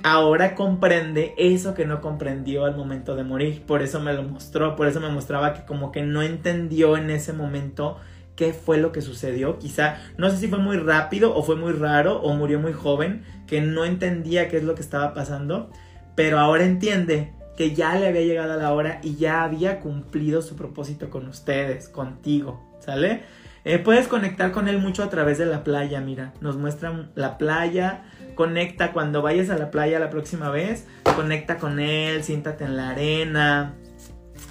ahora 0.03 0.55
comprende 0.55 1.35
eso 1.37 1.75
que 1.75 1.85
no 1.85 2.01
comprendió 2.01 2.65
al 2.65 2.77
momento 2.77 3.15
de 3.15 3.25
morir. 3.25 3.63
Por 3.67 3.83
eso 3.83 4.01
me 4.01 4.15
lo 4.15 4.23
mostró, 4.23 4.75
por 4.75 4.87
eso 4.87 5.01
me 5.01 5.11
mostraba 5.11 5.53
que 5.53 5.67
como 5.67 5.93
que 5.93 6.03
no 6.03 6.23
entendió 6.23 6.97
en 6.97 7.11
ese 7.11 7.35
momento 7.35 7.99
qué 8.37 8.55
fue 8.55 8.79
lo 8.79 8.91
que 8.91 9.03
sucedió. 9.03 9.59
Quizá, 9.59 9.99
no 10.17 10.31
sé 10.31 10.39
si 10.39 10.49
fue 10.49 10.59
muy 10.59 10.79
rápido 10.79 11.35
o 11.35 11.43
fue 11.43 11.57
muy 11.57 11.73
raro 11.73 12.21
o 12.23 12.35
murió 12.35 12.59
muy 12.59 12.73
joven, 12.73 13.23
que 13.47 13.61
no 13.61 13.85
entendía 13.85 14.49
qué 14.49 14.57
es 14.57 14.65
lo 14.65 14.75
que 14.75 14.83
estaba 14.83 15.13
pasando, 15.13 15.71
pero 16.15 16.39
ahora 16.39 16.65
entiende 16.65 17.35
que 17.57 17.75
ya 17.75 17.95
le 17.97 18.09
había 18.09 18.23
llegado 18.23 18.57
la 18.59 18.73
hora 18.73 19.01
y 19.03 19.17
ya 19.17 19.45
había 19.45 19.81
cumplido 19.81 20.43
su 20.43 20.57
propósito 20.57 21.11
con 21.11 21.29
ustedes, 21.29 21.89
contigo, 21.89 22.63
¿sale? 22.81 23.23
Eh, 23.65 23.79
puedes 23.79 24.09
conectar 24.09 24.53
con 24.53 24.69
él 24.69 24.79
mucho 24.79 25.03
a 25.03 25.09
través 25.09 25.39
de 25.39 25.47
la 25.47 25.65
playa, 25.65 26.01
mira, 26.01 26.35
nos 26.41 26.57
muestra 26.57 27.09
la 27.15 27.39
playa, 27.39 28.05
conecta 28.35 28.93
cuando 28.93 29.23
vayas 29.23 29.49
a 29.49 29.57
la 29.57 29.71
playa 29.71 29.99
la 29.99 30.11
próxima 30.11 30.51
vez, 30.51 30.87
conecta 31.17 31.57
con 31.57 31.81
él, 31.81 32.23
siéntate 32.25 32.65
en 32.65 32.77
la 32.77 32.91
arena, 32.91 33.75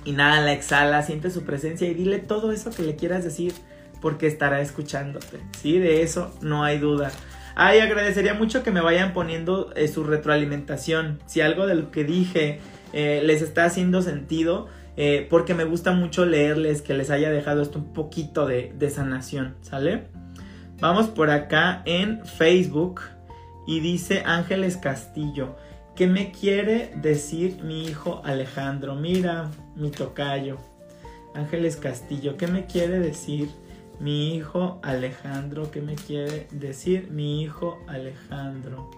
inhala, 0.05 0.51
exhala, 0.53 1.03
siente 1.03 1.29
su 1.29 1.43
presencia 1.43 1.87
y 1.87 1.93
dile 1.93 2.19
todo 2.19 2.51
eso 2.51 2.71
que 2.71 2.83
le 2.83 2.95
quieras 2.95 3.23
decir 3.23 3.53
porque 4.01 4.27
estará 4.27 4.61
escuchándote, 4.61 5.39
¿sí? 5.61 5.77
De 5.77 6.01
eso 6.01 6.35
no 6.41 6.63
hay 6.63 6.79
duda. 6.79 7.11
Ay, 7.55 7.81
agradecería 7.81 8.33
mucho 8.33 8.63
que 8.63 8.71
me 8.71 8.81
vayan 8.81 9.13
poniendo 9.13 9.71
eh, 9.75 9.87
su 9.87 10.03
retroalimentación. 10.03 11.19
Si 11.27 11.39
algo 11.39 11.67
de 11.67 11.75
lo 11.75 11.91
que 11.91 12.03
dije 12.03 12.59
eh, 12.93 13.21
les 13.23 13.41
está 13.41 13.65
haciendo 13.65 14.01
sentido, 14.01 14.67
eh, 14.95 15.27
porque 15.29 15.53
me 15.56 15.63
gusta 15.63 15.91
mucho 15.91 16.25
leerles 16.25 16.82
que 16.82 16.93
les 16.93 17.10
haya 17.10 17.32
dejado 17.32 17.62
esto 17.62 17.79
un 17.79 17.93
poquito 17.93 18.45
de, 18.45 18.73
de 18.77 18.89
sanación, 18.89 19.56
¿sale? 19.62 20.08
Vamos 20.79 21.08
por 21.08 21.29
acá 21.32 21.82
en 21.86 22.25
Facebook 22.25 23.01
y 23.65 23.79
dice 23.79 24.23
Ángeles 24.25 24.77
Castillo, 24.77 25.56
¿qué 25.95 26.08
me 26.08 26.32
quiere 26.32 26.91
decir 26.95 27.63
mi 27.63 27.86
hijo 27.86 28.21
Alejandro? 28.23 28.95
Mira, 28.95 29.49
mi 29.75 29.89
tocayo. 29.89 30.58
Ángeles 31.34 31.77
Castillo, 31.77 32.38
¿qué 32.38 32.47
me 32.47 32.65
quiere 32.65 32.99
decir 32.99 33.49
mi 33.99 34.36
hijo 34.36 34.79
Alejandro? 34.84 35.71
¿Qué 35.71 35.82
me 35.82 35.95
quiere 35.95 36.47
decir 36.51 37.10
mi 37.10 37.41
hijo 37.41 37.79
Alejandro? 37.88 38.91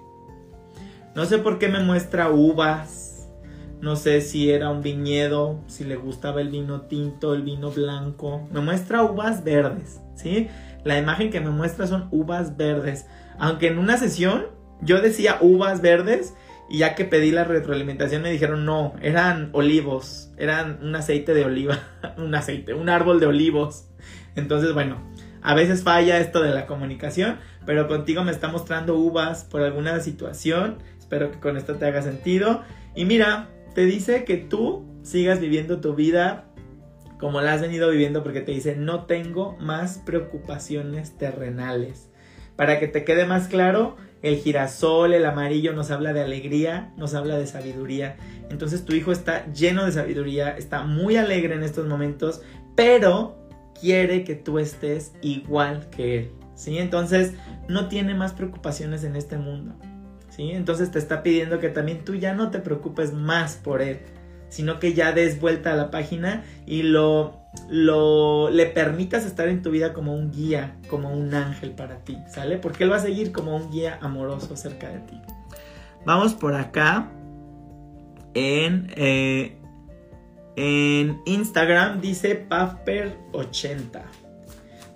No 1.16 1.26
sé 1.26 1.38
por 1.38 1.60
qué 1.60 1.70
me 1.70 1.80
muestra 1.80 2.30
uvas 2.30 3.15
no 3.82 3.96
sé 3.96 4.22
si 4.22 4.52
era 4.52 4.70
un 4.70 4.82
viñedo, 4.82 5.62
si 5.68 5.84
le 5.84 5.96
gustaba 5.96 6.42
el 6.42 6.50
vino 6.50 6.82
tinto, 6.82 7.34
el 7.34 7.44
vino 7.44 7.72
blanco. 7.72 8.48
Me 8.52 8.62
muestra 8.62 9.04
uvas 9.04 9.44
verdes, 9.44 10.02
¿sí? 10.16 10.48
La 10.84 10.98
imagen 10.98 11.30
que 11.30 11.42
me 11.42 11.50
muestra 11.50 11.88
son 11.88 12.08
uvas 12.12 12.58
verdes. 12.58 13.06
Aunque 13.38 13.68
en 13.68 13.78
una 13.78 13.98
sesión 13.98 14.48
yo 14.82 15.02
decía 15.02 15.38
uvas 15.42 15.82
verdes 15.82 16.34
y 16.70 16.80
ya 16.80 16.96
que 16.96 17.06
pedí 17.06 17.32
la 17.32 17.44
retroalimentación 17.44 18.22
me 18.22 18.32
dijeron 18.32 18.66
no, 18.66 18.94
eran 19.02 19.50
olivos, 19.54 20.32
eran 20.38 20.80
un 20.82 20.96
aceite 20.96 21.34
de 21.34 21.46
oliva, 21.46 21.80
un 22.18 22.34
aceite, 22.34 22.74
un 22.74 22.90
árbol 22.90 23.20
de 23.20 23.28
olivos. 23.28 23.88
Entonces, 24.36 24.74
bueno, 24.74 24.98
a 25.42 25.54
veces 25.54 25.84
falla 25.84 26.20
esto 26.20 26.42
de 26.42 26.50
la 26.50 26.66
comunicación, 26.66 27.38
pero 27.66 27.88
contigo 27.88 28.24
me 28.24 28.32
está 28.32 28.48
mostrando 28.48 28.96
uvas 28.96 29.44
por 29.44 29.62
alguna 29.62 30.00
situación. 30.00 30.78
Espero 30.98 31.32
que 31.32 31.40
con 31.40 31.56
esto 31.56 31.76
te 31.76 31.86
haga 31.86 32.02
sentido. 32.02 32.64
Y 32.96 33.06
mira, 33.06 33.50
te 33.76 33.86
dice 33.86 34.24
que 34.24 34.38
tú 34.38 34.86
sigas 35.04 35.40
viviendo 35.40 35.82
tu 35.82 35.94
vida 35.94 36.46
como 37.20 37.42
la 37.42 37.54
has 37.54 37.62
venido 37.62 37.92
viviendo 37.92 38.24
porque 38.24 38.42
te 38.42 38.52
dice 38.52 38.76
no 38.76 39.04
tengo 39.04 39.56
más 39.60 40.00
preocupaciones 40.00 41.18
terrenales. 41.18 42.10
Para 42.56 42.80
que 42.80 42.88
te 42.88 43.04
quede 43.04 43.26
más 43.26 43.50
claro, 43.50 43.98
el 44.22 44.38
girasol, 44.38 45.14
el 45.14 45.26
amarillo 45.26 45.74
nos 45.74 45.92
habla 45.92 46.14
de 46.14 46.22
alegría, 46.22 46.94
nos 46.98 47.14
habla 47.14 47.38
de 47.38 47.48
sabiduría. 47.48 48.16
Entonces 48.50 48.86
tu 48.86 48.96
hijo 48.96 49.12
está 49.12 49.52
lleno 49.52 49.86
de 49.86 49.92
sabiduría, 49.92 50.52
está 50.52 50.84
muy 50.84 51.18
alegre 51.18 51.56
en 51.56 51.64
estos 51.64 51.86
momentos, 51.86 52.42
pero 52.76 53.38
quiere 53.80 54.24
que 54.24 54.36
tú 54.36 54.58
estés 54.58 55.12
igual 55.22 55.90
que 55.90 56.18
él. 56.20 56.32
¿Sí? 56.56 56.78
Entonces 56.78 57.34
no 57.68 57.90
tiene 57.90 58.14
más 58.14 58.32
preocupaciones 58.32 59.04
en 59.04 59.18
este 59.18 59.38
mundo. 59.38 59.76
Entonces 60.38 60.92
te 60.92 61.00
está 61.00 61.24
pidiendo 61.24 61.60
que 61.60 61.70
también 61.70 62.04
tú 62.04 62.16
ya 62.16 62.34
no 62.34 62.52
te 62.52 62.60
preocupes 62.60 63.14
más 63.14 63.56
por 63.56 63.82
él, 63.82 64.00
sino 64.50 64.80
que 64.80 64.94
ya 64.94 65.12
des 65.12 65.40
vuelta 65.40 65.74
a 65.74 65.76
la 65.76 65.92
página 65.92 66.44
y 66.66 66.84
lo, 66.84 67.40
lo 67.70 68.50
le 68.50 68.66
permitas 68.66 69.26
estar 69.26 69.48
en 69.48 69.62
tu 69.62 69.72
vida 69.72 69.94
como 69.94 70.14
un 70.14 70.32
guía, 70.32 70.76
como 70.90 71.12
un 71.12 71.34
ángel 71.34 71.72
para 71.72 71.98
ti, 72.00 72.18
¿sale? 72.28 72.58
Porque 72.58 72.84
él 72.84 72.92
va 72.92 72.98
a 72.98 73.02
seguir 73.02 73.32
como 73.32 73.56
un 73.56 73.72
guía 73.72 73.98
amoroso 74.02 74.56
cerca 74.56 74.90
de 74.90 75.00
ti. 75.00 75.22
Vamos 76.06 76.34
por 76.34 76.54
acá 76.54 77.10
en, 78.34 78.92
eh, 78.96 79.58
en 80.56 81.22
Instagram 81.26 82.02
dice 82.02 82.48
Pafper80. 82.48 84.25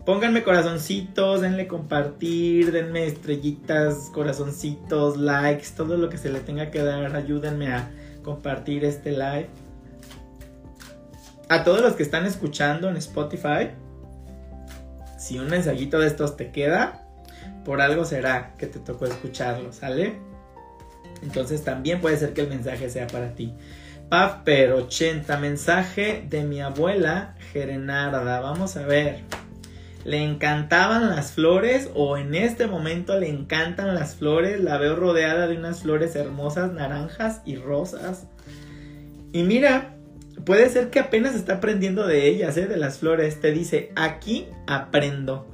Pónganme 0.10 0.42
corazoncitos, 0.42 1.42
denle 1.42 1.68
compartir, 1.68 2.72
denme 2.72 3.06
estrellitas, 3.06 4.10
corazoncitos, 4.12 5.18
likes, 5.18 5.68
todo 5.78 5.98
lo 5.98 6.10
que 6.10 6.18
se 6.18 6.32
le 6.32 6.40
tenga 6.40 6.72
que 6.72 6.82
dar. 6.82 7.16
Ayúdenme 7.16 7.72
a 7.72 7.92
compartir 8.24 8.86
este 8.86 9.12
live. 9.12 9.50
A 11.48 11.64
todos 11.64 11.82
los 11.82 11.94
que 11.94 12.02
están 12.02 12.26
escuchando 12.26 12.90
en 12.90 12.98
Spotify, 12.98 13.70
si 15.20 15.38
un 15.38 15.48
mensajito 15.48 16.00
de 16.00 16.08
estos 16.08 16.36
te 16.36 16.52
queda, 16.52 17.08
por 17.64 17.80
algo 17.80 18.04
será 18.04 18.56
que 18.58 18.66
te 18.66 18.80
tocó 18.80 19.06
escucharlo, 19.06 19.72
¿sale? 19.74 20.18
Entonces 21.22 21.64
también 21.64 22.02
puede 22.02 22.18
ser 22.18 22.34
que 22.34 22.42
el 22.42 22.50
mensaje 22.50 22.90
sea 22.90 23.06
para 23.06 23.36
ti. 23.36 23.54
Pafper 24.10 24.72
80, 24.72 25.38
mensaje 25.38 26.26
de 26.28 26.46
mi 26.46 26.62
abuela 26.62 27.36
Gerenarda. 27.54 28.40
Vamos 28.40 28.76
a 28.76 28.88
ver 28.88 29.22
le 30.06 30.24
encantaban 30.24 31.10
las 31.10 31.34
flores 31.34 31.90
o 31.94 32.18
en 32.18 32.34
este 32.34 32.68
momento 32.68 33.20
le 33.20 33.30
encantan 33.30 33.96
las 33.96 34.16
flores. 34.16 34.62
La 34.62 34.78
veo 34.78 34.96
rodeada 34.96 35.48
de 35.48 35.58
unas 35.58 35.82
flores 35.82 36.16
hermosas, 36.16 36.72
naranjas 36.72 37.42
y 37.46 37.58
rosas. 37.58 38.28
Y 39.34 39.44
mira, 39.44 39.96
puede 40.46 40.70
ser 40.70 40.90
que 40.90 41.00
apenas 41.00 41.36
está 41.36 41.56
aprendiendo 41.56 42.08
de 42.08 42.28
ellas, 42.28 42.58
¿eh? 42.58 42.68
de 42.68 42.78
las 42.78 43.00
flores. 43.00 43.42
Te 43.42 43.52
dice, 43.52 43.92
aquí 43.96 44.48
aprendo. 44.68 45.48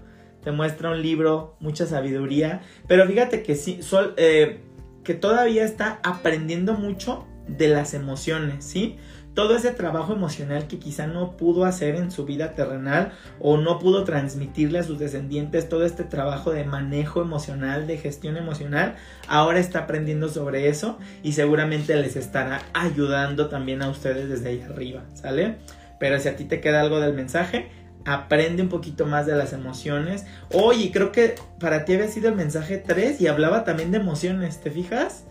Te 0.43 0.51
muestra 0.51 0.91
un 0.91 1.01
libro, 1.01 1.55
mucha 1.59 1.87
sabiduría. 1.87 2.61
Pero 2.87 3.07
fíjate 3.07 3.41
que 3.41 3.55
sí, 3.55 3.79
eh, 4.17 4.61
que 5.03 5.15
todavía 5.15 5.65
está 5.65 5.99
aprendiendo 6.03 6.73
mucho 6.75 7.25
de 7.47 7.67
las 7.67 7.93
emociones, 7.93 8.63
¿sí? 8.65 8.97
Todo 9.35 9.55
ese 9.55 9.71
trabajo 9.71 10.13
emocional 10.13 10.65
que 10.67 10.79
quizá 10.79 11.07
no 11.07 11.37
pudo 11.37 11.65
hacer 11.65 11.95
en 11.95 12.09
su 12.09 12.25
vida 12.25 12.53
terrenal 12.53 13.11
o 13.39 13.57
no 13.57 13.77
pudo 13.77 14.05
transmitirle 14.05 14.79
a 14.79 14.83
sus 14.83 14.97
descendientes, 14.97 15.69
todo 15.69 15.85
este 15.85 16.05
trabajo 16.05 16.51
de 16.51 16.63
manejo 16.63 17.21
emocional, 17.21 17.85
de 17.85 17.97
gestión 17.97 18.37
emocional, 18.37 18.95
ahora 19.27 19.59
está 19.59 19.79
aprendiendo 19.79 20.29
sobre 20.29 20.69
eso 20.69 20.97
y 21.21 21.33
seguramente 21.33 21.95
les 21.97 22.15
estará 22.15 22.61
ayudando 22.73 23.49
también 23.49 23.83
a 23.83 23.89
ustedes 23.89 24.29
desde 24.29 24.49
ahí 24.49 24.61
arriba, 24.61 25.03
¿sale? 25.13 25.57
Pero 25.99 26.19
si 26.19 26.29
a 26.29 26.37
ti 26.37 26.45
te 26.45 26.61
queda 26.61 26.81
algo 26.81 27.01
del 27.01 27.13
mensaje, 27.13 27.69
aprende 28.05 28.61
un 28.63 28.69
poquito 28.69 29.05
más 29.05 29.25
de 29.25 29.35
las 29.35 29.51
emociones. 29.51 30.25
Oye, 30.53 30.91
creo 30.93 31.11
que 31.11 31.35
para 31.59 31.83
ti 31.83 31.93
había 31.93 32.07
sido 32.07 32.29
el 32.29 32.35
mensaje 32.35 32.77
3 32.77 33.19
y 33.19 33.27
hablaba 33.27 33.65
también 33.65 33.91
de 33.91 33.97
emociones, 33.97 34.61
¿te 34.61 34.71
fijas? 34.71 35.25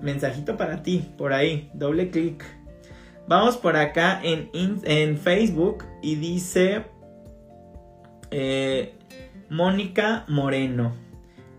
Mensajito 0.00 0.56
para 0.56 0.82
ti, 0.82 1.12
por 1.18 1.34
ahí, 1.34 1.70
doble 1.74 2.10
clic. 2.10 2.42
Vamos 3.30 3.56
por 3.56 3.76
acá 3.76 4.20
en, 4.24 4.50
en 4.52 5.16
Facebook 5.16 5.84
y 6.02 6.16
dice 6.16 6.86
eh, 8.32 8.98
Mónica 9.48 10.24
Moreno. 10.26 10.96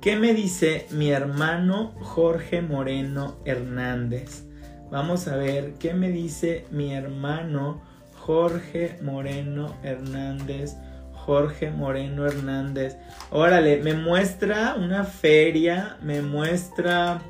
¿Qué 0.01 0.17
me 0.17 0.33
dice 0.33 0.85
mi 0.91 1.11
hermano 1.11 1.93
Jorge 2.01 2.61
Moreno 2.61 3.37
Hernández? 3.45 4.43
Vamos 4.91 5.29
a 5.29 5.37
ver 5.37 5.75
qué 5.75 5.93
me 5.93 6.09
dice 6.09 6.65
mi 6.71 6.93
hermano 6.93 7.81
Jorge 8.15 8.99
Moreno 9.01 9.73
Hernández. 9.81 10.75
Jorge 11.13 11.71
Moreno 11.71 12.25
Hernández. 12.25 12.97
Órale, 13.29 13.77
me 13.77 13.93
muestra 13.93 14.75
una 14.75 15.05
feria, 15.05 15.95
me 16.01 16.21
muestra 16.21 17.21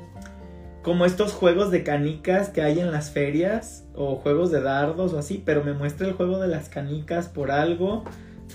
como 0.82 1.06
estos 1.06 1.32
juegos 1.32 1.70
de 1.70 1.82
canicas 1.82 2.48
que 2.48 2.62
hay 2.62 2.80
en 2.80 2.90
las 2.90 3.10
ferias 3.10 3.84
o 3.94 4.16
juegos 4.16 4.50
de 4.50 4.60
dardos 4.60 5.12
o 5.12 5.18
así, 5.18 5.42
pero 5.44 5.64
me 5.64 5.72
muestra 5.72 6.06
el 6.06 6.14
juego 6.14 6.38
de 6.38 6.48
las 6.48 6.68
canicas 6.68 7.28
por 7.28 7.50
algo 7.50 8.04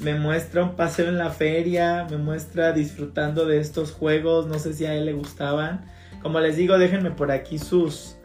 me 0.01 0.13
muestra 0.13 0.63
un 0.63 0.75
paseo 0.75 1.07
en 1.07 1.17
la 1.17 1.31
feria, 1.31 2.07
me 2.09 2.17
muestra 2.17 2.71
disfrutando 2.71 3.45
de 3.45 3.59
estos 3.59 3.91
juegos, 3.91 4.47
no 4.47 4.59
sé 4.59 4.73
si 4.73 4.85
a 4.85 4.93
él 4.93 5.05
le 5.05 5.13
gustaban. 5.13 5.85
Como 6.21 6.39
les 6.39 6.55
digo, 6.55 6.77
déjenme 6.77 7.11
por 7.11 7.31
aquí 7.31 7.57
sus 7.59 8.15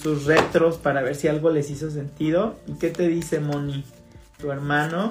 sus 0.00 0.26
retros 0.26 0.76
para 0.76 1.00
ver 1.00 1.14
si 1.14 1.28
algo 1.28 1.50
les 1.50 1.70
hizo 1.70 1.90
sentido. 1.90 2.56
¿Y 2.66 2.74
qué 2.74 2.90
te 2.90 3.08
dice 3.08 3.40
Moni? 3.40 3.84
Tu 4.38 4.50
hermano 4.50 5.10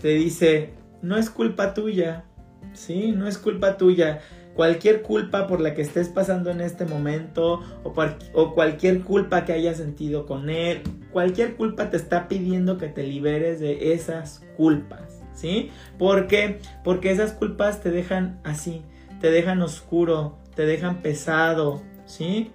te 0.00 0.08
dice, 0.08 0.72
no 1.02 1.16
es 1.16 1.30
culpa 1.30 1.74
tuya. 1.74 2.24
Sí, 2.72 3.12
no 3.12 3.26
es 3.26 3.38
culpa 3.38 3.76
tuya 3.76 4.20
cualquier 4.56 5.02
culpa 5.02 5.46
por 5.46 5.60
la 5.60 5.74
que 5.74 5.82
estés 5.82 6.08
pasando 6.08 6.50
en 6.50 6.62
este 6.62 6.86
momento 6.86 7.60
o, 7.84 8.54
cualquier 8.54 9.02
culpa 9.02 9.44
que 9.44 9.52
hayas 9.52 9.76
sentido 9.76 10.24
con 10.26 10.48
él, 10.48 10.82
cualquier 11.12 11.56
culpa 11.56 11.90
te 11.90 11.98
está 11.98 12.26
pidiendo 12.26 12.78
que 12.78 12.88
te 12.88 13.02
liberes 13.02 13.60
de 13.60 13.92
esas 13.92 14.42
culpas, 14.56 15.22
¿sí? 15.34 15.70
¿Por 15.98 16.26
qué? 16.26 16.58
Porque 16.82 17.10
esas 17.10 17.32
culpas 17.32 17.82
te 17.82 17.90
dejan 17.90 18.40
así, 18.44 18.82
te 19.20 19.30
dejan 19.30 19.60
oscuro, 19.60 20.38
te 20.54 20.64
dejan 20.64 21.02
pesado, 21.02 21.82
¿sí? 22.06 22.50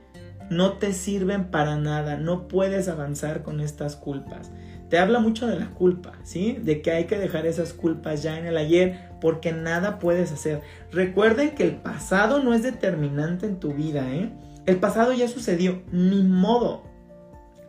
No 0.49 0.73
te 0.73 0.93
sirven 0.93 1.45
para 1.45 1.77
nada, 1.77 2.17
no 2.17 2.47
puedes 2.47 2.89
avanzar 2.89 3.43
con 3.43 3.61
estas 3.61 3.95
culpas 3.95 4.51
te 4.91 4.99
habla 4.99 5.19
mucho 5.19 5.47
de 5.47 5.57
la 5.57 5.69
culpa, 5.69 6.11
¿sí? 6.23 6.57
De 6.61 6.81
que 6.81 6.91
hay 6.91 7.05
que 7.05 7.17
dejar 7.17 7.45
esas 7.45 7.71
culpas 7.71 8.23
ya 8.23 8.37
en 8.37 8.45
el 8.45 8.57
ayer 8.57 9.10
porque 9.21 9.53
nada 9.53 9.99
puedes 9.99 10.31
hacer. 10.31 10.61
Recuerden 10.91 11.55
que 11.55 11.63
el 11.63 11.75
pasado 11.75 12.43
no 12.43 12.53
es 12.53 12.63
determinante 12.63 13.45
en 13.45 13.59
tu 13.59 13.73
vida, 13.73 14.11
¿eh? 14.11 14.31
El 14.65 14.77
pasado 14.77 15.13
ya 15.13 15.27
sucedió, 15.27 15.81
ni 15.91 16.23
modo. 16.23 16.83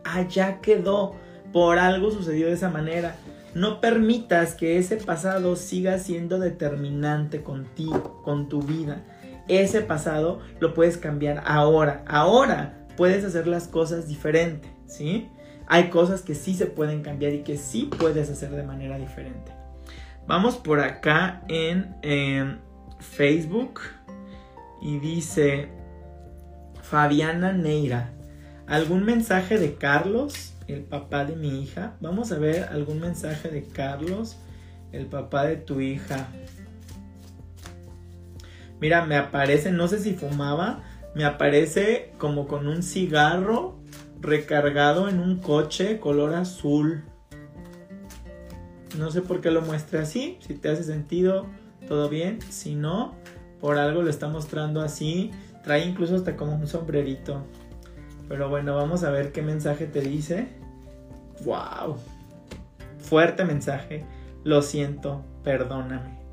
Allá 0.03 0.59
quedó, 0.61 1.15
por 1.51 1.79
algo 1.79 2.11
sucedió 2.11 2.47
de 2.47 2.53
esa 2.53 2.69
manera. 2.69 3.15
No 3.53 3.79
permitas 3.79 4.55
que 4.55 4.77
ese 4.77 4.97
pasado 4.97 5.55
siga 5.55 5.99
siendo 5.99 6.39
determinante 6.39 7.43
contigo, 7.43 8.21
con 8.23 8.49
tu 8.49 8.61
vida. 8.61 9.03
Ese 9.47 9.81
pasado 9.81 10.39
lo 10.59 10.73
puedes 10.73 10.97
cambiar 10.97 11.43
ahora. 11.45 12.03
Ahora 12.07 12.85
puedes 12.97 13.23
hacer 13.23 13.47
las 13.47 13.67
cosas 13.67 14.07
diferente, 14.07 14.71
¿sí? 14.87 15.29
hay 15.67 15.89
cosas 15.89 16.21
que 16.21 16.35
sí 16.35 16.53
se 16.53 16.65
pueden 16.65 17.01
cambiar 17.01 17.33
y 17.33 17.43
que 17.43 17.57
sí 17.57 17.89
puedes 17.97 18.29
hacer 18.29 18.51
de 18.51 18.63
manera 18.63 18.97
diferente. 18.97 19.51
Vamos 20.25 20.55
por 20.55 20.79
acá 20.79 21.43
en 21.49 21.95
em, 22.01 22.57
Facebook 22.99 23.81
y 24.81 24.99
dice 24.99 25.67
Fabiana 26.81 27.51
Neira, 27.51 28.13
¿algún 28.67 29.03
mensaje 29.03 29.57
de 29.57 29.75
Carlos, 29.75 30.53
el 30.67 30.83
papá 30.83 31.25
de 31.25 31.35
mi 31.35 31.61
hija? 31.61 31.95
Vamos 31.99 32.31
a 32.31 32.39
ver 32.39 32.63
algún 32.71 33.01
mensaje 33.01 33.49
de 33.49 33.63
Carlos, 33.63 34.37
el 34.93 35.07
papá 35.07 35.45
de 35.45 35.57
tu 35.57 35.81
hija. 35.81 36.27
Mira, 38.79 39.05
me 39.05 39.17
aparece, 39.17 39.71
no 39.71 39.89
sé 39.89 39.99
si 39.99 40.13
fumaba, 40.13 40.83
me 41.15 41.25
aparece 41.25 42.13
como 42.17 42.47
con 42.47 42.67
un 42.67 42.81
cigarro 42.81 43.79
recargado 44.21 45.09
en 45.09 45.19
un 45.19 45.39
coche 45.39 45.99
color 45.99 46.33
azul. 46.33 47.03
No 48.97 49.11
sé 49.11 49.21
por 49.21 49.41
qué 49.41 49.51
lo 49.51 49.61
muestra 49.61 50.01
así, 50.01 50.37
si 50.45 50.53
te 50.53 50.69
hace 50.69 50.83
sentido, 50.83 51.47
todo 51.87 52.09
bien, 52.09 52.39
si 52.49 52.75
no, 52.75 53.15
por 53.59 53.77
algo 53.77 54.01
lo 54.01 54.09
está 54.09 54.27
mostrando 54.27 54.81
así, 54.81 55.31
trae 55.63 55.85
incluso 55.85 56.15
hasta 56.15 56.35
como 56.35 56.55
un 56.55 56.67
sombrerito. 56.67 57.43
Pero 58.29 58.49
bueno, 58.49 58.75
vamos 58.75 59.03
a 59.03 59.09
ver 59.09 59.31
qué 59.31 59.41
mensaje 59.41 59.85
te 59.85 60.01
dice. 60.01 60.47
¡Wow! 61.43 61.97
Fuerte 62.99 63.45
mensaje. 63.45 64.05
Lo 64.43 64.61
siento, 64.61 65.23
perdóname. 65.43 66.23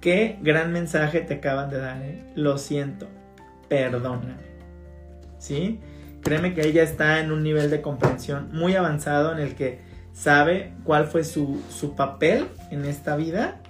Qué 0.00 0.38
gran 0.42 0.72
mensaje 0.72 1.20
te 1.20 1.34
acaban 1.34 1.70
de 1.70 1.78
dar, 1.78 2.02
¿eh? 2.02 2.24
Lo 2.34 2.56
siento, 2.56 3.06
perdóname. 3.68 4.50
¿Sí? 5.38 5.80
Créeme 6.22 6.54
que 6.54 6.66
ella 6.66 6.82
está 6.82 7.20
en 7.20 7.32
un 7.32 7.42
nivel 7.42 7.70
de 7.70 7.82
comprensión 7.82 8.50
muy 8.52 8.74
avanzado 8.74 9.32
en 9.32 9.38
el 9.38 9.54
que 9.54 9.89
sabe 10.20 10.74
cuál 10.84 11.06
fue 11.06 11.24
su, 11.24 11.62
papel 11.96 12.46
en 12.70 12.84
esta 12.84 13.16
vida 13.16 13.60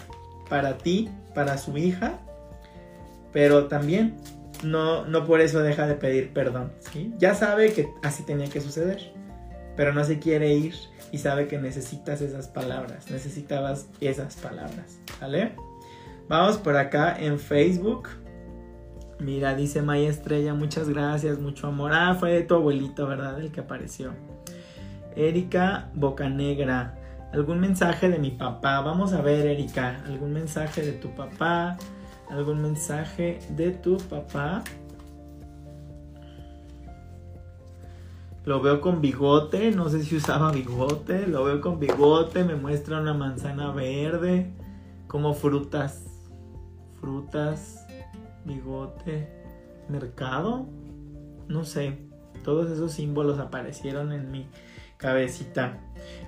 para 0.49 0.79
ti, 0.79 1.09
para 1.33 1.59
su 1.59 1.79
hija, 1.79 2.19
pero 3.33 3.69
también 3.69 4.17
no, 4.65 5.05
no 5.05 5.25
por 5.25 5.41
eso 5.41 5.63
deja 5.63 5.87
de 5.87 5.95
pedir 5.95 6.33
perdón. 6.33 6.73
Ya 7.19 7.35
sabe 7.35 7.73
que 7.73 7.89
así 8.03 8.25
tenía 8.25 8.49
que 8.49 8.61
suceder, 8.61 9.13
pero 9.77 9.93
no 9.93 10.03
se 10.03 10.19
quiere 10.19 10.53
ir 10.53 10.75
y 11.13 11.19
sabe 11.19 11.47
que 11.47 11.59
necesitas 11.59 12.21
esas 12.21 12.49
palabras, 12.49 13.11
necesitabas 13.11 13.87
esas 14.01 14.35
palabras. 14.35 14.99
¿Vale? 15.21 15.53
Vamos 16.29 16.59
por 16.59 16.77
acá 16.77 17.17
en 17.19 17.39
Facebook. 17.39 18.09
Mira, 19.21 19.55
dice 19.55 19.83
Maya 19.83 20.09
Estrella, 20.09 20.55
muchas 20.55 20.89
gracias, 20.89 21.39
mucho 21.39 21.69
amor. 21.69 21.93
Ah, 21.95 22.17
fue 22.19 22.33
de 22.33 22.43
tu 22.43 22.55
abuelito, 22.55 23.07
¿verdad? 23.07 23.41
El 23.41 23.53
que 23.53 23.61
apareció. 23.61 24.15
Erika 25.17 25.91
Bocanegra, 25.95 26.95
algún 27.33 27.61
mensaje 27.61 28.09
de 28.09 28.19
mi 28.19 28.31
papá. 28.31 28.81
Vamos 28.81 29.13
a 29.13 29.23
ver, 29.23 29.47
Erika, 29.47 30.03
algún 30.07 30.33
mensaje 30.33 30.83
de 30.83 30.93
tu 30.93 31.11
papá. 31.15 31.77
Algún 32.31 32.63
mensaje 32.63 33.41
de 33.51 33.73
tu 33.73 33.97
papá. 33.99 34.63
Lo 38.45 38.61
veo 38.61 38.81
con 38.81 39.01
bigote, 39.01 39.73
no 39.73 39.89
sé 39.89 40.03
si 40.03 40.17
usaba 40.17 40.53
bigote. 40.53 41.27
Lo 41.27 41.45
veo 41.45 41.61
con 41.61 41.81
bigote, 41.81 42.45
me 42.45 42.55
muestra 42.55 43.01
una 43.01 43.15
manzana 43.15 43.73
verde. 43.73 44.53
Como 45.09 45.35
frutas. 45.35 46.05
Frutas 47.01 47.81
bigote, 48.45 49.29
mercado, 49.89 50.67
no 51.49 51.65
sé, 51.65 51.99
todos 52.45 52.71
esos 52.71 52.93
símbolos 52.93 53.39
aparecieron 53.39 54.13
en 54.13 54.31
mi 54.31 54.47
cabecita. 55.01 55.79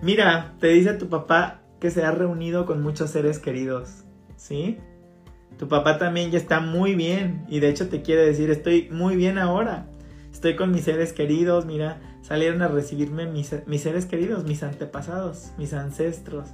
Mira, 0.01 0.55
te 0.59 0.69
dice 0.69 0.95
tu 0.95 1.09
papá 1.09 1.61
que 1.81 1.91
se 1.91 2.05
ha 2.05 2.11
reunido 2.11 2.67
con 2.67 2.83
muchos 2.83 3.11
seres 3.11 3.39
queridos, 3.39 4.05
¿sí? 4.37 4.79
Tu 5.59 5.69
papá 5.69 5.99
también 5.99 6.31
ya 6.31 6.39
está 6.39 6.61
muy 6.61 6.95
bien 6.95 7.45
y 7.49 7.61
de 7.61 7.69
hecho 7.69 7.89
te 7.89 8.03
quiere 8.03 8.25
decir, 8.25 8.51
estoy 8.51 8.89
muy 8.91 9.17
bien 9.17 9.39
ahora. 9.39 9.87
Estoy 10.33 10.57
con 10.57 10.73
mis 10.73 10.85
seres 10.85 11.13
queridos, 11.13 11.67
mira, 11.67 12.01
salieron 12.23 12.63
a 12.63 12.69
recibirme 12.69 13.27
mis, 13.27 13.55
mis 13.67 13.83
seres 13.83 14.07
queridos, 14.07 14.45
mis 14.45 14.63
antepasados, 14.63 15.53
mis 15.59 15.75
ancestros. 15.75 16.49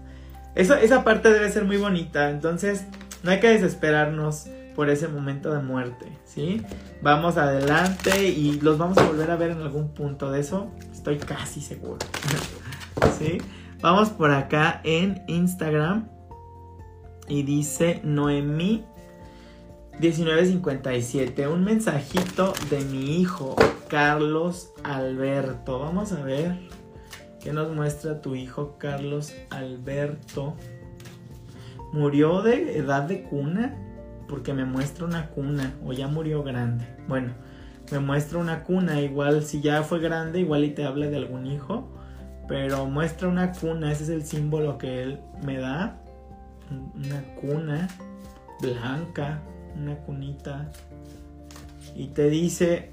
Esa 0.54 1.04
parte 1.04 1.32
debe 1.32 1.48
ser 1.50 1.64
muy 1.64 1.76
bonita, 1.76 2.30
entonces 2.30 2.84
no 3.22 3.30
hay 3.30 3.38
que 3.38 3.48
desesperarnos 3.48 4.46
por 4.74 4.90
ese 4.90 5.08
momento 5.08 5.52
de 5.52 5.60
muerte, 5.60 6.06
¿sí? 6.24 6.62
Vamos 7.02 7.36
adelante 7.36 8.28
y 8.28 8.60
los 8.60 8.78
vamos 8.78 8.98
a 8.98 9.04
volver 9.04 9.30
a 9.30 9.36
ver 9.36 9.52
en 9.52 9.60
algún 9.60 9.88
punto 9.88 10.30
de 10.30 10.40
eso, 10.40 10.70
estoy 11.11 11.18
casi 11.26 11.61
seguro. 11.61 11.98
Vamos 13.80 14.11
por 14.11 14.30
acá 14.30 14.80
en 14.84 15.22
Instagram 15.28 16.09
y 17.28 17.42
dice 17.42 18.00
Noemí 18.04 18.84
1957, 20.00 21.48
un 21.48 21.64
mensajito 21.64 22.52
de 22.70 22.80
mi 22.84 23.20
hijo 23.20 23.56
Carlos 23.88 24.72
Alberto. 24.84 25.80
Vamos 25.80 26.12
a 26.12 26.22
ver 26.22 26.59
qué 27.40 27.52
nos 27.52 27.72
muestra 27.74 28.20
tu 28.20 28.34
hijo 28.34 28.76
Carlos 28.78 29.34
Alberto. 29.50 30.54
Murió 31.92 32.42
de 32.42 32.78
edad 32.78 33.02
de 33.02 33.22
cuna 33.22 33.76
porque 34.28 34.52
me 34.52 34.64
muestra 34.64 35.06
una 35.06 35.30
cuna 35.30 35.74
o 35.84 35.92
ya 35.92 36.06
murió 36.06 36.42
grande. 36.42 36.84
Bueno, 37.09 37.32
me 37.91 37.99
muestra 37.99 38.39
una 38.39 38.64
cuna, 38.64 39.01
igual 39.01 39.45
si 39.45 39.61
ya 39.61 39.82
fue 39.82 40.01
grande, 40.01 40.41
igual 40.41 40.64
y 40.64 40.70
te 40.70 40.84
habla 40.84 41.07
de 41.07 41.16
algún 41.16 41.47
hijo, 41.47 41.89
pero 42.47 42.86
muestra 42.86 43.28
una 43.28 43.53
cuna, 43.53 43.93
ese 43.93 44.05
es 44.05 44.09
el 44.11 44.24
símbolo 44.24 44.78
que 44.78 45.03
él 45.03 45.20
me 45.43 45.59
da. 45.59 46.01
Una 46.70 47.22
cuna 47.41 47.89
blanca, 48.61 49.41
una 49.76 49.97
cunita. 49.97 50.70
Y 51.95 52.09
te 52.09 52.28
dice, 52.28 52.91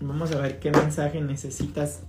vamos 0.00 0.32
a 0.32 0.40
ver 0.40 0.58
qué 0.58 0.70
mensaje 0.70 1.20
necesitas. 1.20 2.02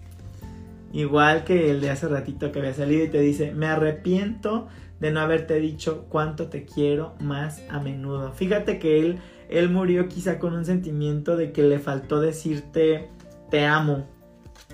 Igual 0.94 1.44
que 1.44 1.72
el 1.72 1.82
de 1.82 1.90
hace 1.90 2.08
ratito 2.08 2.52
que 2.52 2.60
había 2.60 2.74
salido 2.74 3.04
y 3.04 3.10
te 3.10 3.20
dice, 3.20 3.52
me 3.52 3.68
arrepiento 3.68 4.68
de 5.00 5.12
no 5.12 5.20
haberte 5.20 5.60
dicho 5.60 6.06
cuánto 6.10 6.48
te 6.48 6.66
quiero 6.66 7.16
más 7.20 7.62
a 7.70 7.80
menudo. 7.80 8.32
Fíjate 8.32 8.80
que 8.80 9.00
él, 9.00 9.20
él 9.50 9.70
murió 9.70 10.08
quizá 10.08 10.40
con 10.40 10.54
un 10.54 10.66
sentimiento 10.66 11.38
de 11.38 11.52
que 11.52 11.64
le 11.64 11.80
faltó 11.80 12.20
decirte, 12.20 13.10
te 13.50 13.66
amo, 13.66 14.06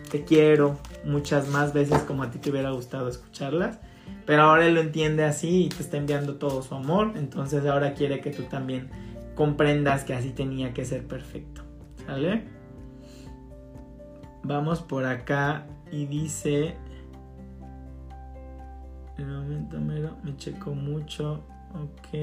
te 0.10 0.24
quiero, 0.24 0.78
muchas 1.06 1.50
más 1.50 1.74
veces 1.74 2.00
como 2.04 2.24
a 2.24 2.32
ti 2.32 2.40
te 2.40 2.52
hubiera 2.52 2.72
gustado 2.72 3.08
escucharlas. 3.08 3.80
Pero 4.26 4.44
ahora 4.44 4.66
él 4.66 4.76
lo 4.76 4.82
entiende 4.82 5.24
así 5.24 5.66
y 5.66 5.70
te 5.70 5.82
está 5.82 5.98
enviando 5.98 6.36
todo 6.36 6.62
su 6.62 6.76
amor. 6.76 7.14
Entonces 7.16 7.66
ahora 7.66 7.94
quiere 7.94 8.22
que 8.22 8.32
tú 8.32 8.44
también 8.44 8.90
comprendas 9.36 10.04
que 10.04 10.14
así 10.14 10.32
tenía 10.32 10.74
que 10.74 10.86
ser 10.86 11.08
perfecto. 11.08 11.62
¿Sale? 12.06 12.44
Vamos 14.44 14.82
por 14.82 15.06
acá 15.06 15.66
y 15.92 16.06
dice... 16.06 16.76
Un 19.18 19.36
momento, 19.36 19.80
mero, 19.80 20.18
me 20.24 20.36
checo 20.36 20.74
mucho. 20.74 21.44
Ok. 21.74 22.18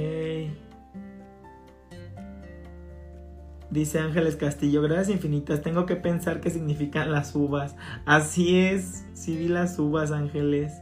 Dice 3.70 3.98
Ángeles 3.98 4.36
Castillo, 4.36 4.80
gracias 4.80 5.10
infinitas, 5.10 5.60
tengo 5.60 5.84
que 5.84 5.96
pensar 5.96 6.40
qué 6.40 6.48
significan 6.48 7.12
las 7.12 7.34
uvas. 7.34 7.76
Así 8.06 8.56
es, 8.56 9.04
sí 9.12 9.36
vi 9.36 9.48
las 9.48 9.78
uvas, 9.78 10.10
Ángeles. 10.10 10.80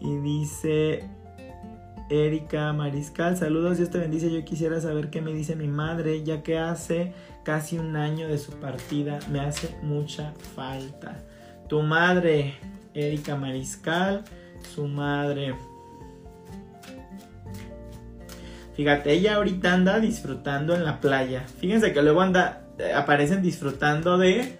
Y 0.00 0.16
dice 0.18 1.08
Erika 2.10 2.72
Mariscal, 2.74 3.38
saludos, 3.38 3.78
Dios 3.78 3.90
te 3.90 3.98
bendice. 3.98 4.30
Yo 4.30 4.44
quisiera 4.44 4.80
saber 4.80 5.08
qué 5.08 5.22
me 5.22 5.32
dice 5.32 5.56
mi 5.56 5.66
madre, 5.66 6.22
ya 6.24 6.42
que 6.42 6.58
hace 6.58 7.14
casi 7.42 7.78
un 7.78 7.96
año 7.96 8.28
de 8.28 8.36
su 8.36 8.52
partida 8.52 9.18
me 9.30 9.40
hace 9.40 9.74
mucha 9.82 10.34
falta. 10.54 11.16
Tu 11.68 11.80
madre, 11.82 12.54
Erika 12.92 13.36
Mariscal, 13.36 14.24
su 14.74 14.86
madre. 14.88 15.54
Fíjate, 18.78 19.12
ella 19.12 19.34
ahorita 19.34 19.74
anda 19.74 19.98
disfrutando 19.98 20.72
en 20.72 20.84
la 20.84 21.00
playa. 21.00 21.44
Fíjense 21.58 21.92
que 21.92 22.00
luego 22.00 22.20
anda, 22.20 22.62
eh, 22.78 22.92
aparecen 22.92 23.42
disfrutando 23.42 24.18
de 24.18 24.56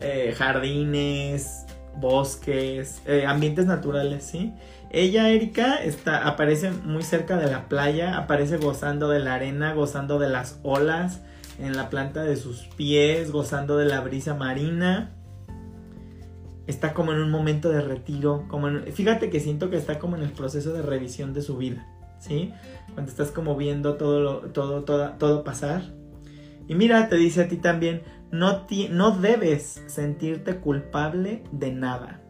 eh, 0.00 0.32
jardines, 0.38 1.66
bosques, 1.96 3.02
eh, 3.04 3.26
ambientes 3.26 3.66
naturales, 3.66 4.22
¿sí? 4.22 4.54
Ella, 4.92 5.30
Erika, 5.30 5.82
está, 5.82 6.28
aparece 6.28 6.70
muy 6.70 7.02
cerca 7.02 7.36
de 7.36 7.50
la 7.50 7.68
playa, 7.68 8.16
aparece 8.16 8.58
gozando 8.58 9.08
de 9.08 9.18
la 9.18 9.34
arena, 9.34 9.74
gozando 9.74 10.20
de 10.20 10.28
las 10.28 10.60
olas 10.62 11.22
en 11.58 11.76
la 11.76 11.90
planta 11.90 12.22
de 12.22 12.36
sus 12.36 12.68
pies, 12.76 13.32
gozando 13.32 13.76
de 13.76 13.86
la 13.86 14.02
brisa 14.02 14.34
marina. 14.34 15.16
Está 16.68 16.94
como 16.94 17.12
en 17.12 17.18
un 17.18 17.32
momento 17.32 17.70
de 17.70 17.80
retiro, 17.80 18.44
como 18.46 18.68
fíjate 18.92 19.30
que 19.30 19.40
siento 19.40 19.68
que 19.68 19.78
está 19.78 19.98
como 19.98 20.14
en 20.14 20.22
el 20.22 20.30
proceso 20.30 20.72
de 20.72 20.82
revisión 20.82 21.34
de 21.34 21.42
su 21.42 21.56
vida, 21.56 21.84
¿sí? 22.18 22.52
Cuando 22.94 23.10
estás 23.10 23.30
como 23.30 23.56
viendo 23.56 23.94
todo, 23.94 24.40
todo, 24.50 24.84
todo, 24.84 25.10
todo 25.18 25.44
pasar. 25.44 25.82
Y 26.66 26.74
mira, 26.74 27.08
te 27.08 27.16
dice 27.16 27.42
a 27.42 27.48
ti 27.48 27.56
también, 27.56 28.02
no, 28.30 28.66
no 28.90 29.10
debes 29.12 29.82
sentirte 29.86 30.56
culpable 30.56 31.42
de 31.52 31.72
nada. 31.72 32.20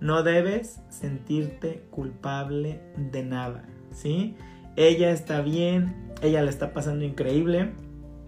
No 0.00 0.22
debes 0.22 0.80
sentirte 0.88 1.84
culpable 1.90 2.80
de 2.96 3.22
nada, 3.24 3.64
¿sí? 3.92 4.36
Ella 4.76 5.10
está 5.10 5.42
bien, 5.42 6.12
ella 6.22 6.42
le 6.42 6.50
está 6.50 6.72
pasando 6.72 7.04
increíble. 7.04 7.72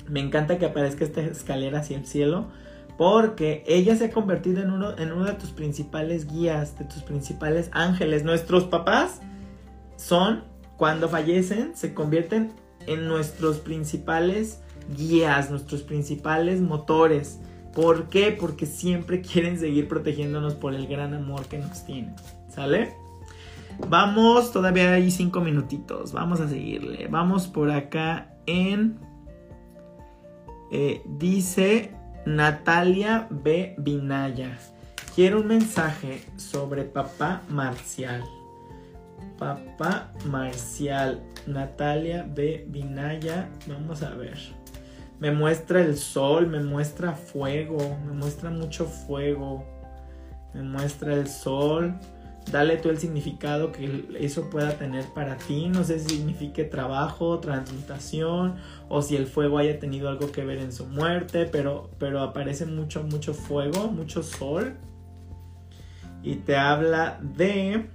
Me 0.08 0.20
encanta 0.20 0.58
que 0.58 0.66
aparezca 0.66 1.04
esta 1.04 1.22
escalera 1.22 1.80
hacia 1.80 1.96
el 1.96 2.06
cielo 2.06 2.48
porque 2.96 3.64
ella 3.66 3.96
se 3.96 4.06
ha 4.06 4.10
convertido 4.10 4.62
en 4.62 4.70
uno, 4.70 4.96
en 4.96 5.12
uno 5.12 5.24
de 5.24 5.32
tus 5.32 5.50
principales 5.50 6.30
guías, 6.30 6.78
de 6.78 6.84
tus 6.84 7.02
principales 7.02 7.70
ángeles. 7.72 8.24
Nuestros 8.24 8.64
papás 8.64 9.20
son, 9.96 10.44
cuando 10.76 11.08
fallecen, 11.08 11.76
se 11.76 11.94
convierten 11.94 12.52
en 12.86 13.06
nuestros 13.08 13.58
principales 13.58 14.60
guías, 14.96 15.50
nuestros 15.50 15.82
principales 15.82 16.60
motores. 16.60 17.40
¿Por 17.74 18.08
qué? 18.08 18.36
Porque 18.38 18.66
siempre 18.66 19.20
quieren 19.22 19.58
seguir 19.58 19.88
protegiéndonos 19.88 20.54
por 20.54 20.74
el 20.74 20.86
gran 20.86 21.14
amor 21.14 21.46
que 21.46 21.58
nos 21.58 21.84
tienen. 21.84 22.14
¿Sale? 22.48 22.94
Vamos, 23.88 24.52
todavía 24.52 24.92
hay 24.92 25.10
cinco 25.10 25.40
minutitos. 25.40 26.12
Vamos 26.12 26.40
a 26.40 26.48
seguirle. 26.48 27.08
Vamos 27.08 27.48
por 27.48 27.70
acá 27.70 28.34
en... 28.46 28.98
Eh, 30.70 31.02
dice 31.06 31.94
Natalia 32.26 33.26
B. 33.30 33.74
Vinaya. 33.78 34.58
Quiero 35.14 35.40
un 35.40 35.46
mensaje 35.46 36.24
sobre 36.36 36.84
papá 36.84 37.42
Marcial. 37.48 38.24
Papá 39.44 40.12
Marcial. 40.24 41.20
Natalia 41.46 42.26
B. 42.26 42.64
Vinaya. 42.68 43.48
Vamos 43.66 44.02
a 44.02 44.10
ver 44.14 44.38
me 45.20 45.30
muestra 45.30 45.80
el 45.80 45.96
sol, 45.96 46.46
me 46.48 46.60
muestra 46.60 47.12
fuego, 47.12 47.78
me 48.06 48.12
muestra 48.12 48.50
mucho 48.50 48.84
fuego, 48.84 49.64
me 50.52 50.62
muestra 50.62 51.14
el 51.14 51.28
sol. 51.28 51.94
Dale 52.50 52.76
tú 52.76 52.90
el 52.90 52.98
significado 52.98 53.72
que 53.72 54.06
eso 54.20 54.50
pueda 54.50 54.76
tener 54.76 55.06
para 55.14 55.38
ti. 55.38 55.68
No 55.68 55.82
sé 55.82 55.98
si 55.98 56.16
signifique 56.16 56.64
trabajo, 56.64 57.40
transmutación 57.40 58.56
o 58.90 59.00
si 59.00 59.16
el 59.16 59.26
fuego 59.26 59.56
haya 59.56 59.78
tenido 59.78 60.10
algo 60.10 60.30
que 60.30 60.44
ver 60.44 60.58
en 60.58 60.70
su 60.70 60.84
muerte, 60.84 61.46
pero, 61.46 61.90
pero 61.98 62.20
aparece 62.20 62.66
mucho, 62.66 63.02
mucho 63.02 63.32
fuego, 63.32 63.90
mucho 63.90 64.22
sol. 64.22 64.74
Y 66.22 66.36
te 66.36 66.56
habla 66.56 67.18
de... 67.22 67.88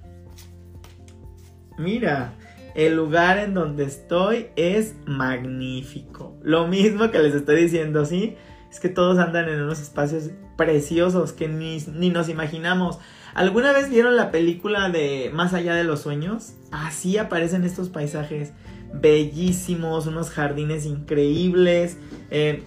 Mira, 1.79 2.33
el 2.75 2.95
lugar 2.95 3.37
en 3.37 3.53
donde 3.53 3.85
estoy 3.85 4.47
es 4.57 4.95
magnífico. 5.05 6.37
Lo 6.43 6.67
mismo 6.67 7.09
que 7.09 7.19
les 7.19 7.33
estoy 7.33 7.63
diciendo, 7.63 8.05
¿sí? 8.05 8.35
Es 8.69 8.79
que 8.79 8.89
todos 8.89 9.17
andan 9.17 9.49
en 9.49 9.61
unos 9.61 9.79
espacios 9.79 10.29
preciosos 10.57 11.31
que 11.31 11.47
ni, 11.47 11.79
nos 12.09 12.29
imaginamos. 12.29 12.99
¿Alguna 13.33 13.71
vez 13.71 13.89
vieron 13.89 14.15
la 14.15 14.31
película 14.31 14.89
de 14.89 15.31
Más 15.33 15.53
allá 15.53 15.73
de 15.73 15.85
los 15.85 16.01
sueños? 16.01 16.53
Así 16.71 17.17
aparecen 17.17 17.63
estos 17.63 17.89
paisajes 17.89 18.51
bellísimos, 18.93 20.05
unos 20.05 20.29
jardines 20.29 20.85
increíbles. 20.85 21.97
Eh, 22.29 22.63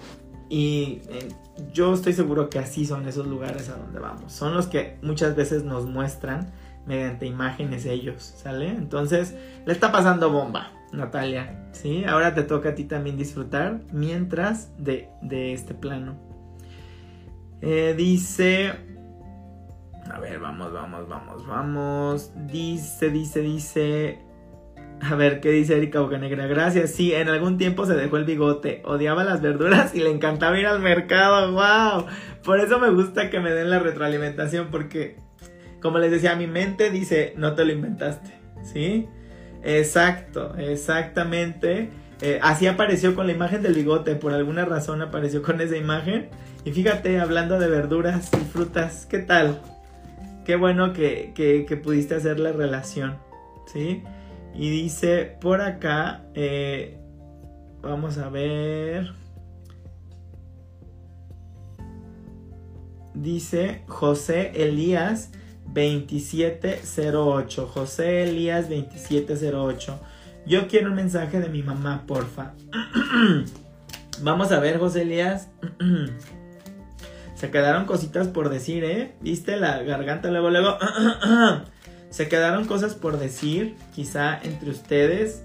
y 0.48 1.02
eh, 1.08 1.28
yo 1.72 1.92
estoy 1.94 2.14
seguro 2.14 2.48
que 2.48 2.58
así 2.58 2.86
son 2.86 3.06
esos 3.06 3.26
lugares 3.26 3.68
a 3.68 3.76
donde 3.76 4.00
vamos. 4.00 4.32
Son 4.32 4.54
los 4.54 4.66
que 4.66 4.96
muchas 5.02 5.36
veces 5.36 5.64
nos 5.64 5.86
muestran 5.86 6.50
mediante 6.86 7.26
imágenes 7.26 7.86
ellos, 7.86 8.22
¿sale? 8.36 8.68
Entonces, 8.68 9.36
le 9.66 9.72
está 9.72 9.92
pasando 9.92 10.30
bomba, 10.30 10.72
Natalia, 10.92 11.68
¿sí? 11.72 12.04
Ahora 12.04 12.34
te 12.34 12.42
toca 12.42 12.70
a 12.70 12.74
ti 12.74 12.84
también 12.84 13.16
disfrutar 13.16 13.80
mientras 13.92 14.72
de, 14.78 15.08
este 15.52 15.74
plano. 15.74 16.16
Eh, 17.60 17.94
dice... 17.96 18.72
A 20.10 20.18
ver, 20.18 20.40
vamos, 20.40 20.72
vamos, 20.72 21.08
vamos, 21.08 21.46
vamos. 21.46 22.32
Dice, 22.48 23.10
dice, 23.10 23.40
dice... 23.40 24.18
A 25.00 25.16
ver, 25.16 25.40
¿qué 25.40 25.50
dice 25.50 25.76
Erika 25.76 26.00
Bocanegra? 26.00 26.46
Gracias. 26.46 26.90
Sí, 26.90 27.12
en 27.12 27.28
algún 27.28 27.58
tiempo 27.58 27.86
se 27.86 27.94
dejó 27.94 28.18
el 28.18 28.24
bigote. 28.24 28.82
Odiaba 28.84 29.24
las 29.24 29.40
verduras 29.40 29.94
y 29.96 30.00
le 30.00 30.10
encantaba 30.10 30.58
ir 30.60 30.66
al 30.66 30.80
mercado. 30.80 31.52
¡Wow! 31.52 32.06
Por 32.44 32.60
eso 32.60 32.78
me 32.78 32.90
gusta 32.90 33.28
que 33.28 33.40
me 33.40 33.50
den 33.52 33.70
la 33.70 33.80
retroalimentación 33.80 34.68
porque 34.70 35.16
como 35.82 35.98
les 35.98 36.12
decía, 36.12 36.36
mi 36.36 36.46
mente 36.46 36.90
dice, 36.90 37.34
no 37.36 37.54
te 37.54 37.64
lo 37.64 37.72
inventaste, 37.72 38.30
¿sí? 38.62 39.08
Exacto, 39.64 40.54
exactamente. 40.56 41.90
Eh, 42.20 42.38
así 42.40 42.68
apareció 42.68 43.16
con 43.16 43.26
la 43.26 43.32
imagen 43.32 43.62
del 43.62 43.74
bigote, 43.74 44.14
por 44.14 44.32
alguna 44.32 44.64
razón 44.64 45.02
apareció 45.02 45.42
con 45.42 45.60
esa 45.60 45.76
imagen. 45.76 46.28
Y 46.64 46.70
fíjate, 46.70 47.18
hablando 47.18 47.58
de 47.58 47.68
verduras 47.68 48.30
y 48.32 48.44
frutas, 48.44 49.06
¿qué 49.06 49.18
tal? 49.18 49.60
Qué 50.44 50.54
bueno 50.54 50.92
que, 50.92 51.32
que, 51.34 51.76
pudiste 51.76 52.14
hacer 52.14 52.38
la 52.38 52.52
relación, 52.52 53.18
¿sí? 53.72 54.04
Y 54.54 54.70
dice 54.70 55.36
por 55.40 55.60
acá, 55.60 56.22
eh, 56.34 56.98
vamos 57.80 58.18
a 58.18 58.28
ver. 58.28 59.14
Dice 63.14 63.82
José 63.88 64.52
Elías 64.54 65.32
2708. 65.66 67.66
José 67.66 68.24
Elías 68.24 68.68
2708. 68.68 69.98
Yo 70.46 70.68
quiero 70.68 70.88
un 70.88 70.96
mensaje 70.96 71.40
de 71.40 71.48
mi 71.48 71.62
mamá, 71.62 72.04
porfa. 72.06 72.52
Vamos 74.22 74.52
a 74.52 74.60
ver, 74.60 74.78
José 74.78 75.02
Elías. 75.02 75.48
Se 77.34 77.50
quedaron 77.50 77.86
cositas 77.86 78.28
por 78.28 78.50
decir, 78.50 78.84
¿eh? 78.84 79.14
¿Viste 79.20 79.56
la 79.56 79.82
garganta 79.82 80.30
luego, 80.30 80.50
luego? 80.50 80.78
Se 82.10 82.28
quedaron 82.28 82.66
cosas 82.66 82.94
por 82.94 83.18
decir, 83.18 83.74
quizá 83.94 84.38
entre 84.42 84.70
ustedes. 84.70 85.42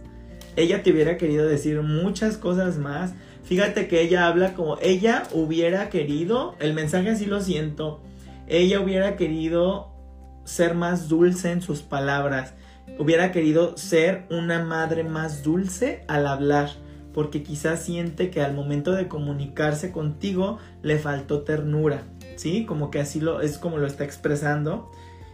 Ella 0.56 0.84
te 0.84 0.92
hubiera 0.92 1.18
querido 1.18 1.48
decir 1.48 1.82
muchas 1.82 2.38
cosas 2.38 2.78
más. 2.78 3.14
Fíjate 3.48 3.88
que 3.88 4.02
ella 4.02 4.28
habla 4.28 4.54
como 4.54 4.78
ella 4.82 5.24
hubiera 5.32 5.90
querido, 5.90 6.56
el 6.60 6.74
mensaje 6.74 7.12
así 7.12 7.26
lo 7.26 7.40
siento, 7.40 8.02
ella 8.48 8.82
hubiera 8.82 9.16
querido 9.16 9.88
ser 10.48 10.76
más 10.76 11.10
dulce 11.10 11.52
en 11.52 11.62
sus 11.62 11.82
palabras, 11.82 12.54
hubiera 12.98 13.32
querido 13.32 13.78
ser 13.78 14.26
una 14.30 14.64
madre 14.64 15.04
más 15.04 15.44
dulce 15.44 16.06
al 16.08 16.26
hablar, 16.26 16.70
porque 17.14 17.44
quizás 17.44 17.84
siente 17.84 18.30
que 18.30 18.42
al 18.42 18.54
momento 18.54 18.94
de 18.94 19.10
comunicarse 19.10 19.92
contigo 19.92 20.58
le 20.84 21.00
faltó 21.00 21.42
ternura, 21.42 22.04
¿sí? 22.38 22.66
Como 22.66 22.90
que 22.90 23.02
así 23.02 23.20
lo 23.20 23.42
es 23.42 23.58
como 23.58 23.78
lo 23.78 23.88
está 23.88 24.06
expresando. 24.06 24.90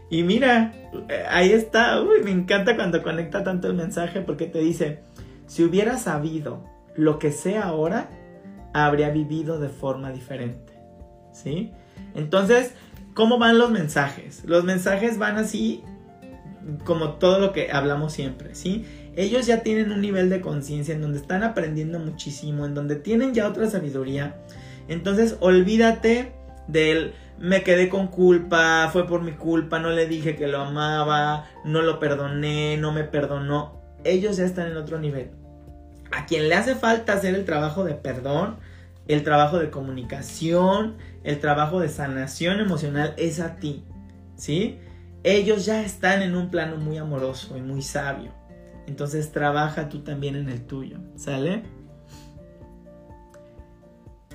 Y 0.09 0.23
mira, 0.23 0.73
eh, 1.09 1.23
ahí 1.29 1.51
está, 1.51 2.01
uy, 2.01 2.23
me 2.23 2.31
encanta 2.31 2.75
cuando 2.75 3.03
conecta 3.03 3.43
tanto 3.43 3.67
el 3.67 3.75
mensaje 3.75 4.21
porque 4.21 4.47
te 4.47 4.59
dice, 4.59 4.99
si 5.45 5.63
hubiera 5.63 5.97
sabido 5.97 6.63
lo 6.95 7.19
que 7.19 7.31
sé 7.31 7.57
ahora, 7.57 8.09
habría 8.73 9.09
vivido 9.11 9.59
de 9.59 9.69
forma 9.69 10.11
diferente. 10.11 10.73
¿Sí? 11.31 11.71
Entonces, 12.15 12.73
¿cómo 13.13 13.37
van 13.37 13.57
los 13.57 13.71
mensajes? 13.71 14.43
Los 14.45 14.63
mensajes 14.63 15.17
van 15.17 15.37
así 15.37 15.83
como 16.85 17.13
todo 17.13 17.39
lo 17.39 17.51
que 17.51 17.71
hablamos 17.71 18.13
siempre, 18.13 18.55
¿sí? 18.55 18.85
Ellos 19.15 19.45
ya 19.45 19.63
tienen 19.63 19.91
un 19.91 20.01
nivel 20.01 20.29
de 20.29 20.41
conciencia 20.41 20.95
en 20.95 21.01
donde 21.01 21.19
están 21.19 21.43
aprendiendo 21.43 21.99
muchísimo, 21.99 22.65
en 22.65 22.73
donde 22.73 22.95
tienen 22.95 23.33
ya 23.33 23.47
otra 23.47 23.69
sabiduría. 23.69 24.37
Entonces, 24.87 25.37
olvídate 25.39 26.33
del 26.67 27.13
me 27.39 27.63
quedé 27.63 27.89
con 27.89 28.07
culpa, 28.07 28.89
fue 28.93 29.07
por 29.07 29.21
mi 29.21 29.33
culpa, 29.33 29.79
no 29.79 29.89
le 29.89 30.07
dije 30.07 30.35
que 30.35 30.47
lo 30.47 30.61
amaba, 30.61 31.49
no 31.65 31.81
lo 31.81 31.99
perdoné, 31.99 32.77
no 32.77 32.91
me 32.91 33.03
perdonó. 33.03 33.81
Ellos 34.03 34.37
ya 34.37 34.45
están 34.45 34.71
en 34.71 34.77
otro 34.77 34.99
nivel 34.99 35.31
a 36.13 36.25
quien 36.25 36.47
le 36.47 36.55
hace 36.55 36.75
falta 36.75 37.13
hacer 37.13 37.35
el 37.35 37.45
trabajo 37.45 37.83
de 37.83 37.95
perdón, 37.95 38.57
el 39.07 39.23
trabajo 39.23 39.59
de 39.59 39.69
comunicación, 39.69 40.95
el 41.23 41.39
trabajo 41.39 41.79
de 41.79 41.89
sanación 41.89 42.59
emocional 42.59 43.13
es 43.17 43.39
a 43.39 43.57
ti, 43.57 43.83
¿sí? 44.35 44.79
Ellos 45.23 45.65
ya 45.65 45.81
están 45.83 46.21
en 46.21 46.35
un 46.35 46.49
plano 46.49 46.77
muy 46.77 46.97
amoroso 46.97 47.57
y 47.57 47.61
muy 47.61 47.81
sabio. 47.81 48.31
Entonces 48.87 49.31
trabaja 49.31 49.87
tú 49.87 49.99
también 50.03 50.35
en 50.35 50.49
el 50.49 50.65
tuyo, 50.65 50.99
¿sale? 51.15 51.63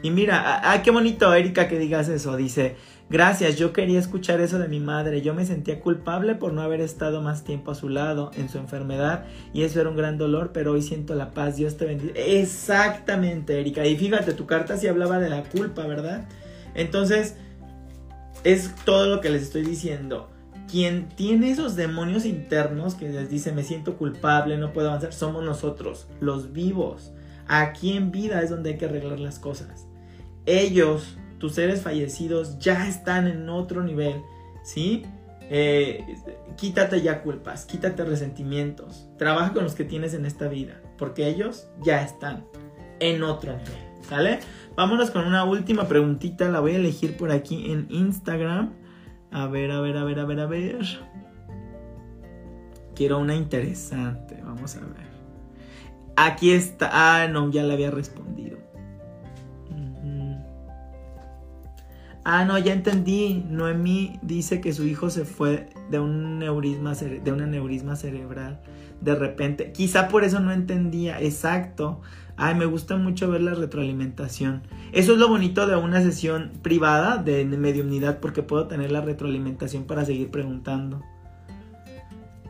Y 0.03 0.11
mira, 0.11 0.61
ay, 0.71 0.81
qué 0.81 0.91
bonito, 0.91 1.35
Erika, 1.35 1.69
que 1.69 1.79
digas 1.79 2.09
eso. 2.09 2.37
Dice, 2.37 2.77
Gracias, 3.11 3.57
yo 3.57 3.73
quería 3.73 3.99
escuchar 3.99 4.43
eso 4.43 4.59
de 4.59 4.69
mi 4.69 4.81
madre. 4.81 5.23
Yo 5.23 5.33
me 5.33 5.47
sentía 5.47 5.81
culpable 5.81 6.35
por 6.35 6.53
no 6.53 6.61
haber 6.61 6.83
estado 6.83 7.23
más 7.23 7.43
tiempo 7.43 7.71
a 7.71 7.75
su 7.75 7.89
lado 7.89 8.31
en 8.37 8.51
su 8.51 8.59
enfermedad 8.59 9.25
y 9.55 9.63
eso 9.63 9.81
era 9.81 9.89
un 9.89 9.97
gran 9.97 10.19
dolor, 10.19 10.51
pero 10.53 10.73
hoy 10.73 10.83
siento 10.83 11.15
la 11.15 11.31
paz. 11.31 11.57
Dios 11.57 11.79
te 11.79 11.87
bendiga. 11.87 12.13
Exactamente, 12.15 13.59
Erika. 13.59 13.87
Y 13.87 13.97
fíjate, 13.97 14.35
tu 14.35 14.45
carta 14.45 14.77
sí 14.77 14.89
hablaba 14.89 15.19
de 15.21 15.31
la 15.31 15.43
culpa, 15.45 15.87
¿verdad? 15.87 16.29
Entonces, 16.75 17.37
es 18.45 18.75
todo 18.85 19.07
lo 19.07 19.21
que 19.21 19.31
les 19.31 19.43
estoy 19.43 19.63
diciendo. 19.63 20.31
Quien 20.71 21.09
tiene 21.09 21.51
esos 21.51 21.77
demonios 21.77 22.25
internos 22.25 22.95
que 22.95 23.09
les 23.09 23.31
dice 23.31 23.53
me 23.53 23.63
siento 23.63 23.97
culpable, 23.97 24.59
no 24.59 24.73
puedo 24.73 24.89
avanzar, 24.89 25.13
somos 25.13 25.43
nosotros, 25.43 26.09
los 26.21 26.53
vivos. 26.53 27.13
Aquí 27.47 27.97
en 27.97 28.11
vida 28.11 28.43
es 28.43 28.51
donde 28.51 28.71
hay 28.71 28.77
que 28.77 28.85
arreglar 28.85 29.19
las 29.19 29.39
cosas. 29.39 29.87
Ellos 30.45 31.19
tus 31.39 31.55
seres 31.55 31.83
fallecidos 31.83 32.59
ya 32.59 32.89
están 32.89 33.27
en 33.29 33.49
otro 33.49 33.83
nivel, 33.83 34.23
¿sí? 34.63 35.05
Eh, 35.51 36.05
quítate 36.57 37.01
ya 37.01 37.23
culpas, 37.23 37.65
quítate 37.65 38.05
resentimientos, 38.05 39.09
trabaja 39.17 39.53
con 39.53 39.65
los 39.65 39.75
que 39.75 39.85
tienes 39.85 40.13
en 40.15 40.27
esta 40.27 40.49
vida, 40.49 40.83
porque 40.99 41.27
ellos 41.27 41.69
ya 41.83 42.03
están 42.03 42.45
en 43.01 43.23
otro 43.23 43.53
nivel, 43.53 43.88
¿sale? 44.03 44.41
Vámonos 44.77 45.11
con 45.11 45.27
una 45.27 45.45
última 45.45 45.89
preguntita, 45.89 46.49
la 46.49 46.61
voy 46.61 46.73
a 46.73 46.77
elegir 46.77 47.17
por 47.17 47.31
aquí 47.31 47.73
en 47.73 47.87
Instagram. 47.91 48.73
A 49.31 49.47
ver, 49.47 49.71
a 49.71 49.81
ver, 49.81 49.97
a 49.97 50.05
ver, 50.05 50.21
a 50.21 50.25
ver, 50.25 50.41
a 50.41 50.47
ver. 50.47 50.87
Quiero 52.95 53.19
una 53.19 53.35
interesante, 53.35 54.41
vamos 54.43 54.77
a 54.77 54.81
ver. 54.81 55.09
Aquí 56.17 56.51
está, 56.51 56.91
ah, 56.93 57.29
no, 57.29 57.51
ya 57.51 57.63
le 57.63 57.75
había 57.75 57.91
respondido. 57.91 58.59
Ah, 62.31 62.45
no, 62.45 62.59
ya 62.59 62.75
entendí. 62.75 63.43
Noemí 63.49 64.19
dice 64.21 64.61
que 64.61 64.75
su 64.75 64.85
hijo 64.85 65.09
se 65.09 65.25
fue 65.25 65.71
de 65.91 65.99
un 65.99 66.39
neurisma, 66.39 66.93
de 66.95 67.33
neurisma 67.33 67.97
cerebral 67.97 68.61
de 69.01 69.15
repente. 69.15 69.73
Quizá 69.73 70.09
por 70.09 70.25
eso 70.25 70.41
no 70.41 70.53
entendía. 70.53 71.21
Exacto. 71.21 72.01
Ay, 72.39 72.55
me 72.55 72.65
gusta 72.65 72.97
mucho 72.97 73.31
ver 73.31 73.43
la 73.43 73.53
retroalimentación. 73.53 74.63
Eso 74.93 75.13
es 75.13 75.19
lo 75.19 75.29
bonito 75.29 75.67
de 75.67 75.77
una 75.77 76.01
sesión 76.01 76.53
privada 76.63 77.19
de 77.19 77.45
mediunidad 77.45 78.21
porque 78.21 78.43
puedo 78.43 78.67
tener 78.67 78.91
la 78.91 79.03
retroalimentación 79.03 79.85
para 79.85 80.07
seguir 80.07 80.31
preguntando. 80.31 81.03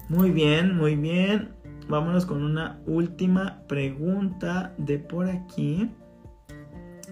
Muy 0.08 0.30
bien, 0.30 0.76
muy 0.76 0.94
bien. 0.94 1.56
Vámonos 1.88 2.26
con 2.26 2.44
una 2.44 2.78
última 2.86 3.62
pregunta 3.66 4.74
de 4.78 4.98
por 4.98 5.28
aquí. 5.28 5.90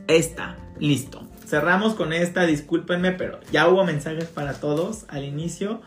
Esta, 0.07 0.57
listo 0.79 1.27
cerramos 1.47 1.95
con 1.95 2.13
esta, 2.13 2.45
discúlpenme, 2.45 3.13
pero 3.13 3.41
ya 3.53 3.69
hubo 3.69 3.85
mensajes 3.85 4.27
para 4.27 4.55
todos 4.55 5.07
al 5.09 5.25
inicio. 5.25 5.81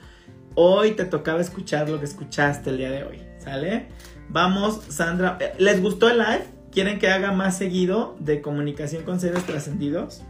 Hoy 0.56 0.92
te 0.92 1.06
tocaba 1.06 1.42
escuchar 1.42 1.90
lo 1.90 2.00
que 2.00 2.06
escuchaste 2.06 2.70
el 2.72 2.78
día 2.78 2.90
de 2.90 3.04
hoy, 3.04 3.22
¿sale? 3.38 3.88
Vamos, 4.30 4.82
Sandra, 4.90 5.38
¿les 5.58 5.82
gustó 5.82 6.10
el 6.10 6.18
live? 6.18 6.59
¿Quieren 6.72 7.00
que 7.00 7.10
haga 7.10 7.32
más 7.32 7.58
seguido 7.58 8.16
de 8.20 8.42
comunicación 8.42 9.04
con 9.04 9.20
seres 9.20 9.44
trascendidos? 9.46 10.22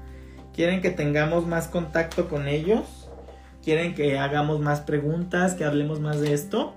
¿Quieren 0.54 0.82
que 0.82 0.90
tengamos 0.90 1.46
más 1.46 1.68
contacto 1.68 2.30
con 2.30 2.48
ellos? 2.48 3.10
¿Quieren 3.64 3.94
que 3.94 4.18
hagamos 4.18 4.62
más 4.62 4.82
preguntas, 4.82 5.54
que 5.54 5.66
hablemos 5.66 6.00
más 6.00 6.22
de 6.22 6.34
esto? 6.34 6.74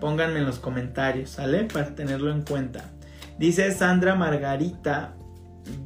Pónganme 0.00 0.40
en 0.40 0.46
los 0.46 0.58
comentarios, 0.58 1.30
¿sale? 1.30 1.64
Para 1.64 1.94
tenerlo 1.94 2.30
en 2.30 2.42
cuenta. 2.42 2.90
Dice 3.38 3.70
Sandra 3.72 4.14
Margarita, 4.14 5.14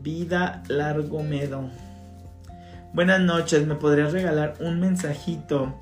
Vida 0.03 0.63
Largo 0.69 1.23
Medo. 1.23 1.71
Buenas 2.93 3.21
noches, 3.21 3.67
¿me 3.67 3.75
podrías 3.75 4.13
regalar 4.13 4.55
un 4.61 4.81
mensajito 4.81 5.75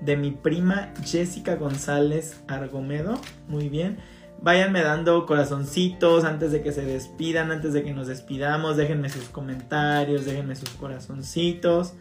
de 0.00 0.16
mi 0.16 0.30
prima 0.30 0.92
Jessica 1.04 1.56
González 1.56 2.40
Argomedo? 2.48 3.18
Muy 3.48 3.68
bien. 3.68 3.98
Váyanme 4.40 4.82
dando 4.82 5.26
corazoncitos 5.26 6.24
antes 6.24 6.52
de 6.52 6.62
que 6.62 6.72
se 6.72 6.84
despidan, 6.84 7.50
antes 7.50 7.72
de 7.72 7.82
que 7.82 7.92
nos 7.92 8.06
despidamos. 8.06 8.76
Déjenme 8.76 9.08
sus 9.08 9.24
comentarios, 9.24 10.24
déjenme 10.24 10.54
sus 10.54 10.70
corazoncitos 10.70 11.94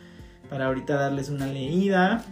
para 0.49 0.67
ahorita 0.67 0.95
darles 0.95 1.29
una 1.29 1.47
leída. 1.47 2.23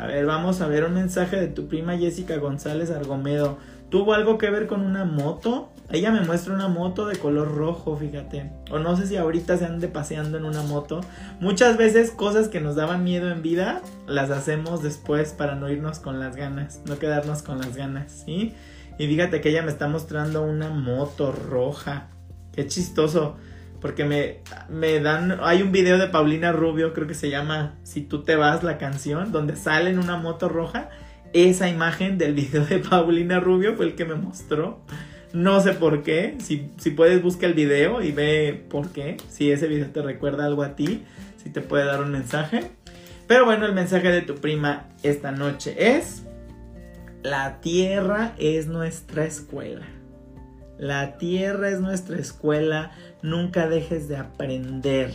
A 0.00 0.06
ver, 0.06 0.26
vamos 0.26 0.60
a 0.60 0.68
ver 0.68 0.84
un 0.84 0.94
mensaje 0.94 1.36
de 1.36 1.48
tu 1.48 1.68
prima 1.68 1.96
Jessica 1.96 2.36
González 2.36 2.90
Argomedo. 2.90 3.58
¿Tuvo 3.90 4.14
algo 4.14 4.38
que 4.38 4.50
ver 4.50 4.66
con 4.66 4.80
una 4.80 5.04
moto? 5.04 5.70
Ella 5.90 6.10
me 6.10 6.22
muestra 6.22 6.54
una 6.54 6.68
moto 6.68 7.06
de 7.06 7.16
color 7.16 7.54
rojo, 7.54 7.94
fíjate. 7.96 8.50
O 8.70 8.78
no 8.78 8.96
sé 8.96 9.06
si 9.06 9.16
ahorita 9.16 9.58
se 9.58 9.66
ande 9.66 9.88
paseando 9.88 10.38
en 10.38 10.46
una 10.46 10.62
moto. 10.62 11.02
Muchas 11.40 11.76
veces 11.76 12.10
cosas 12.10 12.48
que 12.48 12.62
nos 12.62 12.74
daban 12.74 13.04
miedo 13.04 13.30
en 13.30 13.42
vida 13.42 13.82
las 14.06 14.30
hacemos 14.30 14.82
después 14.82 15.34
para 15.34 15.56
no 15.56 15.68
irnos 15.68 15.98
con 15.98 16.20
las 16.20 16.36
ganas, 16.36 16.80
no 16.86 16.98
quedarnos 16.98 17.42
con 17.42 17.58
las 17.58 17.76
ganas, 17.76 18.24
¿sí? 18.24 18.54
Y 18.98 19.06
fíjate 19.06 19.40
que 19.40 19.50
ella 19.50 19.62
me 19.62 19.70
está 19.70 19.88
mostrando 19.88 20.42
una 20.42 20.70
moto 20.70 21.32
roja. 21.32 22.08
Qué 22.52 22.66
chistoso. 22.66 23.36
Porque 23.80 24.04
me, 24.04 24.40
me 24.68 25.00
dan. 25.00 25.38
Hay 25.42 25.62
un 25.62 25.72
video 25.72 25.98
de 25.98 26.06
Paulina 26.06 26.52
Rubio, 26.52 26.92
creo 26.92 27.08
que 27.08 27.14
se 27.14 27.30
llama 27.30 27.74
Si 27.82 28.02
tú 28.02 28.22
te 28.22 28.36
vas, 28.36 28.62
la 28.62 28.78
canción, 28.78 29.32
donde 29.32 29.56
sale 29.56 29.90
en 29.90 29.98
una 29.98 30.16
moto 30.16 30.48
roja. 30.48 30.90
Esa 31.32 31.68
imagen 31.68 32.18
del 32.18 32.34
video 32.34 32.64
de 32.64 32.78
Paulina 32.78 33.40
Rubio 33.40 33.74
fue 33.74 33.86
el 33.86 33.94
que 33.94 34.04
me 34.04 34.14
mostró. 34.14 34.82
No 35.32 35.60
sé 35.62 35.72
por 35.72 36.02
qué. 36.02 36.36
Si, 36.40 36.58
puedes, 36.90 37.22
busca 37.22 37.46
el 37.46 37.54
video 37.54 38.02
y 38.02 38.12
ve 38.12 38.64
por 38.68 38.90
qué. 38.90 39.16
Si 39.28 39.50
ese 39.50 39.66
video 39.66 39.88
te 39.88 40.02
recuerda 40.02 40.44
algo 40.44 40.62
a 40.62 40.76
ti, 40.76 41.04
si 41.42 41.50
te 41.50 41.60
puede 41.60 41.86
dar 41.86 42.02
un 42.02 42.10
mensaje. 42.10 42.70
Pero 43.26 43.46
bueno, 43.46 43.64
el 43.64 43.72
mensaje 43.72 44.10
de 44.10 44.20
tu 44.20 44.34
prima 44.36 44.88
esta 45.02 45.32
noche 45.32 45.96
es: 45.96 46.21
La 47.22 47.60
tierra 47.60 48.34
es 48.38 48.66
nuestra 48.66 49.24
escuela. 49.24 49.86
La 50.78 51.18
tierra 51.18 51.68
es 51.70 51.80
nuestra 51.80 52.18
escuela. 52.18 52.92
Nunca 53.22 53.68
dejes 53.68 54.08
de 54.08 54.16
aprender. 54.16 55.12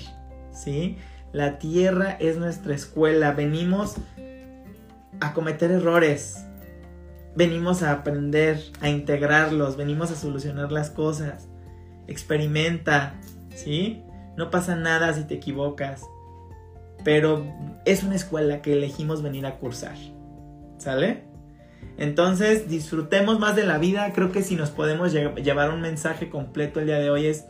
¿Sí? 0.52 0.98
La 1.34 1.60
tierra 1.60 2.12
es 2.12 2.38
nuestra 2.38 2.74
escuela. 2.74 3.32
Venimos 3.32 3.96
a 5.20 5.34
cometer 5.34 5.72
errores 5.72 6.44
venimos 7.38 7.84
a 7.84 7.92
aprender, 7.92 8.60
a 8.82 8.90
integrarlos, 8.90 9.78
venimos 9.78 10.10
a 10.10 10.16
solucionar 10.16 10.72
las 10.72 10.90
cosas. 10.90 11.48
Experimenta, 12.08 13.14
¿sí? 13.56 14.04
no 14.36 14.50
pasa 14.50 14.76
nada 14.76 15.14
si 15.14 15.24
te 15.24 15.36
equivocas, 15.36 16.02
pero 17.04 17.46
es 17.86 18.04
una 18.04 18.16
escuela 18.16 18.64
que 18.64 18.74
elegimos 18.74 19.22
venir 19.22 19.46
a 19.46 19.58
cursar, 19.58 19.98
¿sale? 20.80 21.27
Entonces 21.98 22.70
disfrutemos 22.70 23.40
más 23.40 23.56
de 23.56 23.66
la 23.66 23.78
vida, 23.78 24.14
creo 24.14 24.32
que 24.32 24.44
si 24.44 24.56
nos 24.56 24.70
podemos 24.70 25.12
llevar 25.12 25.72
un 25.72 25.82
mensaje 25.82 26.30
completo 26.30 26.80
el 26.80 26.88
día 26.88 27.00
de 27.00 27.10
hoy 27.10 27.26
es 27.26 27.46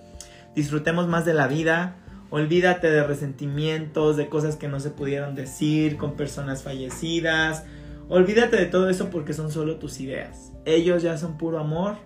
disfrutemos 0.55 1.07
más 1.07 1.25
de 1.25 1.33
la 1.33 1.47
vida, 1.47 1.97
olvídate 2.29 2.89
de 2.89 3.03
resentimientos, 3.03 4.17
de 4.17 4.27
cosas 4.27 4.55
que 4.55 4.67
no 4.67 4.79
se 4.79 4.89
pudieron 4.89 5.35
decir 5.35 5.97
con 5.97 6.15
personas 6.15 6.63
fallecidas, 6.63 7.65
olvídate 8.09 8.57
de 8.57 8.65
todo 8.65 8.89
eso 8.89 9.09
porque 9.09 9.33
son 9.33 9.51
solo 9.51 9.75
tus 9.75 9.99
ideas, 9.99 10.53
ellos 10.65 11.03
ya 11.03 11.17
son 11.17 11.37
puro 11.37 11.59
amor, 11.59 11.97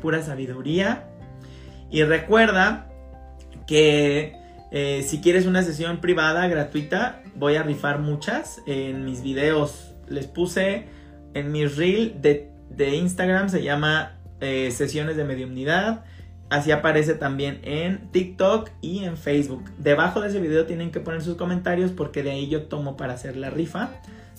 pura 0.00 0.22
sabiduría. 0.22 1.04
Y 1.90 2.02
recuerda 2.02 2.88
que 3.66 4.34
eh, 4.70 5.04
si 5.06 5.20
quieres 5.20 5.46
una 5.46 5.62
sesión 5.62 6.00
privada 6.00 6.46
gratuita, 6.48 7.22
voy 7.34 7.56
a 7.56 7.62
rifar 7.62 7.98
muchas 7.98 8.60
en 8.66 9.04
mis 9.04 9.22
videos. 9.22 9.94
Les 10.08 10.26
puse 10.26 10.86
en 11.34 11.52
mi 11.52 11.66
reel 11.66 12.20
de, 12.20 12.96
Instagram, 12.96 13.48
se 13.48 13.62
llama 13.62 14.18
eh, 14.40 14.70
Sesiones 14.70 15.16
de 15.16 15.24
Mediumnidad. 15.24 16.04
Así 16.50 16.70
aparece 16.72 17.14
también 17.14 17.60
en 17.62 18.10
TikTok 18.10 18.70
y 18.80 19.04
en 19.04 19.16
Facebook. 19.16 19.64
Debajo 19.78 20.20
de 20.20 20.28
ese 20.28 20.40
video 20.40 20.64
tienen 20.64 20.90
que 20.90 21.00
poner 21.00 21.22
sus 21.22 21.36
comentarios 21.36 21.90
porque 21.90 22.22
de 22.22 22.30
ahí 22.30 22.48
yo 22.48 22.64
tomo 22.64 22.96
para 22.96 23.14
hacer 23.14 23.36
la 23.36 23.50
rifa 23.50 23.90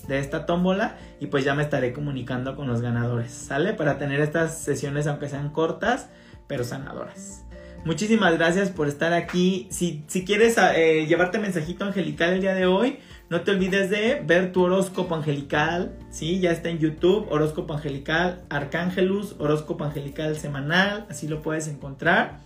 de 0.08 0.18
esta 0.18 0.44
tómbola 0.44 0.96
y 1.20 1.26
pues 1.26 1.44
ya 1.44 1.54
me 1.54 1.62
estaré 1.62 1.92
comunicando 1.92 2.56
con 2.56 2.66
los 2.66 2.80
ganadores, 2.80 3.30
¿sale? 3.30 3.74
Para 3.74 3.98
tener 3.98 4.20
estas 4.20 4.58
sesiones 4.58 5.06
aunque 5.06 5.28
sean 5.28 5.50
cortas, 5.50 6.08
pero 6.48 6.64
sanadoras. 6.64 7.44
Muchísimas 7.84 8.36
gracias 8.36 8.70
por 8.70 8.88
estar 8.88 9.14
aquí. 9.14 9.66
Si, 9.70 10.04
si 10.06 10.24
quieres 10.24 10.56
eh, 10.58 11.06
llevarte 11.06 11.38
mensajito 11.38 11.84
angelical 11.84 12.34
el 12.34 12.42
día 12.42 12.54
de 12.54 12.66
hoy, 12.66 12.98
no 13.30 13.40
te 13.40 13.52
olvides 13.52 13.88
de 13.88 14.22
ver 14.24 14.52
tu 14.52 14.64
horóscopo 14.64 15.14
angelical. 15.14 15.96
¿sí? 16.10 16.40
Ya 16.40 16.50
está 16.50 16.68
en 16.68 16.78
YouTube, 16.78 17.26
horóscopo 17.30 17.72
angelical, 17.72 18.42
Arcángelus, 18.50 19.36
horóscopo 19.38 19.84
angelical 19.84 20.36
semanal. 20.36 21.06
Así 21.08 21.26
lo 21.26 21.40
puedes 21.40 21.68
encontrar. 21.68 22.40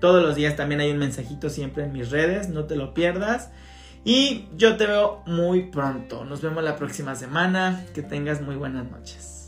Todos 0.00 0.20
los 0.20 0.34
días 0.34 0.56
también 0.56 0.80
hay 0.80 0.90
un 0.90 0.98
mensajito 0.98 1.48
siempre 1.48 1.84
en 1.84 1.92
mis 1.92 2.10
redes, 2.10 2.48
no 2.48 2.64
te 2.64 2.74
lo 2.74 2.92
pierdas. 2.92 3.50
Y 4.04 4.46
yo 4.56 4.76
te 4.76 4.86
veo 4.86 5.22
muy 5.26 5.70
pronto. 5.70 6.24
Nos 6.24 6.42
vemos 6.42 6.64
la 6.64 6.74
próxima 6.74 7.14
semana. 7.14 7.84
Que 7.94 8.02
tengas 8.02 8.40
muy 8.40 8.56
buenas 8.56 8.90
noches. 8.90 9.41